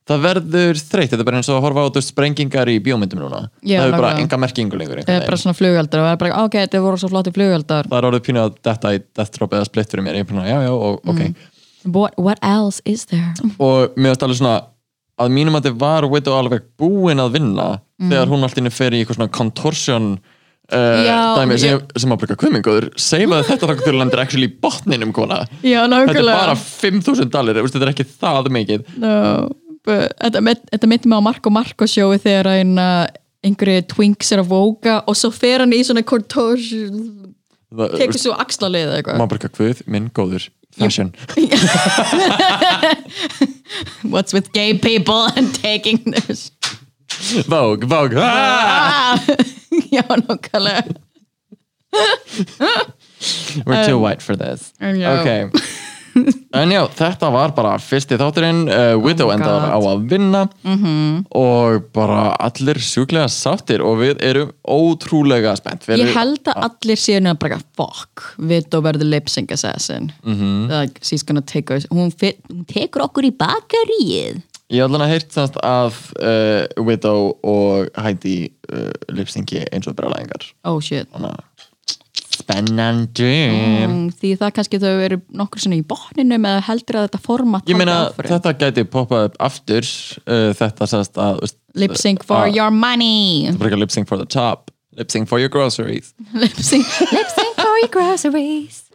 það 0.10 0.24
verður 0.26 0.80
þreytt, 0.82 1.12
þetta 1.12 1.22
er 1.22 1.28
bara 1.28 1.40
eins 1.40 1.50
og 1.52 1.60
að 1.60 1.66
horfa 1.68 1.84
á 1.86 1.94
þú 1.94 2.02
sprengingar 2.08 2.72
í 2.72 2.80
bíómyndum 2.82 3.22
núna 3.22 3.44
Já, 3.62 3.82
það 3.84 3.92
er 3.92 3.96
bara 3.98 4.14
enga 4.24 4.40
merkingu 4.42 4.80
lengur 4.80 5.02
einhvern 5.02 5.20
er 5.20 5.26
bara 5.26 5.36
veginn. 5.36 5.44
svona 5.44 5.60
flugeldar 5.60 6.02
og 6.02 6.08
það 6.08 6.16
er 6.16 6.22
bara, 6.24 6.42
ok, 6.48 6.58
þetta 6.64 6.82
voru 6.86 7.02
svo 7.02 7.12
flotti 7.12 7.34
flugeldar 7.36 7.90
það 7.92 8.00
er 8.00 8.08
orðið 8.10 8.26
pínu 8.26 8.42
að 8.42 8.58
detta 8.66 8.94
í 8.96 9.02
Death 9.04 9.36
Drop 9.36 9.54
eða 9.54 9.68
split 9.70 9.94
fyrir 9.94 10.06
mér, 10.08 10.18
ég 10.18 10.26
er 10.26 10.32
bara, 10.32 10.48
já, 10.50 10.58
já, 10.66 10.72
og, 10.74 10.98
ok 11.06 11.22
what, 11.86 12.18
what 12.18 12.42
else 12.42 12.82
is 12.90 13.06
there? 13.12 13.36
og 13.62 13.94
mér 14.00 14.16
finnst 14.16 14.26
alveg 14.26 14.42
svona 14.42 14.56
að 15.20 15.36
mínum 15.36 15.60
að 15.60 15.70
þið 15.70 15.80
var 15.86 16.10
Widow 16.10 16.40
alveg 16.40 16.66
búin 16.80 17.22
að 17.22 17.38
vinna 17.38 17.70
þegar 18.00 18.32
hún 18.32 18.46
alltaf 18.48 18.76
fer 18.76 18.96
í 18.96 19.02
eitthvað 19.02 19.20
svona 19.20 19.32
contortion 19.36 20.10
uh, 20.16 21.06
Já, 21.06 21.20
dæmi 21.40 21.58
sem, 21.62 21.82
sem 22.00 22.14
að 22.14 22.22
breyka 22.24 22.38
kvimmingur 22.40 22.90
seifaði 23.00 23.48
þetta 23.52 23.70
þá 23.72 23.74
til 23.86 23.96
lendir 24.00 24.22
actually 24.24 24.50
í 24.50 24.54
botninum 24.64 25.14
kona. 25.16 25.42
Já, 25.66 25.82
þetta 25.88 26.20
er 26.20 26.30
bara 26.30 26.58
5.000 26.60 27.32
dalir 27.34 27.60
þetta 27.64 27.88
er 27.88 27.94
ekki 27.94 28.08
það 28.12 28.52
mikið. 28.60 28.86
No, 29.02 29.16
but, 29.88 30.14
þetta, 30.20 30.44
met- 30.46 30.68
þetta 30.74 30.92
myndi 30.94 31.12
mig 31.12 31.20
á 31.20 31.28
Marko 31.30 31.54
Marko 31.54 31.90
sjói 31.90 32.20
þegar 32.22 32.52
uh, 32.80 33.08
einhverju 33.46 33.88
twinks 33.96 34.32
er 34.36 34.44
að 34.44 34.52
vóka 34.54 35.00
og 35.08 35.18
svo 35.18 35.32
fer 35.34 35.66
hann 35.66 35.76
í 35.76 35.82
svona 35.88 36.06
Það- 37.70 38.00
tekur 38.00 38.18
svo 38.22 38.34
axlalið 38.34 38.88
eða 38.88 38.96
eitthvað. 39.02 39.20
Maður 39.20 39.34
breyka 39.36 39.52
kvið, 39.58 39.84
minn 39.94 40.08
góður 40.16 40.48
fashion. 40.80 41.12
What's 44.04 44.34
with 44.34 44.52
gay 44.54 44.78
people 44.78 45.30
and 45.36 45.54
taking 45.54 46.00
this 46.06 46.52
Vogue, 47.48 47.86
Vogue 47.88 48.18
ah! 48.22 49.14
ah! 49.14 49.20
já, 49.92 50.04
nokkulega 50.28 50.84
we're 53.66 53.86
too 53.86 54.00
white 54.00 54.22
for 54.22 54.36
this 54.36 54.74
En 54.80 54.96
já. 55.00 55.20
ok 55.22 55.52
en 56.54 56.72
já, 56.74 56.82
þetta 56.98 57.30
var 57.32 57.52
bara 57.56 57.76
fyrsti 57.80 58.18
þátturinn 58.20 58.64
uh, 58.68 58.96
Widow 59.00 59.30
Oh 59.30 59.32
my 59.32 59.36
endaði 59.38 59.60
God. 59.62 59.70
á 59.70 59.78
að 59.92 60.06
vinna 60.10 60.42
-hmm. 60.66 61.20
og 61.38 61.84
bara 61.94 62.24
allir 62.48 62.80
sjúklega 62.82 63.28
sáttir 63.30 63.82
og 63.86 64.00
við 64.02 64.18
erum 64.26 64.50
ótrúlega 64.68 65.54
spennt 65.56 65.86
við 65.88 65.98
ég 66.02 66.08
erum, 66.08 66.18
held 66.18 66.50
að 66.50 66.64
allir 66.70 66.98
séu 66.98 67.20
nefn 67.22 67.38
bara 67.40 67.60
fuck, 67.78 68.34
Vito 68.38 68.82
verður 68.82 69.10
lip 69.10 69.30
sync 69.30 69.52
assassin 69.52 70.12
Mhm. 70.26 70.68
like, 70.70 71.00
she's 71.04 71.24
gonna 71.24 71.42
take 71.46 71.74
us 71.76 71.86
hún, 71.92 72.12
fit, 72.12 72.38
hún 72.50 72.66
tekur 72.66 73.02
okkur 73.06 73.24
í 73.30 73.32
bakaríið 73.32 74.42
ég 74.70 74.84
hef 74.84 74.90
alveg 74.90 75.12
heyrt 75.14 75.34
semst 75.34 75.60
að 75.66 76.00
uh, 76.22 76.86
Widow 76.86 77.32
og 77.48 77.90
Heidi 77.98 78.52
uh, 78.72 78.92
lipsyngi 79.14 79.64
eins 79.74 79.90
og 79.90 79.98
breglaðingar 79.98 80.46
oh 80.70 80.80
shit. 80.84 81.10
Þannig 81.14 81.36
að 81.36 81.46
spennandi. 82.40 83.30
Mm, 83.52 83.98
því 84.16 84.34
það 84.40 84.54
kannski 84.56 84.80
þau 84.82 84.94
eru 85.04 85.20
nokkur 85.42 85.64
svona 85.64 85.80
í 85.80 85.86
botninum 85.86 86.48
eða 86.50 86.64
heldur 86.70 87.00
að 87.02 87.08
þetta 87.10 87.22
format 87.26 87.70
ég 87.70 87.80
meina 87.80 87.98
þetta 88.16 88.54
gæti 88.62 88.86
poppað 88.90 89.30
upp 89.30 89.40
aftur 89.50 89.88
uh, 90.24 90.50
þetta 90.58 90.90
sérst 90.90 91.20
að 91.20 91.42
veist, 91.44 91.60
lip 91.76 91.98
sync 92.00 92.26
for 92.28 92.48
að- 92.48 92.56
your 92.58 92.74
money. 92.74 93.50
Bara 93.60 93.80
lip 93.80 93.94
sync 93.94 94.10
for 94.10 94.22
the 94.22 94.30
top. 94.30 94.72
Lip 94.98 95.12
sync 95.12 95.30
for 95.32 95.40
your 95.40 95.52
groceries. 95.52 96.14
Lip 96.34 96.58
sync, 96.60 96.86
lip 97.14 97.30
for 97.56 97.76
your 97.80 97.92
groceries 97.94 98.89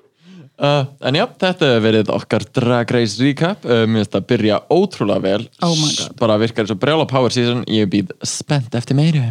Uh, 0.54 0.84
en 1.02 1.16
já, 1.18 1.24
þetta 1.26 1.66
hefur 1.66 1.82
verið 1.82 2.10
okkar 2.14 2.44
Drag 2.54 2.92
Race 2.94 3.18
recap. 3.18 3.64
Uh, 3.66 3.84
Mér 3.90 4.04
finnst 4.04 4.18
að 4.18 4.28
byrja 4.30 4.60
ótrúlega 4.70 5.24
vel. 5.24 5.48
Oh. 5.66 5.80
Bara 6.20 6.38
virkar 6.38 6.62
eins 6.64 6.74
og 6.74 6.78
brjála 6.82 7.08
power 7.10 7.34
season. 7.34 7.64
Ég 7.70 7.90
býð 7.90 8.14
spennt 8.22 8.76
eftir 8.78 8.98
meiri 8.98 9.24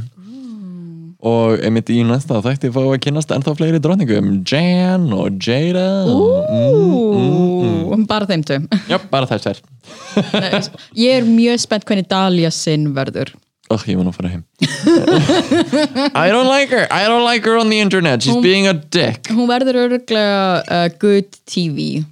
Og 1.23 1.61
einmitt 1.63 1.87
í 1.87 2.01
næsta 2.03 2.41
þætti 2.43 2.67
fá 2.75 2.81
að 2.83 2.97
kynast 3.05 3.29
ennþá 3.31 3.53
fleiri 3.55 3.79
dronningum 3.79 4.41
Jan 4.43 5.05
og 5.15 5.37
Jada. 5.39 5.85
Og, 6.11 6.51
Ú, 7.87 7.99
bara 8.09 8.27
þeim 8.27 8.43
tveim. 8.43 8.67
Já, 8.91 8.97
bara 9.07 9.29
þess 9.29 9.53
er 9.53 9.61
ég 10.95 11.21
er 11.21 11.27
mjög 11.27 11.63
spennt 11.63 11.87
hvernig 11.87 12.07
Dahlia 12.11 12.51
sinn 12.53 12.91
verður 12.95 13.33
Oh, 13.73 13.83
ég 13.89 13.97
var 13.97 14.05
nú 14.05 14.13
að 14.13 14.19
fara 14.21 14.31
heim. 14.33 14.43
I 16.13 16.29
don't 16.29 16.49
like 16.49 16.69
her. 16.69 16.87
I 16.91 17.07
don't 17.09 17.25
like 17.25 17.45
her 17.49 17.57
on 17.57 17.69
the 17.73 17.79
internet. 17.79 18.21
She's 18.23 18.37
being 18.43 18.67
a 18.67 18.73
dick. 18.73 19.29
hún 19.33 19.47
verður 19.49 19.79
öruglega 19.87 20.63
uh, 20.67 20.89
good 21.01 21.31
TV 21.49 22.03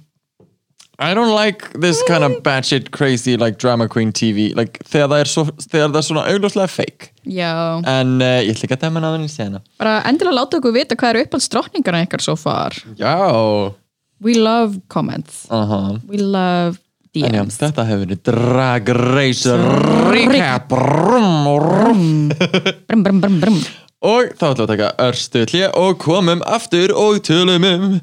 I 1.02 1.14
don't 1.14 1.34
like 1.34 1.72
this 1.80 2.02
kind 2.06 2.22
of 2.22 2.42
batshit 2.44 2.90
crazy 2.92 3.36
like 3.36 3.58
drama 3.58 3.88
queen 3.88 4.12
TV 4.12 4.52
like, 4.54 4.78
þegar, 4.86 5.08
það 5.10 5.22
er 5.24 5.30
svo, 5.30 5.44
þegar 5.64 5.88
það 5.88 5.98
er 5.98 6.06
svona 6.06 6.24
augljóslega 6.30 6.70
fake. 6.70 7.08
Já, 7.26 7.50
En 7.88 8.12
uh, 8.22 8.38
ég 8.44 8.52
ætla 8.54 8.68
ekki 8.68 8.76
að 8.76 8.84
dæma 8.84 9.02
náðan 9.02 9.26
í 9.26 9.30
sena. 9.32 9.62
Bara 9.82 9.96
endilega 10.06 10.36
láta 10.38 10.60
okkur 10.60 10.74
vita 10.76 10.98
hvað 10.98 11.14
eru 11.16 11.24
uppáhalds 11.26 11.50
drottningarna 11.54 12.04
ykkar 12.06 12.22
so 12.22 12.36
far. 12.38 12.76
Já. 13.00 13.16
We 14.22 14.36
love 14.38 14.78
comments. 14.92 15.46
Uh 15.50 15.98
we 16.06 16.18
love 16.22 16.78
En 17.12 17.34
já, 17.36 17.42
þetta 17.44 17.84
hefur 17.84 18.06
verið 18.06 18.20
Drag 18.24 18.86
Race 18.96 19.56
Recap. 20.08 20.70
Brum, 20.72 21.34
brum. 21.60 22.06
brum, 22.88 23.36
brum. 23.42 23.58
Og 24.00 24.30
þá 24.32 24.46
ætlum 24.48 24.56
við 24.56 24.64
að 24.64 24.70
taka 24.72 24.88
örstu 25.10 25.42
hlje 25.44 25.68
og 25.76 25.98
komum 26.00 26.40
aftur 26.48 26.96
og 26.96 27.20
tölum 27.28 27.68
um 27.68 28.00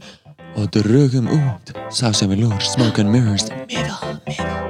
og 0.59 0.69
drögum 0.77 1.25
út 1.33 1.73
Sasha 1.89 2.29
Velour, 2.29 2.61
Smoke 2.61 3.01
and 3.01 3.09
Mirrors 3.09 3.49
Middle, 3.65 3.97
middle 4.29 4.69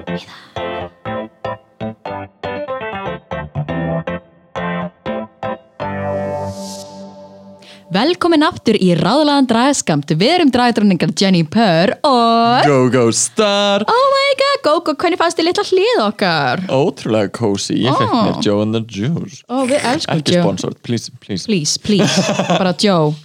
velkomin 7.94 8.44
aftur 8.46 8.78
í 8.78 8.92
ráðlagan 8.98 9.48
dragaskamt 9.50 10.12
við 10.20 10.34
erum 10.36 10.52
dragdroningar 10.54 11.12
Jenny 11.18 11.42
Purr 11.50 11.96
og 12.06 12.68
Go 12.68 12.80
Go 12.94 13.06
Star. 13.16 13.86
Oh 13.90 14.06
my 14.14 14.28
god, 14.42 14.60
Gogo, 14.68 14.94
hvernig 15.00 15.20
fannst 15.22 15.40
þið 15.40 15.48
litla 15.50 15.66
hlið 15.70 16.02
okkar? 16.06 16.64
Ótrúlega 16.70 17.32
cozy, 17.40 17.80
ég 17.86 17.96
fekk 17.98 18.14
Oh. 18.14 18.26
mér 18.28 18.44
Joe 18.46 18.62
and 18.66 18.76
the 18.78 18.82
Juice 18.86 19.42
ó, 19.50 19.66
við 19.70 19.80
elskum 19.94 20.20
Ekki 20.22 20.36
Joe. 20.36 20.44
sponsored, 20.44 20.78
please, 20.84 21.10
please. 21.20 21.46
Please, 21.50 21.78
please, 21.78 22.28
bara 22.60 22.74
Joe. 22.78 23.16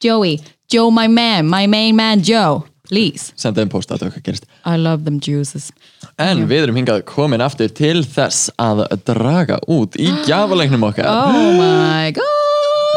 Joey, 0.00 0.38
Joe 0.68 0.90
my 0.90 1.06
man 1.08 1.46
my 1.48 1.66
main 1.66 1.96
man 1.96 2.22
Joe, 2.22 2.64
please. 2.88 3.32
Senda 3.36 3.60
þeim 3.62 3.70
post 3.72 3.90
að 3.92 4.04
það 4.06 4.14
hvað 4.16 4.26
gerist. 4.30 4.48
I 4.64 4.76
love 4.80 5.04
them 5.04 5.20
juices. 5.20 5.70
En 6.18 6.46
við 6.48 6.64
erum 6.66 6.76
hingað 6.80 7.04
komin 7.08 7.42
aftur 7.44 7.68
til 7.68 8.00
þess 8.04 8.48
að 8.60 8.86
draga 9.04 9.60
út 9.68 9.96
í 10.00 10.08
gjafalegnum 10.28 10.88
okkar. 10.88 11.04
Oh 11.10 11.52
my 11.60 12.12
god 12.16 12.32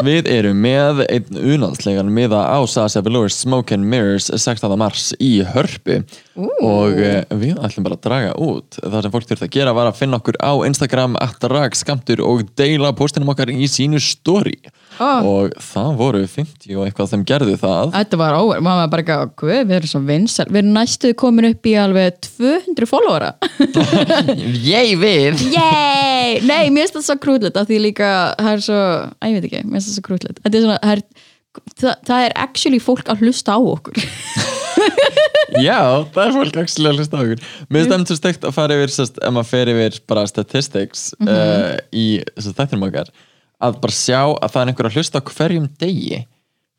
Við 0.00 0.28
erum 0.32 0.60
með 0.64 1.02
einn 1.12 1.38
unanslegan 1.54 2.08
miða 2.14 2.40
á 2.48 2.58
Sasha 2.64 3.02
Velour 3.04 3.28
Smoke 3.32 3.74
and 3.76 3.84
Mirrors 3.84 4.30
16. 4.32 4.72
mars 4.80 5.10
í 5.20 5.42
hörpu. 5.44 5.98
Og 6.64 6.96
uh, 6.96 7.20
við 7.36 7.60
ætlum 7.60 7.84
bara 7.84 7.98
að 7.98 8.06
draga 8.06 8.30
út. 8.40 8.78
Það 8.80 9.04
sem 9.04 9.14
fólk 9.14 9.28
þurft 9.28 9.44
að 9.44 9.52
gera 9.58 9.74
var 9.76 9.90
að 9.90 9.98
finna 10.00 10.20
okkur 10.22 10.40
á 10.40 10.52
Instagram 10.70 11.18
að 11.20 11.36
drag 11.44 11.76
skamtur 11.76 12.24
og 12.24 12.46
deila 12.56 12.94
postinum 12.96 13.34
okkar 13.34 13.52
í 13.52 13.68
sínu 13.68 14.00
story 14.00 14.56
Ah. 15.00 15.24
og 15.24 15.54
það 15.64 15.94
voru 15.96 16.18
50 16.28 16.76
og 16.76 16.84
eitthvað 16.84 17.06
sem 17.08 17.22
gerðu 17.24 17.54
það. 17.60 17.94
Þetta 17.94 18.18
var 18.20 18.34
óver, 18.36 18.58
maður 18.60 18.80
var 18.82 18.90
bara 18.92 19.04
ekki 19.04 19.14
að 19.14 19.30
guð, 19.40 19.52
við 19.54 19.76
erum 19.78 19.90
svo 19.94 20.00
vinsal, 20.04 20.46
við 20.50 20.60
erum 20.60 20.74
næstuð 20.76 21.14
komin 21.22 21.48
upp 21.48 21.68
í 21.70 21.72
alveg 21.80 22.18
200 22.26 22.88
followera. 22.90 23.30
Ég 24.74 24.92
við. 25.00 25.46
Yey! 25.54 26.42
Nei, 26.44 26.68
mér 26.68 26.84
finnst 26.84 26.98
það 26.98 27.06
svo 27.06 27.16
krútlet 27.24 27.56
af 27.56 27.70
því 27.70 27.78
líka, 27.86 28.10
það 28.36 28.52
er 28.52 28.64
svo, 28.66 28.82
að 29.16 29.32
ég 29.32 29.38
veit 29.38 29.48
ekki 29.48 29.62
mér 29.62 29.78
finnst 29.78 29.88
það 29.88 29.96
svo 29.96 30.04
krútlet 30.10 30.42
Þetta 30.44 30.60
er 30.60 30.66
svona, 30.66 30.76
það 30.84 30.92
er, 30.92 31.02
það, 31.80 31.96
það 32.10 32.26
er 32.26 32.36
actually 32.44 32.82
fólk 32.90 33.08
að 33.08 33.24
hlusta 33.24 33.56
á 33.56 33.58
okkur. 33.72 34.04
Já, 35.64 35.80
það 36.12 36.22
er 36.26 36.36
fólk 36.36 36.60
að 36.60 37.00
hlusta 37.00 37.16
á 37.16 37.20
okkur. 37.24 37.48
Mér 37.72 37.88
það 37.88 38.06
svo 38.12 38.20
steikt 38.20 38.44
að 38.44 38.56
fara 38.60 38.76
yfir 38.76 38.94
sest, 39.00 39.16
ef 39.16 39.32
maður 39.32 39.50
fer 39.54 39.72
yfir 39.72 39.98
bara 40.12 40.28
statistics 40.28 41.08
uh, 41.24 41.80
í 41.88 42.06
þættinum 42.36 42.90
okkar 42.90 43.08
að 43.60 43.80
bara 43.82 43.96
sjá 43.96 44.20
að 44.32 44.52
það 44.52 44.62
er 44.62 44.70
einhver 44.72 44.88
að 44.88 44.96
hlusta 44.98 45.22
hverjum 45.30 45.66
degi 45.80 46.22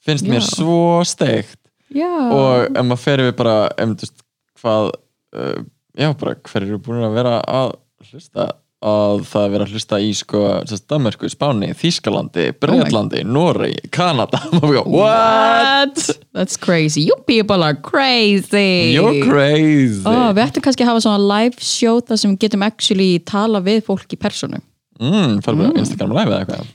finnst 0.01 0.25
mér 0.27 0.41
Já. 0.41 0.49
svo 0.49 0.79
steikt. 1.05 1.59
Og 1.91 2.71
ef 2.71 2.87
maður 2.87 3.03
fer 3.03 3.21
yfir 3.25 3.37
bara 3.37 3.55
um, 3.83 3.93
veist, 3.99 4.23
hvað 4.61 4.89
uh, 5.35 5.61
já, 5.97 6.09
bara 6.17 6.35
hver 6.47 6.65
eru 6.65 6.81
búin 6.81 7.05
að 7.05 7.17
vera 7.19 7.37
að 7.45 7.75
hlusta 8.09 8.47
að 8.81 9.19
það 9.29 9.43
er 9.43 9.51
verið 9.53 9.63
að 9.67 9.73
hlusta 9.75 9.97
í 10.01 10.07
sko, 10.17 10.39
sest, 10.65 10.87
Danmörku, 10.89 11.29
Spáni, 11.29 11.67
Þýskalandi 11.77 12.47
Breitlandi, 12.57 13.19
Noregi, 13.29 13.91
Kanada. 13.93 14.39
What? 14.89 16.01
That's 16.33 16.57
crazy, 16.57 17.03
you 17.05 17.19
people 17.27 17.61
are 17.61 17.75
crazy. 17.75 18.95
You're 18.95 19.21
crazy. 19.27 20.01
Ó, 20.01 20.33
Við 20.33 20.47
ættum 20.47 20.65
kannski 20.65 20.87
að 20.87 20.95
hafa 20.95 21.05
svona 21.05 21.21
live 21.29 21.61
show 21.61 21.99
þar 22.01 22.23
sem 22.23 22.33
við 22.33 22.47
getum 22.47 22.65
actually 22.65 23.11
tala 23.21 23.61
við 23.61 23.83
fólk 23.85 24.17
í 24.17 24.17
personu 24.17 24.63
mm, 25.01 25.41
bara 25.45 25.57
mm. 25.57 25.81
Instagram 25.81 26.15
live 26.15 26.31
eða 26.31 26.39
eitthvað? 26.45 26.71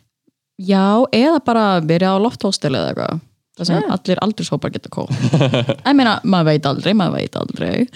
Já, 0.67 0.87
eða 1.13 1.41
bara 1.45 1.65
verið 1.85 2.13
á 2.13 2.17
lofthóstel 2.21 2.75
eða 2.75 2.93
eitthvað. 2.93 3.25
Það 3.57 3.69
sem 3.71 3.93
allir 3.95 4.19
aldurshópar 4.21 4.73
geta 4.75 4.91
kól 4.93 5.07
Ég 5.09 5.95
meina, 5.97 6.19
maður 6.29 6.51
veit 6.51 6.67
aldrei, 6.69 6.91
maður 6.93 7.23
veit 7.23 7.39
aldrei. 7.41 7.87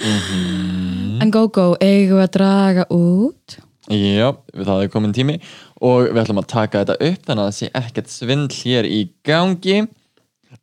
En 1.20 1.32
go 1.34 1.50
go, 1.52 1.74
eigum 1.84 2.16
við 2.16 2.24
að 2.24 2.30
draga 2.38 2.86
út? 2.96 3.58
Já, 3.90 4.30
það 4.54 4.84
er 4.84 4.92
komin 4.92 5.12
tími 5.12 5.36
og 5.84 6.08
við 6.08 6.20
ætlum 6.22 6.40
að 6.40 6.48
taka 6.52 6.84
þetta 6.84 7.10
upp 7.10 7.26
þannig 7.26 7.42
að 7.42 7.48
það 7.50 7.56
sé 7.58 7.70
ekkert 7.80 8.12
svindl 8.12 8.56
hér 8.60 8.88
í 8.88 9.00
gangi 9.26 9.78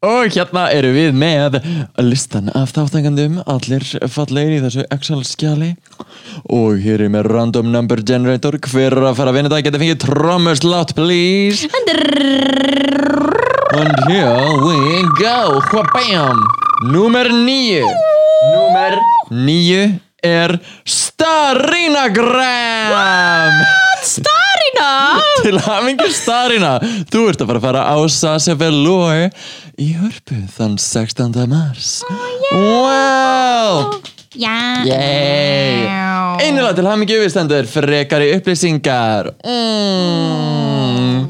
og 0.06 0.30
hérna 0.36 0.68
eru 0.76 0.92
við 0.94 1.16
með 1.18 1.58
listan 2.04 2.52
af 2.56 2.74
þáttangandum 2.76 3.40
allir 3.50 3.86
fallegir 4.14 4.58
í 4.58 4.62
þessu 4.66 4.86
Excel-skjali. 4.94 5.72
Og 6.54 6.78
hér 6.84 7.02
er 7.06 7.12
með 7.14 7.30
random 7.32 7.72
number 7.74 8.00
generator. 8.06 8.60
Hver 8.62 8.94
er 8.94 9.08
að 9.10 9.18
fara 9.20 9.34
að 9.34 9.38
vinna 9.40 9.50
þetta 9.52 9.66
geta 9.68 9.82
fengið 9.84 10.02
trommurslátt 10.06 10.92
please. 10.98 11.68
And 13.78 13.96
here 14.08 14.58
we 14.64 14.78
go. 15.20 15.60
Hwabam 15.72 16.40
Númer 16.94 17.28
nýju 17.34 17.86
Númer 18.54 18.94
nýju 19.32 20.00
er 20.24 20.60
Starinagram 20.86 22.28
Starina! 24.78 25.22
Til 25.42 25.58
hamingi 25.66 26.10
Starina 26.14 26.74
Þú 27.10 27.24
ert 27.32 27.42
að 27.42 27.50
fara 27.50 27.58
að 27.58 27.66
fara 27.66 27.82
á 27.90 27.98
Velour 28.60 29.30
í 29.78 29.88
hörpu 29.98 30.38
þann 30.54 30.78
16. 30.78 31.34
mars 31.50 32.04
Wow 32.52 33.98
Já 34.38 34.86
Yay 34.86 35.88
Einilega 36.46 36.76
til 36.78 36.88
hamingi 36.90 37.18
við 37.18 37.34
stendur 37.34 37.70
frekari 37.70 38.30
upplýsingar 38.38 39.32
mm. 39.42 41.26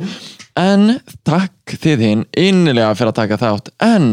En 0.59 0.99
takk 1.27 1.77
þið 1.79 2.03
hinn 2.03 2.27
innilega 2.35 2.91
fyrir 2.97 3.13
að 3.13 3.19
taka 3.21 3.39
þátt 3.39 3.71
En, 3.79 4.11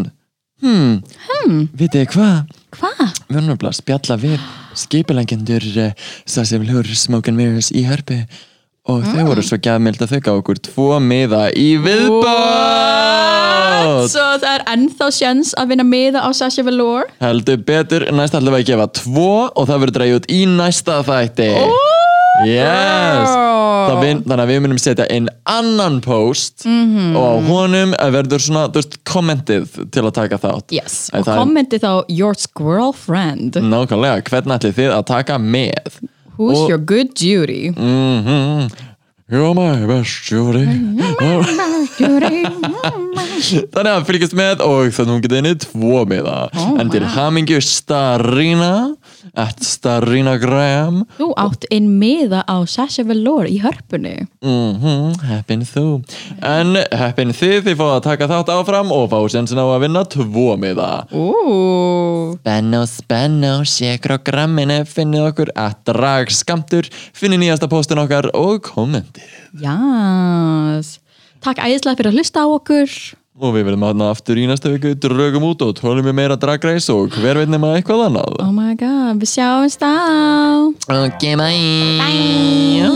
hmm, 0.62 0.98
hmm. 1.26 1.60
vitið 1.74 2.10
hvað? 2.14 2.58
Hvað? 2.78 3.06
Við 3.28 3.42
erum 3.42 3.54
að 3.58 3.78
spjalla 3.80 4.20
við 4.20 4.40
skipilengendur 4.78 5.70
uh, 5.78 5.94
Sassi 6.26 6.58
Velour 6.60 6.86
Smoke 6.94 7.30
and 7.30 7.40
Mirrors 7.40 7.74
í 7.74 7.86
hörpu 7.88 8.22
og 8.84 9.00
þau 9.08 9.22
voru 9.30 9.42
svo 9.46 9.56
gæðmild 9.64 10.02
að 10.04 10.10
þau 10.12 10.20
gá 10.26 10.30
okkur 10.38 10.58
tvo 10.66 10.88
miða 11.00 11.46
í 11.56 11.70
viðbót. 11.80 12.28
Svo 14.12 14.24
það 14.42 14.50
er 14.50 14.64
ennþá 14.74 15.08
sjans 15.14 15.52
að 15.60 15.70
vinna 15.72 15.86
miða 15.88 16.20
á 16.24 16.28
Sasha 16.36 16.64
Velour? 16.66 17.08
Heldur 17.22 17.62
betur, 17.64 18.04
næst 18.12 18.36
ætlum 18.36 18.52
við 18.54 18.60
að 18.64 18.68
gefa 18.72 18.88
tvo 19.00 19.28
og 19.56 19.68
það 19.70 19.80
verður 19.84 19.96
dreigð 19.98 20.18
út 20.20 20.28
í 20.36 20.40
næsta 20.50 20.98
þætti. 21.06 21.48
Yes. 22.44 23.30
Það 23.84 23.98
vin, 24.02 24.20
þannig 24.24 24.42
að 24.42 24.50
við 24.50 24.60
munum 24.64 24.78
setja 24.82 25.04
inn 25.12 25.28
annan 25.48 26.00
post 26.04 26.64
Mhm. 26.66 27.14
og 27.16 27.24
á 27.24 27.34
honum 27.46 27.92
verður 27.94 28.40
svona, 28.42 28.64
veist, 28.74 28.98
kommentið 29.04 29.68
til 29.92 30.02
að 30.02 30.12
taka 30.16 30.36
þátt. 30.42 30.72
Yes, 30.72 31.10
og 31.14 31.24
það 31.24 31.32
er- 31.34 31.38
kommenti 31.40 31.78
þá 31.78 32.04
Your 32.08 32.34
squirrel 32.34 32.92
friend 32.92 33.52
Nákvæmlega, 33.54 34.22
hvernig 34.28 34.58
ætlið 34.58 34.74
þið 34.80 34.90
að 34.98 35.06
taka 35.06 35.38
með 35.38 36.00
Who's 36.36 36.58
Og- 36.58 36.68
your 36.68 36.78
good 36.78 37.14
Judy? 37.14 37.70
Mhm. 37.70 38.70
You're 39.30 39.54
my 39.54 39.86
best 39.86 40.28
Judy 40.28 40.66
Þannig 43.74 43.90
að 43.90 44.04
fylgjast 44.08 44.34
með 44.36 44.60
og 44.64 44.90
þannig 44.92 45.08
að 45.08 45.12
hún 45.14 45.22
getið 45.24 45.40
inni 45.40 45.52
tvo 45.64 46.02
miða. 46.08 46.36
Oh, 46.56 46.74
En 46.80 46.90
til 46.92 47.04
hamingju 47.14 47.58
Starina 47.64 48.70
at 49.32 49.62
Starina 49.64 50.36
Graham 50.40 51.02
Þú 51.16 51.30
átt 51.40 51.66
inn 51.74 51.88
miða 52.00 52.42
á 52.44 52.60
Sasha 52.68 53.04
Velour 53.06 53.48
í 53.48 53.58
hörpunni. 53.62 54.26
Mm 54.44 55.14
Heppin 55.24 55.64
þú. 55.66 55.86
En 56.44 56.76
heppin 56.92 57.32
þið 57.34 57.68
þið 57.68 57.78
fáið 57.80 57.94
að 57.94 58.04
taka 58.08 58.28
þátt 58.30 58.52
áfram 58.54 58.92
og 58.94 59.08
fá 59.12 59.18
sensin 59.32 59.60
á 59.60 59.66
að 59.66 59.86
vinna 59.86 60.04
tvo 60.10 60.46
miða. 60.60 60.90
Ooh. 61.16 62.36
Spenno, 62.40 62.84
spenno, 62.90 63.54
sékur 63.68 64.16
á 64.16 64.18
gramminu 64.24 64.82
finnið 64.88 65.28
okkur 65.30 65.54
að 65.56 65.76
drag 65.90 66.32
skamtur 66.34 66.88
finnið 67.16 67.44
nýjasta 67.44 67.70
postin 67.72 68.02
okkar 68.02 68.30
og 68.36 68.62
kommentið. 68.68 69.28
Jás. 69.64 70.98
Takk 71.44 71.60
æðislega 71.60 72.00
fyrir 72.00 72.12
að 72.12 72.18
hlusta 72.20 72.44
á 72.44 72.46
okkur 72.48 72.98
Og 73.34 73.50
við 73.56 73.64
verðum 73.66 73.82
aðna 73.88 74.12
aftur 74.14 74.38
í 74.38 74.44
næsta 74.46 74.70
viku, 74.70 74.92
drögum 74.94 75.42
út 75.48 75.64
og 75.66 75.74
tölum 75.80 76.06
við 76.06 76.14
meira 76.20 76.36
drag 76.38 76.62
race 76.68 76.86
og 76.94 77.10
hver 77.18 77.42
veit 77.42 77.50
nema 77.50 77.72
eitthvað 77.74 78.06
annað. 78.06 78.38
Oh 78.44 78.54
my 78.54 78.78
god, 78.78 79.18
við 79.18 79.34
sjáumst 79.34 79.82
á 79.82 79.90
Ok, 80.86 81.34
bye! 81.34 81.98
bye. 81.98 82.94